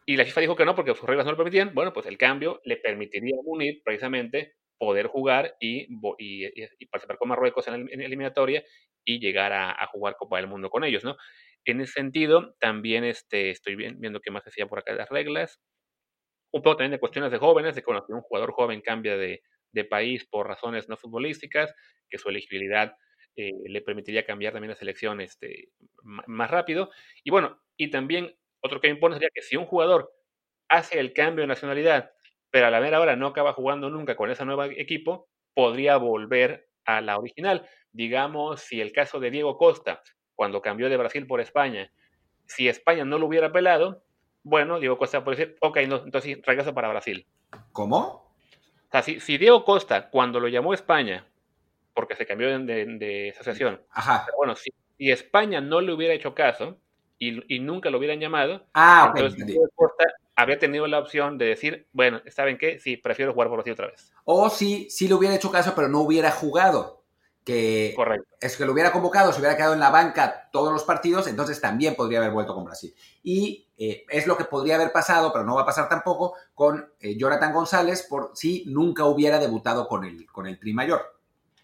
y 0.06 0.16
la 0.16 0.24
FIFA 0.24 0.42
dijo 0.42 0.56
que 0.56 0.66
no 0.66 0.76
porque 0.76 0.96
sus 0.96 1.04
reglas 1.04 1.26
no 1.26 1.32
lo 1.32 1.38
permitían. 1.38 1.74
Bueno, 1.74 1.92
pues 1.92 2.06
el 2.06 2.18
cambio 2.18 2.62
le 2.64 2.78
permitiría 2.78 3.36
a 3.38 3.44
Munir 3.44 3.82
precisamente 3.84 4.54
poder 4.78 5.08
jugar 5.08 5.56
y, 5.60 5.88
y, 6.18 6.86
participar 6.86 7.18
con 7.18 7.30
Marruecos 7.30 7.68
en 7.68 7.86
la, 7.86 8.06
eliminatoria 8.06 8.64
y 9.08 9.20
llegar 9.20 9.54
a, 9.54 9.88
jugar 9.88 10.18
Copa 10.18 10.38
del 10.38 10.48
Mundo 10.48 10.70
con 10.70 10.84
ellos, 10.84 11.04
¿no? 11.04 11.18
En 11.66 11.82
ese 11.82 11.94
sentido, 11.94 12.56
también 12.60 13.04
este, 13.06 13.52
estoy 13.52 13.76
viendo 13.76 14.20
qué 14.22 14.32
más 14.32 14.44
decía 14.46 14.68
por 14.68 14.80
acá 14.80 14.94
las 14.94 15.10
reglas. 15.10 15.60
un 16.52 16.62
poco 16.62 16.78
también 16.78 16.92
de 16.92 17.00
cuestiones 17.00 17.32
de 17.32 17.38
jóvenes, 17.40 17.76
de 17.76 17.84
conocer 17.84 18.16
un 18.16 18.22
jugador 18.22 18.52
joven 18.54 18.82
cambia 18.82 19.18
de, 19.18 19.42
de 19.72 19.86
país 19.86 20.26
por 20.26 20.48
razones 20.48 20.90
no 20.90 20.98
futbolísticas, 20.98 21.74
que 22.10 22.18
su 22.18 22.30
elegibilidad 22.30 22.96
eh, 23.36 23.52
le 23.68 23.82
permitiría 23.82 24.26
cambiar 24.26 24.54
también 24.54 24.72
la 24.72 24.76
selección 24.76 25.22
este, 25.22 25.70
más 26.04 26.50
rápido. 26.52 26.90
Y 27.24 27.32
bueno, 27.32 27.62
y 27.78 27.90
también 27.92 28.36
otro 28.62 28.82
que 28.82 28.88
me 28.88 28.96
impone 28.96 29.16
sería 29.16 29.30
que 29.34 29.42
si 29.42 29.58
un 29.58 29.66
jugador 29.66 30.12
hace 30.70 31.00
el 31.00 31.14
cambio 31.14 31.44
de 31.44 31.48
nacionalidad, 31.48 32.12
pero 32.52 32.68
a 32.68 32.72
la 32.72 32.82
mera 32.82 33.00
hora 33.00 33.16
no 33.16 33.28
acaba 33.28 33.54
jugando 33.54 33.90
nunca 33.90 34.16
con 34.16 34.32
ese 34.32 34.46
nuevo 34.46 34.64
equipo, 34.64 35.30
podría 35.54 35.98
volver 35.98 36.68
a 36.86 37.02
la 37.02 37.18
original. 37.18 37.68
Digamos, 37.98 38.62
si 38.62 38.80
el 38.80 38.92
caso 38.92 39.20
de 39.20 39.32
Diego 39.32 39.58
Costa, 39.58 40.04
cuando 40.36 40.62
cambió 40.62 40.88
de 40.88 40.98
Brasil 40.98 41.26
por 41.26 41.42
España, 41.42 41.92
si 42.46 42.70
España 42.70 43.04
no 43.06 43.18
lo 43.18 43.26
hubiera 43.26 43.52
pelado, 43.52 44.04
bueno, 44.44 44.80
Diego 44.80 45.00
Costa 45.00 45.24
puede 45.24 45.38
decir, 45.38 45.58
ok, 45.62 45.78
entonces 45.78 46.24
sí, 46.24 46.36
regresa 46.46 46.76
para 46.76 46.90
Brasil. 46.90 47.26
¿Cómo? 47.72 47.98
O 47.98 48.92
sea, 48.92 49.02
si, 49.02 49.38
Diego 49.40 49.66
Costa, 49.66 50.12
cuando 50.12 50.40
lo 50.40 50.48
llamó 50.48 50.76
España, 50.76 51.28
porque 51.96 52.16
se 52.16 52.28
cambió 52.28 52.56
de, 52.60 53.34
asociación, 53.34 53.82
bueno, 54.38 54.56
si, 54.56 54.70
España 55.00 55.60
no 55.60 55.82
le 55.82 55.92
hubiera 55.92 56.14
hecho 56.14 56.36
caso 56.36 56.78
y, 57.18 57.60
nunca 57.62 57.90
lo 57.90 57.98
hubieran 57.98 58.20
llamado, 58.20 58.64
ah, 58.76 59.12
entonces 59.16 59.44
Diego 59.44 59.68
Costa 59.74 60.06
había 60.36 60.60
tenido 60.60 60.86
la 60.86 61.00
opción 61.00 61.40
de 61.40 61.46
decir, 61.46 61.88
bueno, 61.94 62.22
¿saben 62.28 62.60
qué? 62.60 62.78
Sí, 62.78 62.96
prefiero 62.96 63.34
jugar 63.34 63.48
por 63.48 63.58
Brasil 63.58 63.74
otra 63.74 63.88
vez. 63.88 64.14
O 64.24 64.52
si 64.52 64.88
sí 64.92 65.08
le 65.08 65.16
hubiera 65.16 65.34
hecho 65.34 65.52
caso, 65.52 65.74
pero 65.76 65.90
no 65.90 66.02
hubiera 66.02 66.30
jugado 66.30 66.97
que 67.48 67.96
es 68.42 68.58
que 68.58 68.66
lo 68.66 68.74
hubiera 68.74 68.92
convocado, 68.92 69.32
se 69.32 69.40
hubiera 69.40 69.56
quedado 69.56 69.74
en 69.74 69.80
la 69.80 69.90
banca 69.90 70.50
todos 70.52 70.74
los 70.74 70.84
partidos, 70.84 71.28
entonces 71.28 71.62
también 71.62 71.96
podría 71.96 72.20
haber 72.20 72.32
vuelto 72.32 72.54
con 72.54 72.66
Brasil. 72.66 72.94
Y 73.24 73.70
eh, 73.78 74.04
es 74.10 74.28
lo 74.28 74.36
que 74.36 74.44
podría 74.44 74.76
haber 74.76 74.92
pasado, 74.92 75.32
pero 75.32 75.46
no 75.46 75.56
va 75.56 75.62
a 75.62 75.66
pasar 75.66 75.88
tampoco, 75.88 76.34
con 76.54 76.92
eh, 77.00 77.16
Jonathan 77.16 77.54
González 77.54 78.06
por 78.10 78.32
si 78.34 78.66
nunca 78.68 79.06
hubiera 79.06 79.40
debutado 79.40 79.88
con 79.88 80.04
el, 80.04 80.26
con 80.26 80.46
el 80.46 80.60
Tri 80.60 80.74
Mayor. 80.74 81.00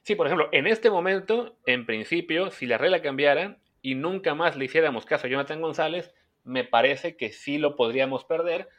Sí, 0.04 0.16
por 0.16 0.28
ejemplo, 0.28 0.48
en 0.54 0.68
este 0.68 0.90
momento, 0.90 1.58
en 1.66 1.86
principio, 1.86 2.50
si 2.50 2.66
la 2.66 2.78
regla 2.78 3.02
cambiara 3.02 3.58
y 3.82 3.96
nunca 3.96 4.36
más 4.36 4.56
le 4.56 4.64
hiciéramos 4.64 5.06
caso 5.06 5.28
a 5.28 5.30
Jonathan 5.30 5.60
González, 5.60 6.14
me 6.46 6.64
parece 6.64 7.18
que 7.18 7.34
sí 7.34 7.58
lo 7.58 7.76
podríamos 7.76 8.24
perder, 8.24 8.70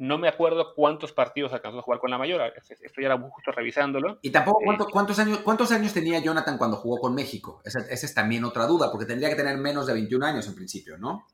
no 0.00 0.16
me 0.16 0.28
acuerdo 0.28 0.72
cuántos 0.74 1.12
partidos 1.12 1.52
alcanzó 1.52 1.80
a 1.80 1.82
jugar 1.82 2.00
con 2.00 2.10
la 2.10 2.16
mayor. 2.16 2.40
Estoy 2.80 3.04
ahora 3.04 3.20
justo 3.30 3.52
revisándolo. 3.52 4.18
Y 4.22 4.30
tampoco 4.30 4.60
eh, 4.72 4.78
cuántos, 4.90 5.18
años, 5.18 5.40
cuántos 5.40 5.70
años 5.72 5.92
tenía 5.92 6.20
Jonathan 6.20 6.56
cuando 6.56 6.78
jugó 6.78 6.98
con 6.98 7.14
México. 7.14 7.60
Esa, 7.66 7.80
es 7.80 8.14
también 8.14 8.44
otra 8.44 8.64
duda, 8.64 8.90
porque 8.90 9.04
tendría 9.04 9.28
que 9.28 9.34
tener 9.34 9.58
menos 9.58 9.86
de 9.86 9.92
21 9.92 10.24
años 10.24 10.48
en 10.48 10.54
principio, 10.54 10.96
¿no? 10.96 11.26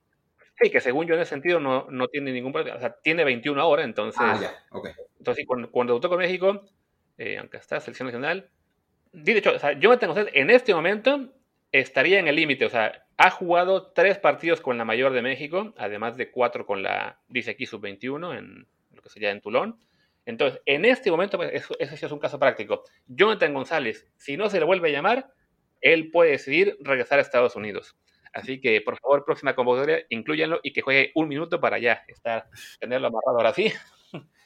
Sí, 0.60 0.68
que 0.68 0.80
según 0.80 1.06
yo 1.06 1.14
en 1.14 1.20
ese 1.20 1.30
sentido 1.30 1.60
no, 1.60 1.86
no 1.90 2.08
tiene 2.08 2.32
ningún 2.32 2.52
problema. 2.52 2.76
O 2.76 2.80
sea, 2.80 2.96
tiene 3.00 3.22
21 3.22 3.60
ahora, 3.60 3.84
entonces. 3.84 4.20
Ah, 4.20 4.36
ya, 4.40 4.52
ok. 4.72 4.88
Entonces, 5.18 5.44
cuando, 5.46 5.70
cuando 5.70 5.92
debutó 5.92 6.08
con 6.08 6.18
México, 6.18 6.62
eh, 7.18 7.38
aunque 7.38 7.58
está 7.58 7.78
selección 7.78 8.06
nacional, 8.06 8.50
de 9.12 9.38
hecho, 9.38 9.52
o 9.54 9.58
sea, 9.60 9.78
Jonathan 9.78 10.26
en 10.32 10.50
este 10.50 10.74
momento 10.74 11.35
estaría 11.80 12.18
en 12.18 12.28
el 12.28 12.36
límite. 12.36 12.66
O 12.66 12.70
sea, 12.70 13.06
ha 13.16 13.30
jugado 13.30 13.92
tres 13.92 14.18
partidos 14.18 14.60
con 14.60 14.78
la 14.78 14.84
mayor 14.84 15.12
de 15.12 15.22
México, 15.22 15.74
además 15.76 16.16
de 16.16 16.30
cuatro 16.30 16.66
con 16.66 16.82
la, 16.82 17.20
dice 17.28 17.52
aquí, 17.52 17.66
sub-21 17.66 18.38
en 18.38 18.66
lo 18.92 19.02
que 19.02 19.08
sería 19.08 19.30
en 19.30 19.40
Tulón. 19.40 19.78
Entonces, 20.24 20.60
en 20.66 20.84
este 20.84 21.10
momento, 21.10 21.36
pues, 21.36 21.66
sí 21.66 22.06
es 22.06 22.12
un 22.12 22.18
caso 22.18 22.38
práctico. 22.38 22.82
Jonathan 23.06 23.54
González, 23.54 24.08
si 24.16 24.36
no 24.36 24.50
se 24.50 24.58
le 24.58 24.66
vuelve 24.66 24.88
a 24.88 24.92
llamar, 24.92 25.30
él 25.80 26.10
puede 26.10 26.32
decidir 26.32 26.76
regresar 26.80 27.18
a 27.18 27.22
Estados 27.22 27.54
Unidos. 27.54 27.96
Así 28.32 28.60
que, 28.60 28.80
por 28.82 28.98
favor, 28.98 29.24
próxima 29.24 29.54
convocatoria, 29.54 30.04
incluyanlo 30.10 30.60
y 30.62 30.72
que 30.72 30.82
juegue 30.82 31.12
un 31.14 31.28
minuto 31.28 31.60
para 31.60 31.78
ya 31.78 32.02
estar, 32.08 32.48
tenerlo 32.80 33.06
amarrado 33.06 33.38
ahora 33.38 33.54
sí. 33.54 33.72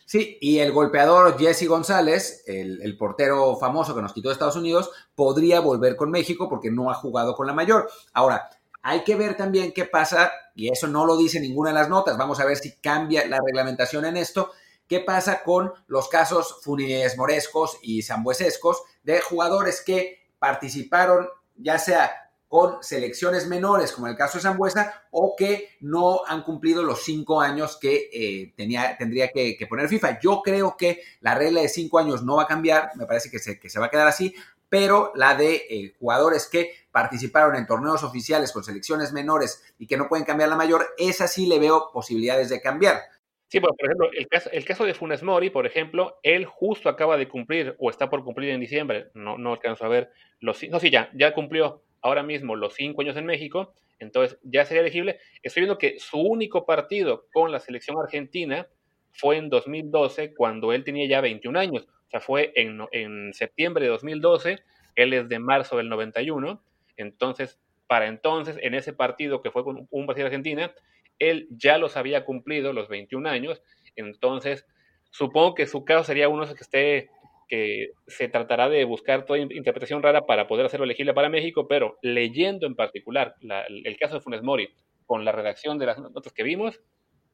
Sí, 0.05 0.39
y 0.41 0.59
el 0.59 0.73
golpeador 0.73 1.39
Jesse 1.39 1.69
González, 1.69 2.43
el, 2.47 2.97
portero 2.99 3.57
famoso 3.57 3.95
que 3.95 4.03
nos 4.03 4.13
quitó 4.13 4.29
de 4.29 4.33
Estados 4.33 4.57
Unidos, 4.57 4.91
podría 5.15 5.61
volver 5.61 5.95
con 5.95 6.11
México 6.11 6.49
porque 6.49 6.71
no 6.71 6.91
ha 6.91 6.95
jugado 6.95 7.37
con 7.37 7.47
la 7.47 7.53
mayor. 7.53 7.89
Ahora, 8.13 8.51
hay 8.83 9.05
que 9.05 9.15
ver 9.15 9.37
también 9.37 9.73
qué 9.73 9.85
pasa, 9.85 10.33
y 10.57 10.69
eso 10.73 10.89
no 10.89 11.07
lo 11.07 11.17
dice 11.17 11.39
ninguna 11.39 11.71
de 11.71 11.77
las 11.77 11.89
notas, 11.89 12.19
vamos 12.19 12.41
a 12.41 12.45
ver 12.45 12.57
si 12.57 12.77
cambia 12.81 13.25
la 13.27 13.39
reglamentación 13.45 14.05
en 14.05 14.17
esto, 14.17 14.51
qué 14.89 14.99
pasa 14.99 15.45
con 15.45 15.73
los 15.87 16.09
casos 16.09 16.59
funes 16.63 17.17
morescos 17.17 17.79
y 17.81 18.03
zambuesescos 18.03 18.83
de 19.05 19.21
jugadores 19.21 19.81
que 19.81 20.29
participaron 20.41 21.29
ya 21.55 21.79
sea 21.79 22.30
con 22.51 22.83
selecciones 22.83 23.47
menores, 23.47 23.93
como 23.93 24.09
el 24.09 24.17
caso 24.17 24.39
de 24.39 24.43
Zambuesa, 24.43 25.05
o 25.13 25.37
que 25.37 25.77
no 25.83 26.23
han 26.27 26.43
cumplido 26.43 26.83
los 26.83 27.05
cinco 27.05 27.41
años 27.41 27.79
que 27.81 28.11
eh, 28.13 28.53
tenía, 28.57 28.97
tendría 28.99 29.29
que, 29.29 29.57
poner 29.69 29.89
FIFA. 29.89 30.19
Yo 30.19 30.43
creo 30.43 30.75
que 30.77 31.01
la 31.21 31.37
regla 31.37 31.61
de 31.61 31.69
cinco 31.69 32.01
años 32.01 32.25
no 32.25 32.35
va 32.35 32.43
a 32.43 32.49
cambiar, 32.49 32.91
me 32.97 33.07
parece 33.07 33.31
que 33.31 33.39
se, 33.39 33.61
que 33.61 33.71
se 33.71 33.79
va 33.79 33.87
a 33.87 33.89
quedar 33.89 34.09
así, 34.09 34.35
pero 34.69 35.13
la 35.15 35.37
de 35.37 35.55
eh, 35.71 35.95
jugadores 36.01 36.49
que 36.49 36.73
participaron 36.91 37.55
en 37.55 37.69
torneos 37.69 38.03
oficiales 38.03 38.51
con 38.51 38.65
selecciones 38.65 39.13
menores 39.13 39.63
y 39.79 39.87
que 39.87 39.97
no 39.97 40.09
pueden 40.09 40.25
cambiar 40.25 40.49
la 40.49 40.57
mayor, 40.57 40.89
esa 40.99 41.29
sí 41.29 41.47
le 41.47 41.61
veo 41.61 41.93
posibilidades 41.93 42.49
de 42.49 42.61
cambiar. 42.61 43.01
Sí, 43.47 43.61
por 43.61 43.77
ejemplo, 43.79 44.11
el 44.13 44.27
caso, 44.27 44.51
el 44.51 44.65
caso 44.65 44.85
de 44.85 44.95
Funes 44.95 45.23
Mori, 45.23 45.51
por 45.51 45.67
ejemplo, 45.67 46.19
él 46.25 46.47
justo 46.47 46.89
acaba 46.89 47.17
de 47.17 47.29
cumplir 47.29 47.77
o 47.79 47.91
está 47.91 48.11
por 48.11 48.25
cumplir 48.25 48.51
en 48.51 48.61
diciembre, 48.61 49.13
no, 49.15 49.39
no 49.39 49.53
alcanzo 49.53 49.85
a 49.85 49.89
ver 49.89 50.11
los... 50.41 50.61
No, 50.69 50.81
sí, 50.81 50.91
ya, 50.91 51.11
ya 51.15 51.33
cumplió 51.33 51.85
ahora 52.03 52.23
mismo 52.23 52.57
los 52.57 52.75
cinco 52.75 53.03
años 53.03 53.17
en 53.17 53.27
México, 53.27 53.75
entonces 53.99 54.39
ya 54.43 54.65
sería 54.65 54.81
elegible. 54.83 55.19
Estoy 55.43 55.63
viendo 55.63 55.79
que 55.79 55.99
su 55.99 56.19
único 56.19 56.65
partido 56.65 57.27
con 57.33 57.53
la 57.53 57.61
selección 57.61 57.99
argentina 57.99 58.67
fue 59.13 59.37
en 59.37 59.51
2012, 59.51 60.35
cuando 60.35 60.73
él 60.73 60.85
tenía 60.85 61.09
ya 61.09 61.21
21 61.21 61.59
años. 61.59 61.87
O 62.07 62.11
sea, 62.11 62.21
fue 62.21 62.53
en, 62.57 62.81
en 62.93 63.33
septiembre 63.35 63.85
de 63.85 63.91
2012, 63.91 64.59
él 64.97 65.13
es 65.13 65.29
de 65.29 65.39
marzo 65.39 65.77
del 65.77 65.89
91, 65.89 66.63
entonces, 66.97 67.59
para 67.87 68.07
entonces, 68.09 68.59
en 68.61 68.75
ese 68.75 68.93
partido 68.93 69.43
que 69.43 69.51
fue 69.51 69.65
con 69.65 69.87
un 69.91 70.07
Brasil-Argentina, 70.07 70.73
él 71.19 71.47
ya 71.51 71.79
los 71.79 71.97
había 71.97 72.25
cumplido, 72.25 72.73
los 72.73 72.89
21 72.89 73.29
años, 73.29 73.63
entonces, 73.97 74.67
supongo 75.11 75.55
que 75.55 75.67
su 75.67 75.85
caso 75.85 76.05
sería 76.05 76.29
uno 76.29 76.47
que 76.47 76.63
esté 76.63 77.11
que 77.51 77.91
se 78.07 78.29
tratará 78.29 78.69
de 78.69 78.85
buscar 78.85 79.27
toda 79.27 79.41
interpretación 79.41 80.03
rara 80.05 80.25
para 80.25 80.47
poder 80.47 80.67
hacerlo 80.67 80.85
elegible 80.85 81.13
para 81.13 81.29
México, 81.29 81.67
pero 81.69 81.99
leyendo 82.01 82.67
en 82.67 82.77
particular 82.77 83.35
el 83.41 83.99
caso 83.99 84.15
de 84.15 84.21
Funes 84.21 84.43
Mori 84.43 84.69
con 85.05 85.25
la 85.25 85.33
redacción 85.33 85.77
de 85.77 85.87
las 85.87 85.99
notas 85.99 86.33
que 86.33 86.45
vimos, 86.45 86.81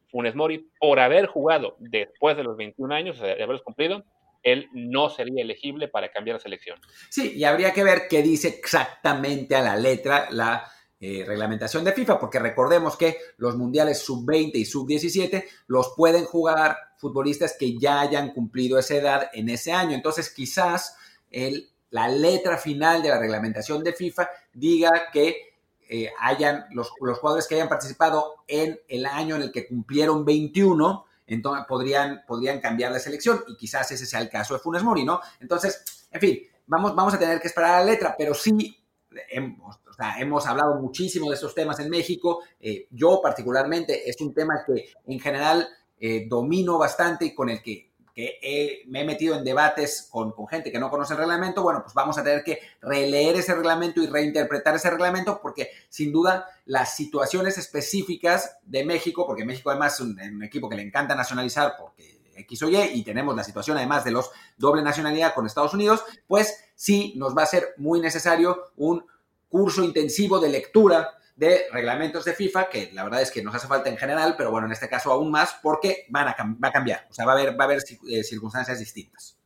Funes 0.09 0.35
Mori, 0.35 0.71
por 0.81 1.01
haber 1.01 1.27
jugado 1.27 1.77
después 1.79 2.37
de 2.39 2.45
los 2.45 2.57
21 2.57 2.95
años, 2.95 3.21
de 3.21 3.33
haberlos 3.33 3.63
cumplido, 3.63 4.05
él 4.43 4.69
no 4.73 5.11
sería 5.11 5.43
elegible 5.43 5.89
para 5.89 6.11
cambiar 6.11 6.37
la 6.37 6.41
selección. 6.41 6.79
Sí, 7.11 7.35
y 7.37 7.45
habría 7.45 7.73
que 7.73 7.85
ver 7.85 8.03
qué 8.09 8.23
dice 8.23 8.49
exactamente 8.49 9.55
a 9.55 9.61
la 9.61 9.77
letra 9.77 10.29
la 10.31 10.65
eh, 10.99 11.25
reglamentación 11.27 11.85
de 11.85 11.93
FIFA, 11.93 12.19
porque 12.19 12.39
recordemos 12.39 12.97
que 12.97 13.19
los 13.37 13.55
mundiales 13.57 13.99
sub-20 13.99 14.53
y 14.55 14.65
sub-17 14.65 15.45
los 15.67 15.93
pueden 15.95 16.25
jugar 16.25 16.77
futbolistas 16.97 17.55
que 17.59 17.79
ya 17.79 18.01
hayan 18.01 18.33
cumplido 18.33 18.79
esa 18.79 18.95
edad 18.95 19.31
en 19.35 19.51
ese 19.51 19.73
año. 19.73 19.95
Entonces, 19.95 20.31
quizás 20.31 20.97
el, 21.31 21.71
la 21.91 22.09
letra 22.09 22.57
final 22.57 23.03
de 23.03 23.11
la 23.11 23.19
reglamentación 23.19 23.85
de 23.85 23.93
FIFA 23.93 24.29
diga 24.55 25.11
que 25.13 25.57
eh, 25.89 26.11
hayan 26.19 26.65
los, 26.71 26.91
los, 27.01 27.19
jugadores 27.19 27.47
que 27.47 27.57
hayan 27.57 27.69
participado 27.69 28.37
en 28.49 28.81
el 28.89 29.07
año 29.07 29.37
en 29.37 29.43
el 29.43 29.53
que 29.53 29.69
cumplieron 29.69 30.25
21, 30.25 31.05
entonces 31.27 31.65
podrían, 31.69 32.25
podrían 32.27 32.61
cambiar 32.61 32.91
la 32.91 32.99
selección 32.99 33.45
y 33.49 33.57
quizás 33.57 33.91
ese 33.91 34.07
sea 34.07 34.21
el 34.21 34.31
caso 34.31 34.55
de 34.55 34.61
Funes 34.61 34.83
Mori, 34.83 35.05
¿no? 35.05 35.21
Entonces, 35.41 36.09
en 36.11 36.21
fin, 36.21 36.41
vamos, 36.67 36.95
vamos 36.97 37.15
a 37.15 37.19
tener 37.19 37.41
que 37.41 37.49
esperar 37.49 37.75
a 37.75 37.81
la 37.81 37.93
letra, 37.93 38.15
pero 38.17 38.35
sí 38.35 38.83
hemos, 39.29 39.79
o 39.97 40.03
sea, 40.03 40.19
hemos 40.21 40.47
hablado 40.47 40.75
muchísimo 40.77 41.31
de 41.31 41.37
esos 41.37 41.55
temas 41.55 41.81
en 41.81 41.89
México. 41.89 42.43
Eh, 42.61 42.87
yo 42.91 43.21
particularmente 43.23 44.09
es 44.09 44.21
un 44.21 44.35
tema 44.35 44.63
que 44.67 44.91
en 45.07 45.19
general 45.19 45.67
eh, 45.99 46.27
domino 46.29 46.77
bastante 46.77 47.25
y 47.25 47.35
con 47.35 47.49
el 47.49 47.63
que 47.63 47.87
que 48.17 48.83
me 48.87 49.03
he 49.03 49.05
metido 49.05 49.37
en 49.37 49.45
debates 49.45 50.09
con, 50.11 50.33
gente 50.49 50.73
que 50.73 50.79
no 50.79 50.89
conoce 50.89 51.13
el 51.13 51.19
reglamento, 51.19 51.63
bueno, 51.63 51.83
pues 51.83 51.93
vamos 51.93 52.17
a 52.17 52.25
tener 52.25 52.43
que 52.43 52.61
releer 52.81 53.37
ese 53.37 53.55
reglamento 53.55 54.01
y 54.01 54.07
reinterpretar 54.07 54.75
ese 54.75 54.89
reglamento 54.89 55.39
porque 55.43 55.69
sin 55.91 56.13
duda 56.13 56.49
las 56.65 56.97
situaciones 56.97 57.59
específicas 57.59 58.57
de 58.65 58.87
México, 58.87 59.27
porque 59.27 59.45
México 59.45 59.69
además 59.69 59.97
es 59.97 60.01
un, 60.01 60.43
equipo 60.43 60.67
que 60.67 60.77
le 60.77 60.83
encanta 60.83 61.15
nacionalizar 61.15 61.75
porque 61.79 62.23
X 62.37 62.63
o 62.63 62.71
Y 62.71 62.77
y 62.95 63.05
tenemos 63.05 63.37
la 63.37 63.45
situación 63.45 63.77
además 63.77 64.03
de 64.03 64.13
los 64.13 64.31
doble 64.57 64.83
nacionalidad 64.83 65.35
con 65.35 65.45
Estados 65.45 65.75
Unidos, 65.75 66.03
pues 66.27 66.65
sí 66.75 67.13
nos 67.17 67.37
va 67.37 67.43
a 67.43 67.47
ser 67.47 67.75
muy 67.77 68.01
necesario 68.01 68.73
un 68.77 69.05
curso 69.49 69.83
intensivo 69.83 70.39
de 70.41 70.49
lectura 70.49 71.17
de 71.37 71.67
reglamentos 71.71 72.25
de 72.25 72.33
FIFA, 72.33 72.69
que 72.71 72.91
la 72.95 73.05
verdad 73.05 73.21
es 73.21 73.31
que 73.31 73.43
nos 73.43 73.55
hace 73.55 73.69
falta 73.69 73.91
en 73.91 73.99
general, 73.99 74.35
pero 74.39 74.51
bueno, 74.51 74.67
en 74.67 74.73
este 74.73 74.89
caso 74.89 75.13
aún 75.13 75.31
más, 75.31 75.59
porque 75.63 76.07
van 76.09 76.29
a, 76.29 76.37
va 76.63 76.69
a 76.69 76.73
cambiar, 76.73 77.07
o 77.11 77.13
sea, 77.13 77.27
va 77.27 77.33
a 77.33 77.39
haber, 77.39 77.61
va 77.61 77.65
a 77.65 77.67
haber 77.67 77.83
eh, 78.11 78.25
circunstancias 78.25 78.79
distintas. 78.79 79.39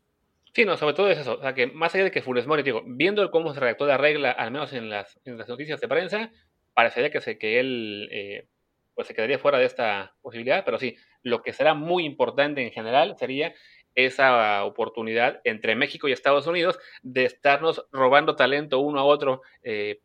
Sí, 0.54 0.64
no, 0.64 0.76
sobre 0.76 0.94
todo 0.94 1.10
es 1.10 1.18
eso, 1.18 1.34
o 1.34 1.40
sea, 1.42 1.54
que 1.54 1.66
más 1.66 1.94
allá 1.94 2.04
de 2.04 2.10
que 2.10 2.22
Funes 2.22 2.46
Mori, 2.46 2.62
digo, 2.62 2.82
viendo 2.86 3.28
cómo 3.30 3.52
se 3.52 3.60
redactó 3.60 3.86
la 3.86 3.96
regla, 3.96 4.30
al 4.30 4.52
menos 4.52 4.72
en 4.72 4.88
las, 4.88 5.18
en 5.24 5.36
las 5.36 5.48
noticias 5.48 5.80
de 5.80 5.88
prensa, 5.88 6.30
parecería 6.74 7.10
que, 7.10 7.20
se, 7.20 7.38
que 7.38 7.58
él 7.58 8.08
eh, 8.12 8.48
pues 8.94 9.08
se 9.08 9.14
quedaría 9.14 9.38
fuera 9.38 9.58
de 9.58 9.64
esta 9.64 10.14
posibilidad, 10.22 10.64
pero 10.64 10.78
sí, 10.78 10.96
Lo 11.22 11.42
que 11.42 11.52
será 11.52 11.74
muy 11.74 12.04
importante 12.04 12.62
en 12.62 12.70
general 12.70 13.16
sería 13.18 13.54
esa 13.94 14.64
oportunidad 14.64 15.40
entre 15.44 15.76
México 15.76 16.08
y 16.08 16.12
Estados 16.12 16.46
Unidos 16.46 16.78
de 17.02 17.24
estarnos 17.24 17.86
robando 17.92 18.36
talento 18.36 18.78
uno 18.80 19.00
a 19.00 19.04
otro. 19.04 19.42
Eh, 19.62 20.00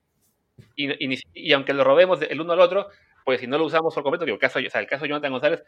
y, 0.75 1.53
aunque 1.53 1.73
lo 1.73 1.83
robemos 1.83 2.21
el 2.21 2.41
uno 2.41 2.53
al 2.53 2.61
otro, 2.61 2.87
pues 3.25 3.41
si 3.41 3.47
no 3.47 3.57
lo 3.57 3.65
usamos 3.65 3.93
por 3.93 4.03
completo, 4.03 4.25
digo, 4.25 4.35
el 4.35 4.41
caso, 4.41 4.59
el 4.59 4.87
caso 4.87 5.05
Jonathan 5.05 5.31
González, 5.31 5.63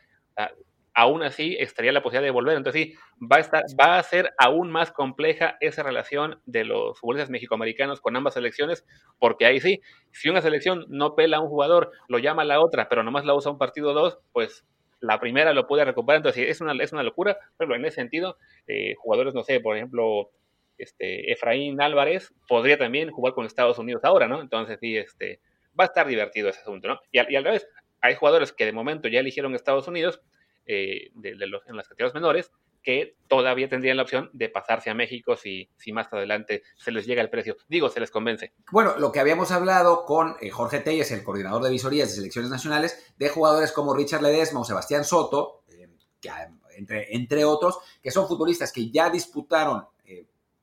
aún 0.97 1.21
así 1.21 1.55
estaría 1.59 1.91
la 1.91 2.01
posibilidad 2.01 2.27
de 2.27 2.31
volver. 2.31 2.57
Entonces 2.57 2.81
sí, 2.81 2.95
va 3.21 3.37
a, 3.37 3.39
estar, 3.39 3.63
va 3.79 3.99
a 3.99 4.03
ser 4.03 4.33
aún 4.39 4.71
más 4.71 4.91
compleja 4.91 5.55
esa 5.59 5.83
relación 5.83 6.41
de 6.45 6.65
los 6.65 6.99
futbolistas 6.99 7.29
mexicoamericanos 7.29 8.01
con 8.01 8.15
ambas 8.15 8.33
selecciones, 8.33 8.83
porque 9.19 9.45
ahí 9.45 9.59
sí, 9.59 9.79
si 10.11 10.29
una 10.29 10.41
selección 10.41 10.85
no 10.89 11.15
pela 11.15 11.37
a 11.37 11.39
un 11.39 11.49
jugador, 11.49 11.91
lo 12.07 12.17
llama 12.17 12.41
a 12.41 12.45
la 12.45 12.59
otra, 12.59 12.89
pero 12.89 13.03
nomás 13.03 13.25
la 13.25 13.35
usa 13.35 13.51
un 13.51 13.59
partido 13.59 13.91
o 13.91 13.93
dos, 13.93 14.19
pues 14.31 14.65
la 14.99 15.19
primera 15.19 15.53
lo 15.53 15.67
puede 15.67 15.85
recuperar. 15.85 16.17
Entonces 16.17 16.49
es 16.49 16.61
una, 16.61 16.73
es 16.81 16.91
una 16.91 17.03
locura, 17.03 17.37
pero 17.57 17.75
en 17.75 17.85
ese 17.85 17.95
sentido, 17.95 18.37
eh, 18.67 18.95
jugadores, 18.97 19.33
no 19.33 19.43
sé, 19.43 19.59
por 19.59 19.75
ejemplo, 19.75 20.31
este, 20.77 21.31
Efraín 21.31 21.81
Álvarez 21.81 22.33
podría 22.47 22.77
también 22.77 23.11
jugar 23.11 23.33
con 23.33 23.45
Estados 23.45 23.79
Unidos 23.79 24.03
ahora, 24.03 24.27
¿no? 24.27 24.41
Entonces 24.41 24.79
sí, 24.79 24.97
este, 24.97 25.39
va 25.79 25.85
a 25.85 25.87
estar 25.87 26.07
divertido 26.07 26.49
ese 26.49 26.61
asunto, 26.61 26.87
¿no? 26.87 26.99
Y, 27.11 27.19
y 27.31 27.35
al 27.35 27.43
revés, 27.43 27.67
hay 28.01 28.15
jugadores 28.15 28.53
que 28.53 28.65
de 28.65 28.73
momento 28.73 29.07
ya 29.07 29.19
eligieron 29.19 29.55
Estados 29.55 29.87
Unidos, 29.87 30.21
eh, 30.69 31.11
de, 31.13 31.33
los, 31.47 31.65
en 31.67 31.77
las 31.77 31.87
categorías 31.87 32.13
menores 32.13 32.51
que 32.83 33.17
todavía 33.27 33.67
tendrían 33.67 33.97
la 33.97 34.03
opción 34.03 34.29
de 34.33 34.49
pasarse 34.49 34.89
a 34.89 34.93
México 34.93 35.35
si, 35.35 35.69
si 35.77 35.91
más 35.91 36.07
adelante 36.11 36.63
se 36.77 36.91
les 36.91 37.05
llega 37.05 37.21
el 37.21 37.29
precio. 37.29 37.57
Digo, 37.67 37.89
se 37.89 37.99
les 37.99 38.11
convence. 38.11 38.53
Bueno, 38.71 38.97
lo 38.97 39.11
que 39.11 39.19
habíamos 39.19 39.51
hablado 39.51 40.05
con 40.05 40.35
eh, 40.39 40.49
Jorge 40.49 40.79
Telles, 40.79 41.11
el 41.11 41.23
coordinador 41.23 41.63
de 41.63 41.69
visorías 41.69 42.09
de 42.09 42.15
selecciones 42.15 42.49
nacionales, 42.49 43.13
de 43.17 43.29
jugadores 43.29 43.71
como 43.71 43.93
Richard 43.93 44.21
Ledesma 44.21 44.61
o 44.61 44.65
Sebastián 44.65 45.03
Soto, 45.03 45.63
eh, 45.67 45.89
que, 46.21 46.29
entre, 46.77 47.15
entre 47.15 47.45
otros, 47.45 47.79
que 48.01 48.11
son 48.11 48.27
futbolistas 48.27 48.71
que 48.71 48.89
ya 48.89 49.09
disputaron 49.09 49.85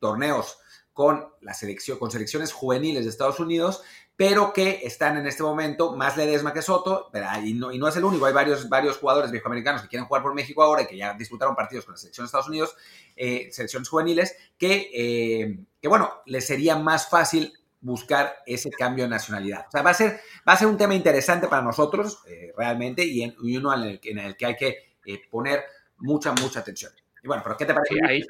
torneos 0.05 0.59
con 0.93 1.33
la 1.41 1.55
selección, 1.55 1.99
con 1.99 2.11
selecciones 2.11 2.53
juveniles 2.53 3.05
de 3.05 3.11
Estados 3.11 3.41
Unidos 3.41 3.83
pero 4.17 4.53
que 4.53 4.81
están 4.85 5.17
en 5.17 5.27
este 5.27 5.43
momento 5.43 5.97
más 5.97 6.17
Ledesma 6.17 6.53
que 6.53 6.63
Soto, 6.63 7.11
y 7.43 7.55
no, 7.55 7.73
y 7.73 7.79
no 7.79 7.89
es 7.89 7.97
el 7.97 8.05
único, 8.05 8.27
hay 8.27 8.33
varios, 8.33 8.69
varios 8.69 8.99
jugadores 8.99 9.31
viejoamericanos 9.33 9.83
que 9.83 9.89
quieren 9.89 10.07
jugar 10.07 10.23
por 10.23 10.35
México 10.35 10.63
ahora 10.63 10.83
y 10.83 10.87
que 10.87 10.97
ya 10.97 11.15
disputaron 11.15 11.57
partidos 11.57 11.85
con 11.85 11.95
la 11.95 11.99
selección 11.99 12.25
de 12.25 12.27
Estados 12.27 12.49
Unidos, 12.49 12.77
eh, 13.17 13.49
selecciones 13.51 13.89
juveniles, 13.89 14.37
que, 14.57 14.91
eh, 14.95 15.59
que, 15.81 15.89
bueno, 15.89 16.23
les 16.27 16.47
sería 16.47 16.77
más 16.77 17.09
fácil 17.09 17.53
buscar 17.81 18.37
ese 18.47 18.71
cambio 18.71 19.05
de 19.05 19.11
nacionalidad. 19.11 19.67
O 19.67 19.71
sea, 19.71 19.83
va 19.83 19.91
a 19.91 19.95
ser, 19.95 20.21
va 20.49 20.53
a 20.53 20.57
ser 20.57 20.69
un 20.69 20.79
tema 20.79 20.95
interesante 20.95 21.49
para 21.49 21.63
nosotros, 21.63 22.23
eh, 22.29 22.53
realmente, 22.57 23.05
y, 23.05 23.23
en, 23.23 23.35
uno 23.39 23.75
en 23.75 23.83
el, 23.83 24.01
en 24.05 24.19
el, 24.19 24.37
que 24.37 24.47
hay 24.47 24.57
que 24.57 24.95
poner 25.31 25.65
mucha, 25.99 26.33
mucha 26.33 26.61
atención. 26.61 26.93
Y 27.25 27.27
bueno, 27.27 27.43
pero 27.43 27.57
¿qué 27.57 27.65
te 27.65 27.73
parece? 27.73 27.95
ahí, 28.07 28.23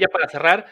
ya 0.00 0.08
para 0.08 0.26
cerrar, 0.26 0.66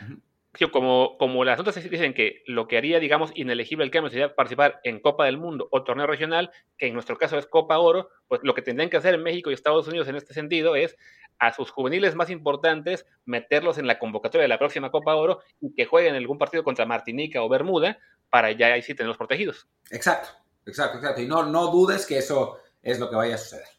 como, 0.72 1.16
como 1.18 1.44
las 1.44 1.58
notas 1.58 1.74
dicen 1.74 2.14
que 2.14 2.42
lo 2.46 2.66
que 2.66 2.76
haría, 2.76 2.98
digamos, 2.98 3.30
inelegible 3.34 3.84
el 3.84 3.90
cambio 3.90 4.10
sería 4.10 4.34
participar 4.34 4.80
en 4.84 5.00
Copa 5.00 5.26
del 5.26 5.38
Mundo 5.38 5.68
o 5.70 5.84
torneo 5.84 6.06
regional, 6.06 6.50
que 6.78 6.86
en 6.86 6.94
nuestro 6.94 7.18
caso 7.18 7.38
es 7.38 7.46
Copa 7.46 7.78
Oro, 7.78 8.08
pues 8.28 8.40
lo 8.42 8.54
que 8.54 8.62
tendrían 8.62 8.90
que 8.90 8.96
hacer 8.96 9.14
en 9.14 9.22
México 9.22 9.50
y 9.50 9.54
Estados 9.54 9.86
Unidos 9.88 10.08
en 10.08 10.16
este 10.16 10.34
sentido 10.34 10.76
es 10.76 10.96
a 11.38 11.52
sus 11.52 11.70
juveniles 11.70 12.14
más 12.14 12.30
importantes 12.30 13.06
meterlos 13.24 13.78
en 13.78 13.86
la 13.86 13.98
convocatoria 13.98 14.42
de 14.42 14.48
la 14.48 14.58
próxima 14.58 14.90
Copa 14.90 15.14
Oro 15.14 15.40
y 15.60 15.74
que 15.74 15.84
jueguen 15.84 16.14
algún 16.14 16.38
partido 16.38 16.64
contra 16.64 16.86
Martinica 16.86 17.42
o 17.42 17.48
Bermuda 17.48 17.98
para 18.30 18.50
ya 18.52 18.68
ahí 18.68 18.82
sí 18.82 18.94
tenerlos 18.94 19.18
protegidos. 19.18 19.68
Exacto, 19.90 20.28
exacto, 20.64 20.98
exacto. 20.98 21.20
Y 21.20 21.26
no, 21.26 21.44
no 21.44 21.70
dudes 21.70 22.06
que 22.06 22.18
eso 22.18 22.58
es 22.82 22.98
lo 22.98 23.10
que 23.10 23.16
vaya 23.16 23.34
a 23.34 23.38
suceder. 23.38 23.75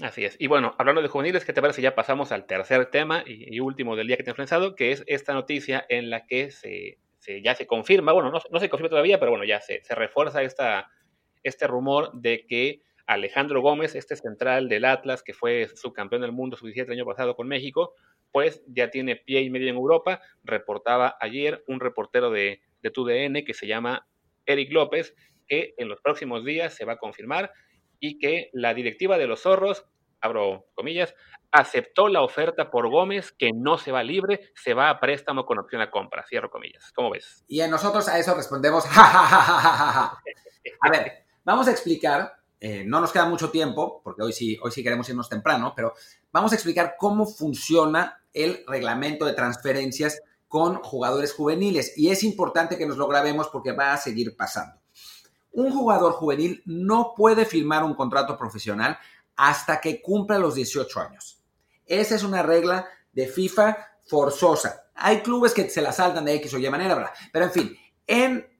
Así 0.00 0.24
es. 0.24 0.36
Y 0.38 0.46
bueno, 0.46 0.74
hablando 0.78 1.02
de 1.02 1.08
juveniles, 1.08 1.44
¿qué 1.44 1.52
te 1.52 1.60
parece? 1.60 1.82
Ya 1.82 1.94
pasamos 1.94 2.32
al 2.32 2.46
tercer 2.46 2.86
tema 2.86 3.24
y, 3.26 3.60
último 3.60 3.94
del 3.94 4.06
día 4.06 4.16
que 4.16 4.22
te 4.22 4.30
he 4.30 4.32
enfrentado, 4.32 4.74
que 4.74 4.90
es 4.90 5.04
esta 5.06 5.34
noticia 5.34 5.84
en 5.88 6.08
la 6.08 6.26
que 6.26 6.50
se, 6.50 6.98
ya 7.42 7.54
se 7.54 7.66
confirma, 7.66 8.12
bueno, 8.12 8.30
no, 8.30 8.40
se 8.60 8.70
confirma 8.70 8.88
todavía, 8.88 9.18
pero 9.18 9.32
bueno, 9.32 9.44
ya 9.44 9.60
se, 9.60 9.82
refuerza 9.90 10.42
esta, 10.42 10.90
este 11.42 11.66
rumor 11.66 12.10
de 12.14 12.46
que 12.46 12.80
Alejandro 13.04 13.60
Gómez, 13.60 13.94
este 13.94 14.16
central 14.16 14.70
del 14.70 14.86
Atlas, 14.86 15.22
que 15.22 15.34
fue 15.34 15.68
subcampeón 15.74 16.22
del 16.22 16.32
mundo 16.32 16.56
sub-17 16.56 16.86
el 16.86 16.92
año 16.92 17.04
pasado 17.04 17.36
con 17.36 17.46
México, 17.46 17.94
pues 18.30 18.62
ya 18.66 18.88
tiene 18.88 19.16
pie 19.16 19.42
y 19.42 19.50
medio 19.50 19.68
en 19.68 19.76
Europa. 19.76 20.22
Reportaba 20.42 21.16
ayer 21.20 21.62
un 21.66 21.80
reportero 21.80 22.30
de, 22.30 22.62
de 22.80 22.90
TUDN 22.90 23.44
que 23.44 23.52
se 23.52 23.66
llama 23.66 24.06
Eric 24.46 24.72
López, 24.72 25.14
que 25.46 25.74
en 25.76 25.88
los 25.88 26.00
próximos 26.00 26.46
días 26.46 26.74
se 26.74 26.86
va 26.86 26.94
a 26.94 26.98
confirmar 26.98 27.52
y 28.02 28.18
que 28.18 28.50
la 28.52 28.74
directiva 28.74 29.16
de 29.16 29.28
los 29.28 29.42
zorros, 29.42 29.86
abro 30.20 30.66
comillas, 30.74 31.14
aceptó 31.52 32.08
la 32.08 32.22
oferta 32.22 32.68
por 32.68 32.90
Gómez 32.90 33.30
que 33.30 33.52
no 33.54 33.78
se 33.78 33.92
va 33.92 34.02
libre, 34.02 34.50
se 34.56 34.74
va 34.74 34.90
a 34.90 34.98
préstamo 34.98 35.46
con 35.46 35.60
opción 35.60 35.80
a 35.82 35.90
compra, 35.90 36.24
cierro 36.28 36.50
comillas. 36.50 36.92
¿Cómo 36.96 37.10
ves? 37.10 37.44
Y 37.46 37.60
a 37.60 37.68
nosotros 37.68 38.08
a 38.08 38.18
eso 38.18 38.34
respondemos, 38.34 38.84
a 38.96 40.20
ver, 40.90 41.26
vamos 41.44 41.68
a 41.68 41.70
explicar, 41.70 42.32
eh, 42.58 42.82
no 42.84 43.00
nos 43.00 43.12
queda 43.12 43.26
mucho 43.26 43.50
tiempo, 43.50 44.00
porque 44.02 44.22
hoy 44.22 44.32
sí, 44.32 44.58
hoy 44.60 44.72
sí 44.72 44.82
queremos 44.82 45.08
irnos 45.08 45.28
temprano, 45.28 45.72
pero 45.76 45.94
vamos 46.32 46.50
a 46.50 46.56
explicar 46.56 46.96
cómo 46.98 47.24
funciona 47.24 48.20
el 48.32 48.64
reglamento 48.66 49.26
de 49.26 49.34
transferencias 49.34 50.20
con 50.48 50.82
jugadores 50.82 51.34
juveniles. 51.34 51.96
Y 51.96 52.10
es 52.10 52.24
importante 52.24 52.76
que 52.76 52.86
nos 52.86 52.96
lo 52.96 53.06
grabemos 53.06 53.46
porque 53.48 53.70
va 53.70 53.92
a 53.92 53.96
seguir 53.96 54.36
pasando 54.36 54.81
un 55.52 55.72
jugador 55.72 56.12
juvenil 56.12 56.62
no 56.66 57.14
puede 57.16 57.44
firmar 57.44 57.84
un 57.84 57.94
contrato 57.94 58.36
profesional 58.36 58.98
hasta 59.36 59.80
que 59.80 60.02
cumpla 60.02 60.38
los 60.38 60.54
18 60.54 61.00
años. 61.00 61.42
Esa 61.86 62.14
es 62.14 62.22
una 62.22 62.42
regla 62.42 62.88
de 63.12 63.26
FIFA 63.26 63.76
forzosa. 64.06 64.86
Hay 64.94 65.20
clubes 65.20 65.52
que 65.52 65.68
se 65.68 65.82
la 65.82 65.92
saltan 65.92 66.24
de 66.24 66.34
X 66.34 66.54
o 66.54 66.58
Y 66.58 66.70
manera, 66.70 67.12
pero 67.32 67.46
en 67.46 67.50
fin, 67.50 67.76
en 68.06 68.52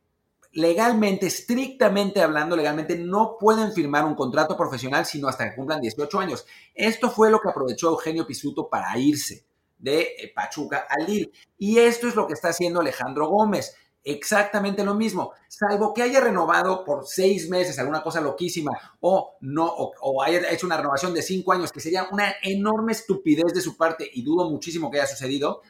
legalmente, 0.53 1.27
estrictamente 1.27 2.21
hablando, 2.21 2.57
legalmente 2.57 2.97
no 2.97 3.37
pueden 3.39 3.73
firmar 3.73 4.05
un 4.05 4.15
contrato 4.15 4.57
profesional 4.57 5.07
sino 5.07 5.29
hasta 5.29 5.49
que 5.49 5.57
cumplan 5.57 5.81
18 5.81 6.21
años. 6.21 6.47
Esto 6.75 7.11
fue 7.11 7.31
lo 7.31 7.41
que 7.41 7.49
aprovechó 7.49 7.89
Eugenio 7.89 8.27
Pisuto 8.27 8.69
para 8.69 8.97
irse 8.99 9.47
de 9.79 10.01
eh, 10.03 10.33
Pachuca 10.35 10.87
al 10.89 11.07
Lille. 11.07 11.33
Y 11.59 11.79
esto 11.79 12.07
es 12.07 12.15
lo 12.15 12.27
que 12.27 12.35
está 12.35 12.49
haciendo 12.49 12.81
Alejandro 12.81 13.29
Gómez 13.29 13.75
exactamente 14.05 14.85
lo 14.85 14.95
mismo, 14.95 15.33
salvo 15.49 15.95
que 15.95 16.03
haya 16.03 16.21
renovado 16.21 16.85
por 16.85 17.07
seis 17.07 17.49
meses 17.49 17.79
alguna 17.79 18.03
cosa 18.03 18.21
loquísima 18.21 18.73
o 19.01 19.37
no, 19.41 19.67
o, 19.67 20.23
haya 20.23 20.51
hecho 20.51 20.67
una 20.67 20.77
renovación 20.77 21.15
de 21.15 21.23
cinco 21.23 21.53
años, 21.53 21.71
que 21.71 21.81
sería 21.81 22.09
una 22.11 22.35
enorme 22.43 22.93
estupidez 22.93 23.53
de 23.55 23.61
su 23.61 23.77
parte 23.77 24.09
y 24.13 24.23
dudo 24.23 24.51
muchísimo 24.51 24.91
que 24.91 24.99
haya 25.01 25.07
sucedido. 25.07 25.63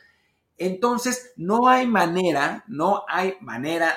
Entonces, 0.56 1.32
no 1.36 1.68
hay 1.68 1.86
manera, 1.86 2.64
no 2.68 3.04
hay 3.08 3.36
manera 3.40 3.94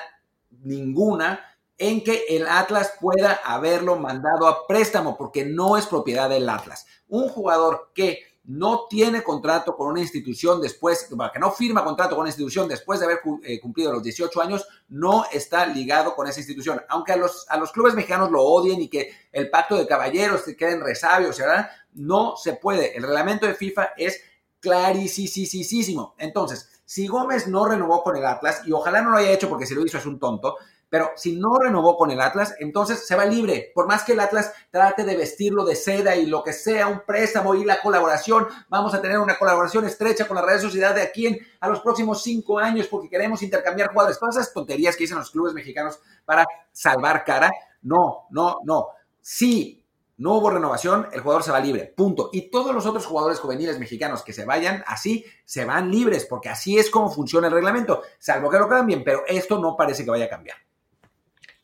ninguna 0.50 1.40
en 1.78 2.02
que 2.02 2.24
el 2.30 2.46
Atlas 2.46 2.92
pueda 3.00 3.32
haberlo 3.44 3.96
mandado 3.96 4.48
a 4.48 4.66
préstamo, 4.66 5.16
porque 5.16 5.44
no 5.44 5.76
es 5.76 5.86
propiedad 5.86 6.28
del 6.28 6.48
Atlas. 6.48 6.86
Un 7.08 7.28
jugador 7.28 7.92
que 7.94 8.20
no 8.46 8.86
tiene 8.88 9.22
contrato 9.22 9.76
con 9.76 9.88
una 9.88 10.00
institución 10.00 10.60
después, 10.60 11.08
que 11.32 11.38
no 11.38 11.50
firma 11.50 11.84
contrato 11.84 12.10
con 12.10 12.22
una 12.22 12.30
institución 12.30 12.68
después 12.68 13.00
de 13.00 13.06
haber 13.06 13.20
eh, 13.42 13.60
cumplido 13.60 13.92
los 13.92 14.02
18 14.02 14.40
años, 14.40 14.66
no 14.88 15.24
está 15.32 15.66
ligado 15.66 16.14
con 16.14 16.26
esa 16.28 16.40
institución. 16.40 16.80
Aunque 16.88 17.12
a 17.12 17.16
los, 17.16 17.46
a 17.48 17.56
los 17.56 17.72
clubes 17.72 17.94
mexicanos 17.94 18.30
lo 18.30 18.42
odien 18.42 18.80
y 18.80 18.88
que 18.88 19.10
el 19.32 19.50
pacto 19.50 19.76
de 19.76 19.86
caballeros 19.86 20.42
se 20.42 20.56
queden 20.56 20.80
resabios, 20.80 21.38
¿verdad? 21.38 21.68
no 21.96 22.36
se 22.36 22.54
puede. 22.54 22.96
El 22.96 23.02
reglamento 23.02 23.46
de 23.46 23.54
FIFA 23.54 23.90
es 23.96 24.20
clarísimo. 24.60 26.14
Entonces, 26.18 26.82
si 26.84 27.06
Gómez 27.06 27.48
no 27.48 27.66
renovó 27.66 28.02
con 28.02 28.16
el 28.16 28.24
Atlas, 28.24 28.62
y 28.66 28.72
ojalá 28.72 29.02
no 29.02 29.10
lo 29.10 29.18
haya 29.18 29.32
hecho 29.32 29.48
porque 29.48 29.66
si 29.66 29.74
lo 29.74 29.84
hizo 29.84 29.98
es 29.98 30.06
un 30.06 30.18
tonto, 30.18 30.56
pero 30.88 31.10
si 31.16 31.36
no 31.36 31.58
renovó 31.58 31.96
con 31.96 32.10
el 32.10 32.20
Atlas, 32.20 32.54
entonces 32.60 33.06
se 33.06 33.16
va 33.16 33.24
libre. 33.24 33.72
Por 33.74 33.86
más 33.86 34.04
que 34.04 34.12
el 34.12 34.20
Atlas 34.20 34.52
trate 34.70 35.04
de 35.04 35.16
vestirlo 35.16 35.64
de 35.64 35.74
seda 35.74 36.16
y 36.16 36.26
lo 36.26 36.42
que 36.44 36.52
sea, 36.52 36.86
un 36.86 37.02
préstamo 37.06 37.54
y 37.54 37.64
la 37.64 37.80
colaboración, 37.80 38.46
vamos 38.68 38.94
a 38.94 39.02
tener 39.02 39.18
una 39.18 39.38
colaboración 39.38 39.84
estrecha 39.84 40.28
con 40.28 40.36
la 40.36 40.42
Real 40.42 40.60
Sociedad 40.60 40.94
de 40.94 41.02
aquí 41.02 41.26
en, 41.26 41.38
a 41.60 41.68
los 41.68 41.80
próximos 41.80 42.22
cinco 42.22 42.58
años 42.58 42.86
porque 42.86 43.08
queremos 43.08 43.42
intercambiar 43.42 43.90
jugadores. 43.90 44.18
Todas 44.18 44.36
esas 44.36 44.52
tonterías 44.52 44.96
que 44.96 45.04
dicen 45.04 45.18
los 45.18 45.30
clubes 45.30 45.54
mexicanos 45.54 45.98
para 46.24 46.46
salvar 46.72 47.24
cara. 47.24 47.50
No, 47.82 48.26
no, 48.30 48.58
no. 48.64 48.88
Si 49.20 49.84
no 50.18 50.34
hubo 50.34 50.50
renovación, 50.50 51.08
el 51.12 51.20
jugador 51.20 51.42
se 51.42 51.50
va 51.50 51.60
libre. 51.60 51.92
Punto. 51.96 52.30
Y 52.32 52.50
todos 52.50 52.74
los 52.74 52.86
otros 52.86 53.06
jugadores 53.06 53.38
juveniles 53.38 53.78
mexicanos 53.78 54.22
que 54.22 54.32
se 54.32 54.44
vayan 54.44 54.82
así, 54.86 55.24
se 55.44 55.64
van 55.64 55.90
libres, 55.90 56.26
porque 56.26 56.48
así 56.48 56.78
es 56.78 56.90
como 56.90 57.10
funciona 57.10 57.48
el 57.48 57.52
reglamento, 57.52 58.02
salvo 58.18 58.48
que 58.48 58.58
lo 58.58 58.68
cambien, 58.68 59.04
pero 59.04 59.24
esto 59.26 59.58
no 59.58 59.76
parece 59.76 60.04
que 60.04 60.10
vaya 60.10 60.24
a 60.26 60.30
cambiar. 60.30 60.65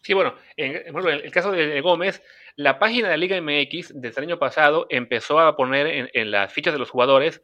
Sí, 0.03 0.15
bueno, 0.15 0.35
en, 0.57 0.83
el 0.97 1.31
caso 1.31 1.53
de 1.53 1.81
Gómez, 1.81 2.23
la 2.57 2.79
página 2.81 3.09
de 3.09 3.17
Liga 3.17 3.41
MX 3.41 4.01
desde 4.01 4.21
el 4.21 4.29
año 4.29 4.39
pasado 4.39 4.87
empezó 4.91 5.39
a 5.39 5.57
poner 5.57 6.11
en, 6.13 6.31
las 6.31 6.53
fichas 6.53 6.73
de 6.73 6.81
los 6.81 6.91
jugadores 6.91 7.41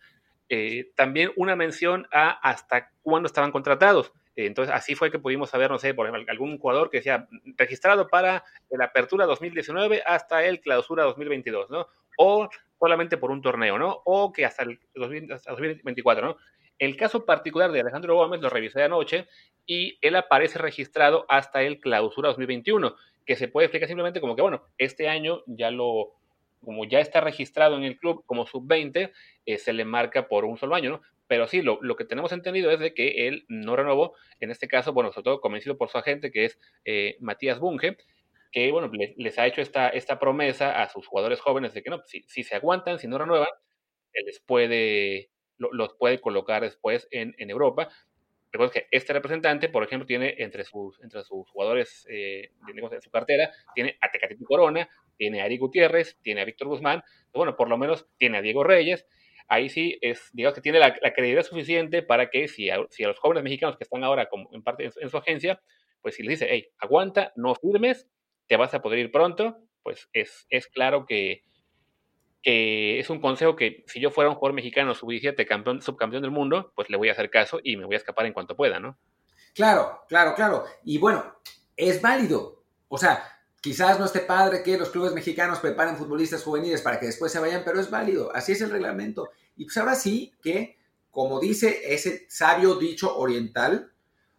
eh, 0.48 0.90
también 0.96 1.30
una 1.36 1.54
mención 1.54 2.09
a 2.11 2.30
hasta 2.30 2.90
cuándo 3.02 3.28
estaban 3.28 3.52
contratados. 3.52 4.12
Entonces, 4.34 4.74
así 4.74 4.94
fue 4.94 5.11
que 5.11 5.18
pudimos 5.18 5.50
saber, 5.50 5.70
no 5.70 5.78
sé, 5.78 5.94
por 5.94 6.06
ejemplo, 6.06 6.30
algún 6.30 6.59
jugador 6.59 6.90
que 6.90 6.98
decía 6.98 7.28
registrado 7.56 8.09
para 8.09 8.44
la 8.70 8.84
apertura 8.86 9.26
2019 9.26 10.02
hasta 10.06 10.44
el 10.44 10.61
clausura 10.61 11.04
2022, 11.04 11.70
¿no? 11.70 11.88
O 12.18 12.48
solamente 12.78 13.16
por 13.16 13.30
un 13.32 13.42
torneo, 13.42 13.78
¿no? 13.78 14.00
O 14.04 14.32
que 14.32 14.44
hasta 14.44 14.62
el 14.62 14.78
2024, 14.94 16.26
¿no? 16.26 16.36
El 16.78 16.96
caso 16.96 17.24
particular 17.24 17.72
de 17.72 17.80
Alejandro 17.80 18.14
Gómez 18.14 18.40
lo 18.40 18.50
revisé 18.50 18.82
anoche 18.82 19.26
y 19.66 19.98
él 20.00 20.16
aparece 20.16 20.58
registrado 20.58 21.26
hasta 21.28 21.62
el 21.62 21.80
clausura 21.80 22.28
2021, 22.28 22.94
que 23.26 23.36
se 23.36 23.48
puede 23.48 23.66
explicar 23.66 23.88
simplemente 23.88 24.20
como 24.20 24.36
que, 24.36 24.42
bueno, 24.42 24.62
este 24.78 25.08
año 25.08 25.42
ya 25.46 25.70
lo, 25.70 26.14
como 26.64 26.84
ya 26.84 27.00
está 27.00 27.20
registrado 27.20 27.76
en 27.76 27.84
el 27.84 27.98
club 27.98 28.24
como 28.26 28.46
sub-20, 28.46 29.12
eh, 29.46 29.58
se 29.58 29.72
le 29.72 29.84
marca 29.84 30.28
por 30.28 30.44
un 30.44 30.56
solo 30.56 30.74
año, 30.74 30.90
¿no? 30.90 31.02
Pero 31.26 31.46
sí, 31.46 31.60
lo, 31.60 31.78
lo, 31.82 31.94
que 31.96 32.06
tenemos 32.06 32.32
entendido 32.32 32.70
es 32.70 32.80
de 32.80 32.94
que 32.94 33.28
él 33.28 33.44
no 33.48 33.76
renovó, 33.76 34.14
en 34.40 34.50
este 34.50 34.66
caso, 34.66 34.94
bueno, 34.94 35.12
sobre 35.12 35.24
todo 35.24 35.40
convencido 35.42 35.76
por 35.76 35.90
su 35.90 35.98
agente, 35.98 36.30
que 36.30 36.46
es 36.46 36.58
eh, 36.86 37.16
Matías 37.20 37.58
Bunge, 37.58 37.98
que, 38.50 38.72
bueno, 38.72 38.90
les, 39.16 39.38
ha 39.38 39.46
hecho 39.46 39.60
esta, 39.60 39.90
esta 39.90 40.18
promesa 40.18 40.80
a 40.82 40.88
sus 40.88 41.06
jugadores 41.06 41.40
jóvenes 41.40 41.74
de 41.74 41.82
que 41.82 41.90
no, 41.90 42.02
si, 42.06 42.22
si 42.28 42.44
se 42.44 42.56
aguantan, 42.56 42.98
si 42.98 43.08
no 43.08 43.18
renuevan, 43.18 43.50
les 44.24 44.40
puede, 44.40 45.28
los 45.59 45.94
puede 45.94 46.20
colocar 46.20 46.62
después 46.62 47.09
en, 47.11 47.34
Europa. 47.38 47.88
Recuerda 48.50 48.72
que 48.72 48.86
este 48.90 49.12
representante, 49.12 49.68
por 49.68 49.84
ejemplo, 49.84 50.06
tiene 50.06 50.34
entre 50.38 50.64
sus, 50.64 50.98
entre 51.02 51.22
sus 51.22 51.48
jugadores 51.50 52.06
eh, 52.11 52.50
su 53.02 53.11
cartera, 53.11 53.50
tiene 53.74 53.98
a 54.00 54.11
Tecatito 54.11 54.44
Corona, 54.44 54.88
tiene 55.18 55.42
a 55.42 55.44
Ari 55.44 55.59
Gutiérrez, 55.59 56.16
tiene 56.22 56.40
a 56.40 56.44
Víctor 56.44 56.68
Guzmán, 56.68 57.02
bueno, 57.32 57.56
por 57.56 57.68
lo 57.68 57.76
menos 57.76 58.06
tiene 58.16 58.38
a 58.38 58.42
Diego 58.42 58.64
Reyes. 58.64 59.06
Ahí 59.48 59.68
sí 59.68 59.98
es, 60.02 60.30
digamos 60.32 60.54
que 60.54 60.61
tiene 60.61 60.78
la, 60.78 60.94
credibilidad 60.94 61.42
suficiente 61.42 62.02
para 62.02 62.30
que 62.30 62.48
si 62.48 62.70
a, 62.70 62.78
si 62.90 63.04
a, 63.04 63.09
los 63.09 63.18
jóvenes 63.18 63.44
mexicanos 63.44 63.76
que 63.76 63.84
están 63.84 64.04
ahora 64.04 64.28
como 64.28 64.48
en 64.52 64.62
parte 64.62 64.90
en, 64.94 65.09
su 65.11 65.16
agencia, 65.16 65.61
pues 66.02 66.16
si 66.16 66.22
les 66.22 66.38
dice, 66.38 66.48
hey, 66.50 66.68
aguanta, 66.78 67.32
no 67.36 67.54
firmes, 67.54 68.09
te 68.46 68.56
vas 68.56 68.74
a 68.74 68.82
poder 68.82 68.98
ir 68.98 69.11
pronto, 69.11 69.59
pues 69.82 70.09
es, 70.12 70.46
es 70.50 70.68
claro 70.68 71.06
que, 71.06 71.42
que 72.43 73.01
es 73.01 73.11
un 73.11 73.20
consejo 73.20 73.57
que 73.57 73.84
si 73.86 74.01
yo 74.01 74.11
fuera 74.11 74.30
un 74.30 74.36
jugador 74.36 74.55
mexicano 74.55 74.95
sub-17, 74.95 75.47
campeón, 75.47 75.82
subcampeón 75.82 76.22
del 76.22 76.30
mundo, 76.30 76.72
pues 76.74 76.89
le 76.91 76.97
voy 76.97 77.09
a 77.09 77.12
hacer 77.12 77.30
caso 77.30 77.59
y 77.62 77.76
me 77.76 77.84
voy 77.84 77.95
a 77.95 77.99
escapar 77.99 78.26
en 78.26 78.32
cuanto 78.32 78.57
pueda, 78.57 78.78
¿no? 78.78 78.99
Claro, 79.55 80.03
claro, 80.09 80.34
claro. 80.34 80.64
Y 80.84 80.99
bueno, 80.99 81.41
es 81.76 82.01
válido. 82.01 82.62
O 82.89 82.97
sea, 82.99 83.22
quizás 83.61 83.99
no 83.99 84.05
esté 84.05 84.20
padre 84.20 84.62
que 84.62 84.78
los 84.78 84.91
clubes 84.91 85.12
mexicanos 85.12 85.59
preparen 85.59 85.97
futbolistas 85.97 86.43
juveniles 86.43 86.80
para 86.80 87.01
que 87.01 87.07
después 87.07 87.32
se 87.32 87.41
vayan, 87.41 87.62
pero 87.64 87.80
es 87.80 87.91
válido. 87.91 88.34
Así 88.34 88.53
es 88.53 88.61
el 88.61 88.70
reglamento. 88.70 89.30
Y 89.57 89.64
pues 89.64 89.76
ahora 89.76 89.95
sí 89.95 90.32
que, 90.43 90.78
como 91.11 91.41
dice 91.41 91.93
ese 91.93 92.26
sabio 92.28 92.76
dicho 92.76 93.18
oriental, 93.18 93.93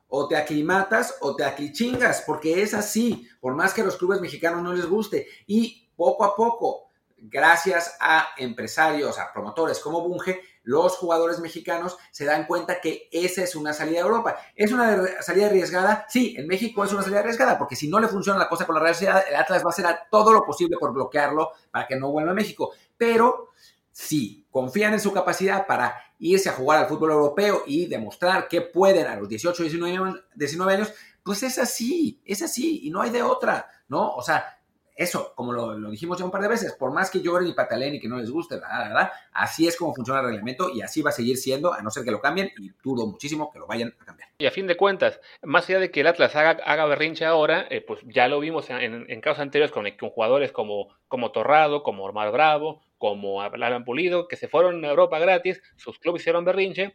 o 0.09 0.27
te 0.27 0.35
aclimatas 0.35 1.17
o 1.21 1.35
te 1.35 1.43
aclichingas, 1.43 2.23
porque 2.25 2.61
es 2.61 2.73
así, 2.73 3.27
por 3.39 3.55
más 3.55 3.73
que 3.73 3.81
a 3.81 3.85
los 3.85 3.97
clubes 3.97 4.19
mexicanos 4.19 4.63
no 4.63 4.73
les 4.73 4.87
guste. 4.87 5.27
Y 5.45 5.87
poco 5.95 6.23
a 6.23 6.35
poco, 6.35 6.88
gracias 7.21 7.95
a 7.99 8.29
empresarios, 8.37 9.19
a 9.19 9.31
promotores 9.33 9.79
como 9.79 10.07
Bunge, 10.07 10.41
los 10.63 10.97
jugadores 10.97 11.39
mexicanos 11.39 11.97
se 12.11 12.25
dan 12.25 12.45
cuenta 12.45 12.79
que 12.79 13.09
esa 13.11 13.43
es 13.43 13.55
una 13.55 13.73
salida 13.73 13.99
a 13.99 14.03
Europa. 14.03 14.37
¿Es 14.55 14.71
una 14.71 15.21
salida 15.21 15.47
arriesgada? 15.47 16.05
Sí, 16.09 16.35
en 16.37 16.47
México 16.47 16.83
es 16.83 16.93
una 16.93 17.01
salida 17.01 17.21
arriesgada, 17.21 17.57
porque 17.57 17.75
si 17.75 17.87
no 17.87 17.99
le 17.99 18.07
funciona 18.07 18.37
la 18.37 18.49
cosa 18.49 18.65
con 18.65 18.75
la 18.75 18.81
Real 18.81 18.93
Sociedad, 18.93 19.23
el 19.27 19.35
Atlas 19.35 19.63
va 19.63 19.69
a 19.69 19.69
hacer 19.69 19.85
todo 20.11 20.31
lo 20.31 20.43
posible 20.43 20.77
por 20.79 20.93
bloquearlo 20.93 21.51
para 21.71 21.87
que 21.87 21.95
no 21.95 22.11
vuelva 22.11 22.31
a 22.31 22.35
México. 22.35 22.71
Pero 22.97 23.49
si 23.91 24.45
confían 24.51 24.93
en 24.93 24.99
su 24.99 25.11
capacidad 25.11 25.65
para 25.65 25.95
irse 26.19 26.49
a 26.49 26.53
jugar 26.53 26.79
al 26.79 26.87
fútbol 26.87 27.11
europeo 27.11 27.63
y 27.65 27.87
demostrar 27.87 28.47
que 28.47 28.61
pueden 28.61 29.07
a 29.07 29.15
los 29.15 29.27
18, 29.27 29.63
19, 29.63 30.23
19 30.35 30.73
años, 30.73 30.93
pues 31.23 31.43
es 31.43 31.57
así, 31.57 32.21
es 32.25 32.41
así 32.41 32.81
y 32.83 32.91
no 32.91 33.01
hay 33.01 33.09
de 33.09 33.23
otra, 33.23 33.69
¿no? 33.87 34.13
O 34.13 34.21
sea, 34.21 34.58
eso, 34.99 35.31
como 35.33 35.53
lo, 35.53 35.89
dijimos 35.89 36.19
ya 36.19 36.25
un 36.25 36.31
par 36.31 36.41
de 36.41 36.49
veces, 36.49 36.73
por 36.73 36.91
más 36.91 37.09
que 37.09 37.21
lloren 37.21 37.47
y 37.47 37.53
patalen 37.53 37.95
y 37.95 38.01
que 38.01 38.09
no 38.09 38.17
les 38.17 38.29
guste. 38.29 38.59
Así 39.31 39.65
es 39.65 39.77
como 39.77 39.95
funciona 39.95 40.19
el 40.19 40.25
reglamento 40.25 40.69
y 40.69 40.81
así 40.81 41.01
va 41.01 41.11
a 41.11 41.13
seguir 41.13 41.37
siendo, 41.37 41.73
a 41.73 41.81
no 41.81 41.89
ser 41.89 42.03
que 42.03 42.11
lo 42.11 42.19
cambien 42.19 42.51
y 42.57 42.71
dudo 42.83 43.07
muchísimo 43.07 43.49
que 43.49 43.59
lo 43.59 43.65
vayan 43.65 43.95
a 43.97 44.03
cambiar. 44.03 44.27
Y 44.39 44.45
a 44.45 44.51
fin 44.51 44.67
de 44.67 44.75
cuentas, 44.75 45.21
más 45.41 45.69
allá 45.69 45.79
de 45.79 45.89
que 45.89 46.01
el 46.01 46.07
Atlas 46.07 46.35
haga, 46.35 46.85
berrinche 46.85 47.23
ahora, 47.23 47.65
eh, 47.69 47.79
pues 47.79 48.01
ya 48.07 48.27
lo 48.27 48.41
vimos 48.41 48.69
en, 48.69 49.21
casos 49.21 49.39
anteriores 49.39 49.71
con, 49.71 49.89
con, 49.97 50.09
jugadores 50.09 50.51
como, 50.51 50.89
como 51.07 51.31
Torrado, 51.31 51.81
como 51.81 52.03
Omar 52.03 52.33
Bravo, 52.33 52.81
como 52.97 53.41
Alan 53.41 53.85
Pulido, 53.85 54.27
que 54.27 54.35
se 54.35 54.49
fueron 54.49 54.83
a 54.83 54.89
Europa 54.89 55.17
gratis, 55.17 55.61
sus 55.77 55.97
clubes 55.97 56.23
hicieron 56.23 56.43
berrinche 56.43 56.93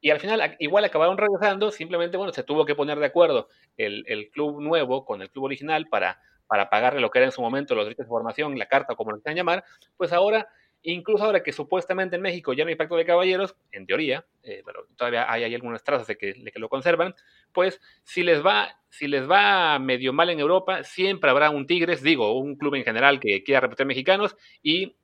y 0.00 0.10
al 0.10 0.20
final 0.20 0.56
igual 0.60 0.84
acabaron 0.84 1.18
regresando, 1.18 1.72
simplemente, 1.72 2.16
bueno, 2.16 2.32
se 2.32 2.44
tuvo 2.44 2.64
que 2.64 2.76
poner 2.76 3.00
de 3.00 3.06
acuerdo 3.06 3.48
el 3.76 4.30
club 4.32 4.60
nuevo 4.60 5.04
con 5.04 5.20
el 5.20 5.30
club 5.30 5.46
original 5.46 5.88
para 5.88 6.20
para 6.50 6.68
pagarle 6.68 7.00
lo 7.00 7.10
que 7.10 7.20
era 7.20 7.26
en 7.26 7.32
su 7.32 7.40
momento 7.40 7.76
los 7.76 7.84
derechos 7.84 8.06
de 8.06 8.08
formación, 8.08 8.58
la 8.58 8.66
carta 8.66 8.94
o 8.94 8.96
como 8.96 9.12
lo 9.12 9.20
quieran 9.20 9.36
llamar, 9.36 9.64
pues 9.96 10.12
ahora, 10.12 10.48
incluso 10.82 11.22
ahora 11.22 11.44
que 11.44 11.52
supuestamente 11.52 12.16
en 12.16 12.22
México 12.22 12.52
ya 12.52 12.64
no 12.64 12.70
hay 12.70 12.74
pacto 12.74 12.96
de 12.96 13.04
caballeros, 13.04 13.54
en 13.70 13.86
teoría, 13.86 14.26
eh, 14.42 14.60
pero 14.66 14.88
todavía 14.96 15.30
hay, 15.30 15.54
algunas 15.54 15.84
trazas 15.84 16.08
de 16.08 16.16
que, 16.16 16.34
que, 16.34 16.58
lo 16.58 16.68
conservan, 16.68 17.14
pues 17.52 17.80
si 18.02 18.24
les 18.24 18.44
va, 18.44 18.68
si 18.88 19.06
les 19.06 19.30
va 19.30 19.78
medio 19.78 20.12
mal 20.12 20.28
en 20.28 20.40
Europa, 20.40 20.82
siempre 20.82 21.30
habrá 21.30 21.50
un 21.50 21.68
Tigres, 21.68 22.02
digo, 22.02 22.36
un 22.36 22.56
club 22.56 22.74
en 22.74 22.82
general 22.82 23.20
que 23.20 23.44
quiera 23.44 23.60
repetir 23.60 23.86
mexicanos 23.86 24.36
y 24.60 24.96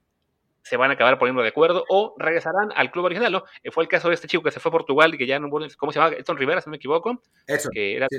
se 0.66 0.76
van 0.76 0.90
a 0.90 0.94
acabar 0.94 1.16
poniendo 1.16 1.42
de 1.42 1.50
acuerdo 1.50 1.84
o 1.88 2.16
regresarán 2.18 2.72
al 2.74 2.90
club 2.90 3.04
original, 3.04 3.30
¿no? 3.30 3.44
Eh, 3.62 3.70
fue 3.70 3.84
el 3.84 3.88
caso 3.88 4.08
de 4.08 4.14
este 4.14 4.26
chico 4.26 4.42
que 4.42 4.50
se 4.50 4.58
fue 4.58 4.70
a 4.70 4.72
Portugal 4.72 5.14
y 5.14 5.18
que 5.18 5.28
ya 5.28 5.38
no 5.38 5.48
¿cómo 5.48 5.92
se 5.92 6.00
llama? 6.00 6.16
Edson 6.16 6.36
Rivera, 6.36 6.60
si 6.60 6.68
no 6.68 6.72
me 6.72 6.78
equivoco. 6.78 7.22
Eso. 7.46 7.68
Que 7.72 7.98
era 7.98 8.08
sí. 8.10 8.18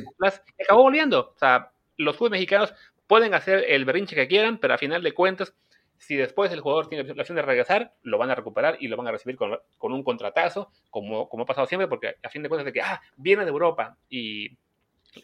acabó 0.64 0.84
volviendo. 0.84 1.34
O 1.36 1.38
sea, 1.38 1.74
los 1.98 2.16
clubes 2.16 2.32
mexicanos 2.32 2.74
Pueden 3.08 3.34
hacer 3.34 3.66
el 3.68 3.86
berrinche 3.86 4.16
que 4.16 4.28
quieran, 4.28 4.58
pero 4.58 4.74
a 4.74 4.78
final 4.78 5.02
de 5.02 5.14
cuentas, 5.14 5.54
si 5.98 6.16
después 6.16 6.52
el 6.52 6.60
jugador 6.60 6.90
tiene 6.90 7.04
la 7.14 7.22
opción 7.22 7.36
de 7.36 7.42
regresar, 7.42 7.94
lo 8.04 8.18
van 8.18 8.30
a 8.30 8.36
recuperar 8.36 8.78
y 8.80 8.88
lo 8.88 8.98
van 8.98 9.08
a 9.08 9.12
recibir 9.12 9.38
con, 9.38 9.60
un 9.80 10.04
contratazo, 10.04 10.72
como, 10.90 11.28
como 11.30 11.44
ha 11.44 11.46
pasado 11.46 11.68
siempre, 11.68 11.88
porque 11.88 12.16
a 12.22 12.30
fin 12.30 12.44
de 12.44 12.50
cuentas 12.50 12.66
de 12.66 12.74
que, 12.74 12.82
ah, 12.82 13.02
viene 13.16 13.46
de 13.46 13.50
Europa 13.50 13.98
y, 14.10 14.58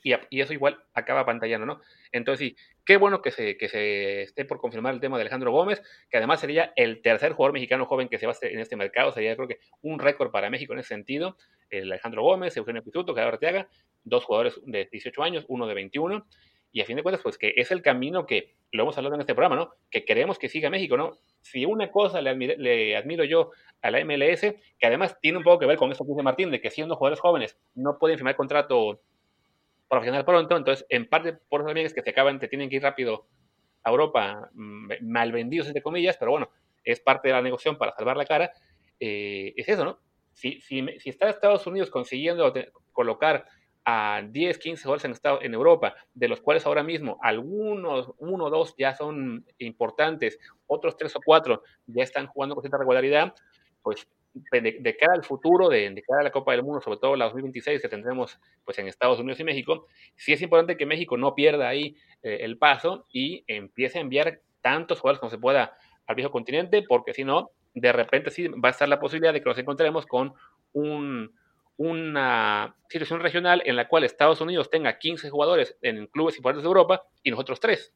y, 0.02 0.42
eso 0.42 0.54
igual 0.54 0.82
acaba 0.94 1.26
pantallando, 1.26 1.66
¿no? 1.66 1.82
Entonces, 2.12 2.48
sí, 2.50 2.56
qué 2.86 2.98
bueno 2.98 3.22
que 3.22 3.32
se, 3.32 3.58
que 3.58 3.70
se 3.70 4.24
esté 4.24 4.46
por 4.46 4.60
confirmar 4.60 4.94
el 4.94 5.00
tema 5.00 5.18
de 5.18 5.22
Alejandro 5.22 5.52
Gómez, 5.52 5.82
que 6.10 6.18
además 6.18 6.40
sería 6.40 6.74
el 6.76 7.02
tercer 7.02 7.34
jugador 7.34 7.54
mexicano 7.54 7.86
joven 7.86 8.10
que 8.10 8.18
se 8.18 8.28
va 8.28 8.34
en 8.42 8.60
este 8.60 8.76
mercado, 8.76 9.12
sería 9.12 9.36
creo 9.36 9.48
que 9.48 9.60
un 9.82 10.00
récord 10.00 10.32
para 10.32 10.50
México 10.50 10.74
en 10.74 10.80
ese 10.80 10.90
sentido. 10.90 11.38
El 11.70 11.92
Alejandro 11.92 12.24
Gómez, 12.24 12.56
Eugenio 12.56 12.84
Pituto, 12.84 13.14
Gerardo 13.14 13.34
Arteaga, 13.34 13.68
dos 14.04 14.26
jugadores 14.26 14.60
de 14.66 14.88
18 14.92 15.24
años, 15.24 15.46
uno 15.48 15.68
de 15.68 15.74
21 15.74 16.26
y 16.74 16.82
a 16.82 16.86
fin 16.86 16.98
de 16.98 17.04
cuentas, 17.04 17.22
pues 17.22 17.38
que 17.38 17.54
es 17.56 17.70
el 17.70 17.84
camino 17.84 18.26
que 18.26 18.56
lo 18.72 18.82
hemos 18.82 18.98
hablado 18.98 19.14
en 19.14 19.22
este 19.22 19.36
programa, 19.36 19.56
¿no? 19.56 19.76
Que 19.92 20.04
queremos 20.04 20.40
que 20.40 20.50
siga 20.50 20.72
México, 20.72 20.98
¿no? 20.98 21.20
Si 21.42 21.66
una 21.66 21.92
cosa 21.92 22.20
le, 22.20 22.98
admiro 22.98 23.24
yo 23.24 23.52
a 23.84 23.92
la 23.92 24.04
MLS, 24.04 24.42
que 24.80 24.88
además 24.88 25.20
tiene 25.22 25.38
un 25.38 25.44
poco 25.44 25.60
que 25.60 25.66
ver 25.68 25.78
con 25.78 25.92
eso 25.92 26.04
que 26.04 26.10
dice 26.10 26.24
Martín, 26.24 26.50
de 26.50 26.60
que 26.60 26.72
siendo 26.72 26.96
jugadores 26.96 27.20
jóvenes 27.20 27.60
no 27.76 28.00
pueden 28.00 28.18
firmar 28.18 28.36
contrato 28.36 29.02
profesional 29.88 30.26
pronto, 30.26 30.58
entonces 30.58 30.84
en 30.90 31.08
parte 31.08 31.34
por 31.34 31.62
eso 31.62 31.68
también 31.68 31.86
es 31.86 31.94
que 31.94 32.02
se 32.02 32.10
acaban, 32.10 32.40
te 32.40 32.48
tienen 32.48 32.72
que 32.72 32.78
ir 32.78 32.82
rápido 32.82 33.28
a 33.84 33.92
Europa, 33.92 34.50
mm, 34.54 34.94
mal 35.04 35.32
vendidos 35.32 35.68
entre 35.68 35.84
comillas, 35.84 36.18
pero 36.18 36.32
bueno, 36.32 36.50
es 36.84 37.00
parte 37.00 37.28
de 37.28 37.36
la 37.36 37.44
negociación 37.44 37.78
para 37.78 37.94
salvar 37.94 38.18
la 38.18 38.26
cara, 38.26 38.52
eh, 39.00 39.54
es 39.56 39.70
eso, 39.70 39.86
¿no? 39.86 40.00
Si, 40.32 40.60
si, 40.62 40.84
si 40.98 41.12
está 41.12 41.30
Estados 41.30 41.68
Unidos 41.68 41.92
consiguiendo 41.92 42.52
colocar 42.92 43.46
a 43.86 44.22
10, 44.28 44.58
15 44.58 44.84
jugadores 44.84 45.06
en, 45.06 45.12
estado, 45.12 45.42
en 45.42 45.54
Europa, 45.54 45.96
de 46.14 46.28
los 46.28 46.42
cuales 46.42 46.66
ahora 46.66 46.84
mismo 46.84 47.18
algunos, 47.22 48.12
uno 48.18 48.46
o 48.46 48.50
dos 48.50 48.76
ya 48.78 48.96
son 48.96 49.46
importantes, 49.58 50.40
otros 50.68 50.96
tres 50.98 51.16
o 51.16 51.20
cuatro 51.24 51.64
ya 51.88 52.04
están 52.04 52.28
jugando 52.28 52.56
con 52.56 52.62
cierta 52.62 52.78
regularidad, 52.78 53.34
pues 53.82 54.08
de, 54.34 54.98
cara 55.00 55.14
al 55.14 55.24
futuro, 55.24 55.70
de, 55.70 55.90
de, 55.92 56.02
cara 56.02 56.22
a 56.22 56.24
la 56.24 56.32
Copa 56.32 56.54
del 56.54 56.64
Mundo, 56.64 56.82
sobre 56.82 56.98
todo 56.98 57.16
la 57.16 57.26
2026 57.26 57.82
que 57.82 57.90
tendremos 57.90 58.40
pues 58.66 58.80
en 58.80 58.88
Estados 58.88 59.20
Unidos 59.20 59.40
y 59.40 59.44
México, 59.44 59.88
sí 60.16 60.34
es 60.34 60.42
importante 60.42 60.78
que 60.78 60.86
México 60.86 61.18
no 61.18 61.36
pierda 61.36 61.68
ahí 61.68 61.96
eh, 62.24 62.40
el 62.42 62.58
paso 62.58 63.06
y 63.12 63.44
empiece 63.48 64.00
a 64.00 64.02
enviar 64.02 64.40
tantos 64.62 65.00
jugadores 65.00 65.20
como 65.20 65.30
se 65.30 65.38
pueda 65.38 65.78
al 66.08 66.16
viejo 66.16 66.32
continente, 66.32 66.84
porque 66.84 67.14
si 67.14 67.24
no, 67.24 67.52
de 67.74 67.92
repente 67.92 68.32
sí 68.32 68.48
va 68.48 68.70
a 68.70 68.72
estar 68.72 68.88
la 68.88 69.00
posibilidad 69.00 69.34
de 69.34 69.42
que 69.42 69.50
nos 69.50 69.58
encontremos 69.58 70.06
con 70.06 70.34
un 70.74 71.32
una 71.84 72.76
situación 72.90 73.20
regional 73.20 73.62
en 73.66 73.76
la 73.76 73.88
cual 73.88 74.04
Estados 74.04 74.40
Unidos 74.42 74.70
tenga 74.70 74.98
15 74.98 75.30
jugadores 75.30 75.76
en 75.82 76.08
clubes 76.08 76.38
importantes 76.38 76.64
de 76.64 76.68
Europa 76.68 77.04
y 77.24 77.32
nosotros 77.32 77.60
tres. 77.60 77.94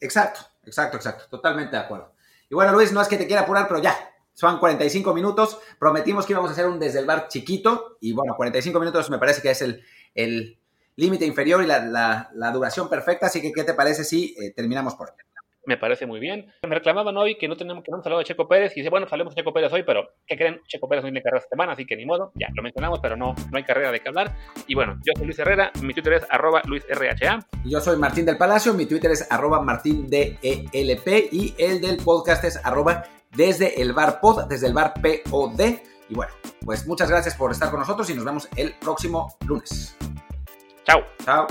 Exacto, 0.00 0.40
exacto, 0.64 0.96
exacto. 0.96 1.24
Totalmente 1.30 1.76
de 1.76 1.82
acuerdo. 1.82 2.14
Y 2.48 2.54
bueno, 2.54 2.72
Luis, 2.72 2.92
no 2.92 3.00
es 3.00 3.08
que 3.08 3.16
te 3.16 3.26
quiera 3.26 3.42
apurar, 3.42 3.66
pero 3.66 3.82
ya, 3.82 3.96
son 4.32 4.58
45 4.58 5.12
minutos. 5.14 5.58
Prometimos 5.78 6.26
que 6.26 6.32
íbamos 6.32 6.50
a 6.50 6.52
hacer 6.52 6.66
un 6.66 6.78
desde 6.78 7.00
el 7.00 7.06
bar 7.06 7.28
chiquito 7.28 7.96
y 8.00 8.12
bueno, 8.12 8.34
45 8.36 8.78
minutos 8.78 9.10
me 9.10 9.18
parece 9.18 9.42
que 9.42 9.50
es 9.50 9.62
el, 9.62 9.82
el 10.14 10.58
límite 10.94 11.26
inferior 11.26 11.62
y 11.62 11.66
la, 11.66 12.30
la, 12.32 12.50
duración 12.52 12.88
perfecta. 12.88 13.26
Así 13.26 13.40
que, 13.42 13.52
¿qué 13.52 13.64
te 13.64 13.74
parece 13.74 14.04
si 14.04 14.36
eh, 14.38 14.52
terminamos 14.54 14.94
por 14.94 15.08
aquí? 15.10 15.22
Me 15.66 15.76
parece 15.76 16.06
muy 16.06 16.20
bien. 16.20 16.52
Me 16.62 16.74
reclamaban 16.74 17.16
hoy 17.16 17.36
que 17.36 17.48
no 17.48 17.56
tenemos 17.56 17.84
que 17.84 17.90
no 17.90 17.96
hemos 17.96 18.06
hablado 18.06 18.20
de 18.20 18.24
Checo 18.24 18.48
Pérez 18.48 18.72
y 18.76 18.80
dice, 18.80 18.90
bueno, 18.90 19.06
hablemos 19.10 19.34
de 19.34 19.40
Checo 19.40 19.52
Pérez 19.52 19.72
hoy, 19.72 19.82
pero 19.82 20.08
¿qué 20.26 20.36
creen? 20.36 20.60
Checo 20.66 20.88
Pérez 20.88 21.04
no 21.04 21.08
tiene 21.08 21.22
carrera 21.22 21.38
esta 21.38 21.50
semana, 21.50 21.72
así 21.72 21.84
que 21.84 21.96
ni 21.96 22.06
modo, 22.06 22.32
ya 22.34 22.48
lo 22.54 22.62
mencionamos, 22.62 23.00
pero 23.00 23.16
no, 23.16 23.34
no 23.50 23.58
hay 23.58 23.64
carrera 23.64 23.92
de 23.92 24.00
que 24.00 24.08
hablar. 24.08 24.34
Y 24.66 24.74
bueno, 24.74 24.96
yo 25.04 25.12
soy 25.16 25.26
Luis 25.26 25.38
Herrera, 25.38 25.70
mi 25.82 25.92
Twitter 25.92 26.14
es 26.14 26.26
arroba 26.30 26.62
LuisRHA. 26.64 27.46
Yo 27.64 27.80
soy 27.80 27.96
Martín 27.98 28.24
del 28.24 28.38
Palacio, 28.38 28.72
mi 28.74 28.86
Twitter 28.86 29.10
es 29.10 29.30
arroba 29.30 29.60
martindelp 29.60 30.38
y 30.42 31.54
el 31.58 31.80
del 31.80 31.96
podcast 31.98 32.44
es 32.44 32.64
arroba 32.64 33.04
desde 33.34 33.80
el 33.80 33.92
bar 33.92 34.20
pod, 34.20 34.44
desde 34.48 34.66
el 34.66 34.74
bar 34.74 34.94
POD. 34.94 35.60
Y 36.08 36.14
bueno, 36.14 36.32
pues 36.64 36.86
muchas 36.86 37.10
gracias 37.10 37.34
por 37.34 37.50
estar 37.50 37.70
con 37.70 37.80
nosotros 37.80 38.08
y 38.10 38.14
nos 38.14 38.24
vemos 38.24 38.48
el 38.56 38.74
próximo 38.74 39.36
lunes. 39.46 39.96
Chao. 40.84 41.02
Chao. 41.24 41.46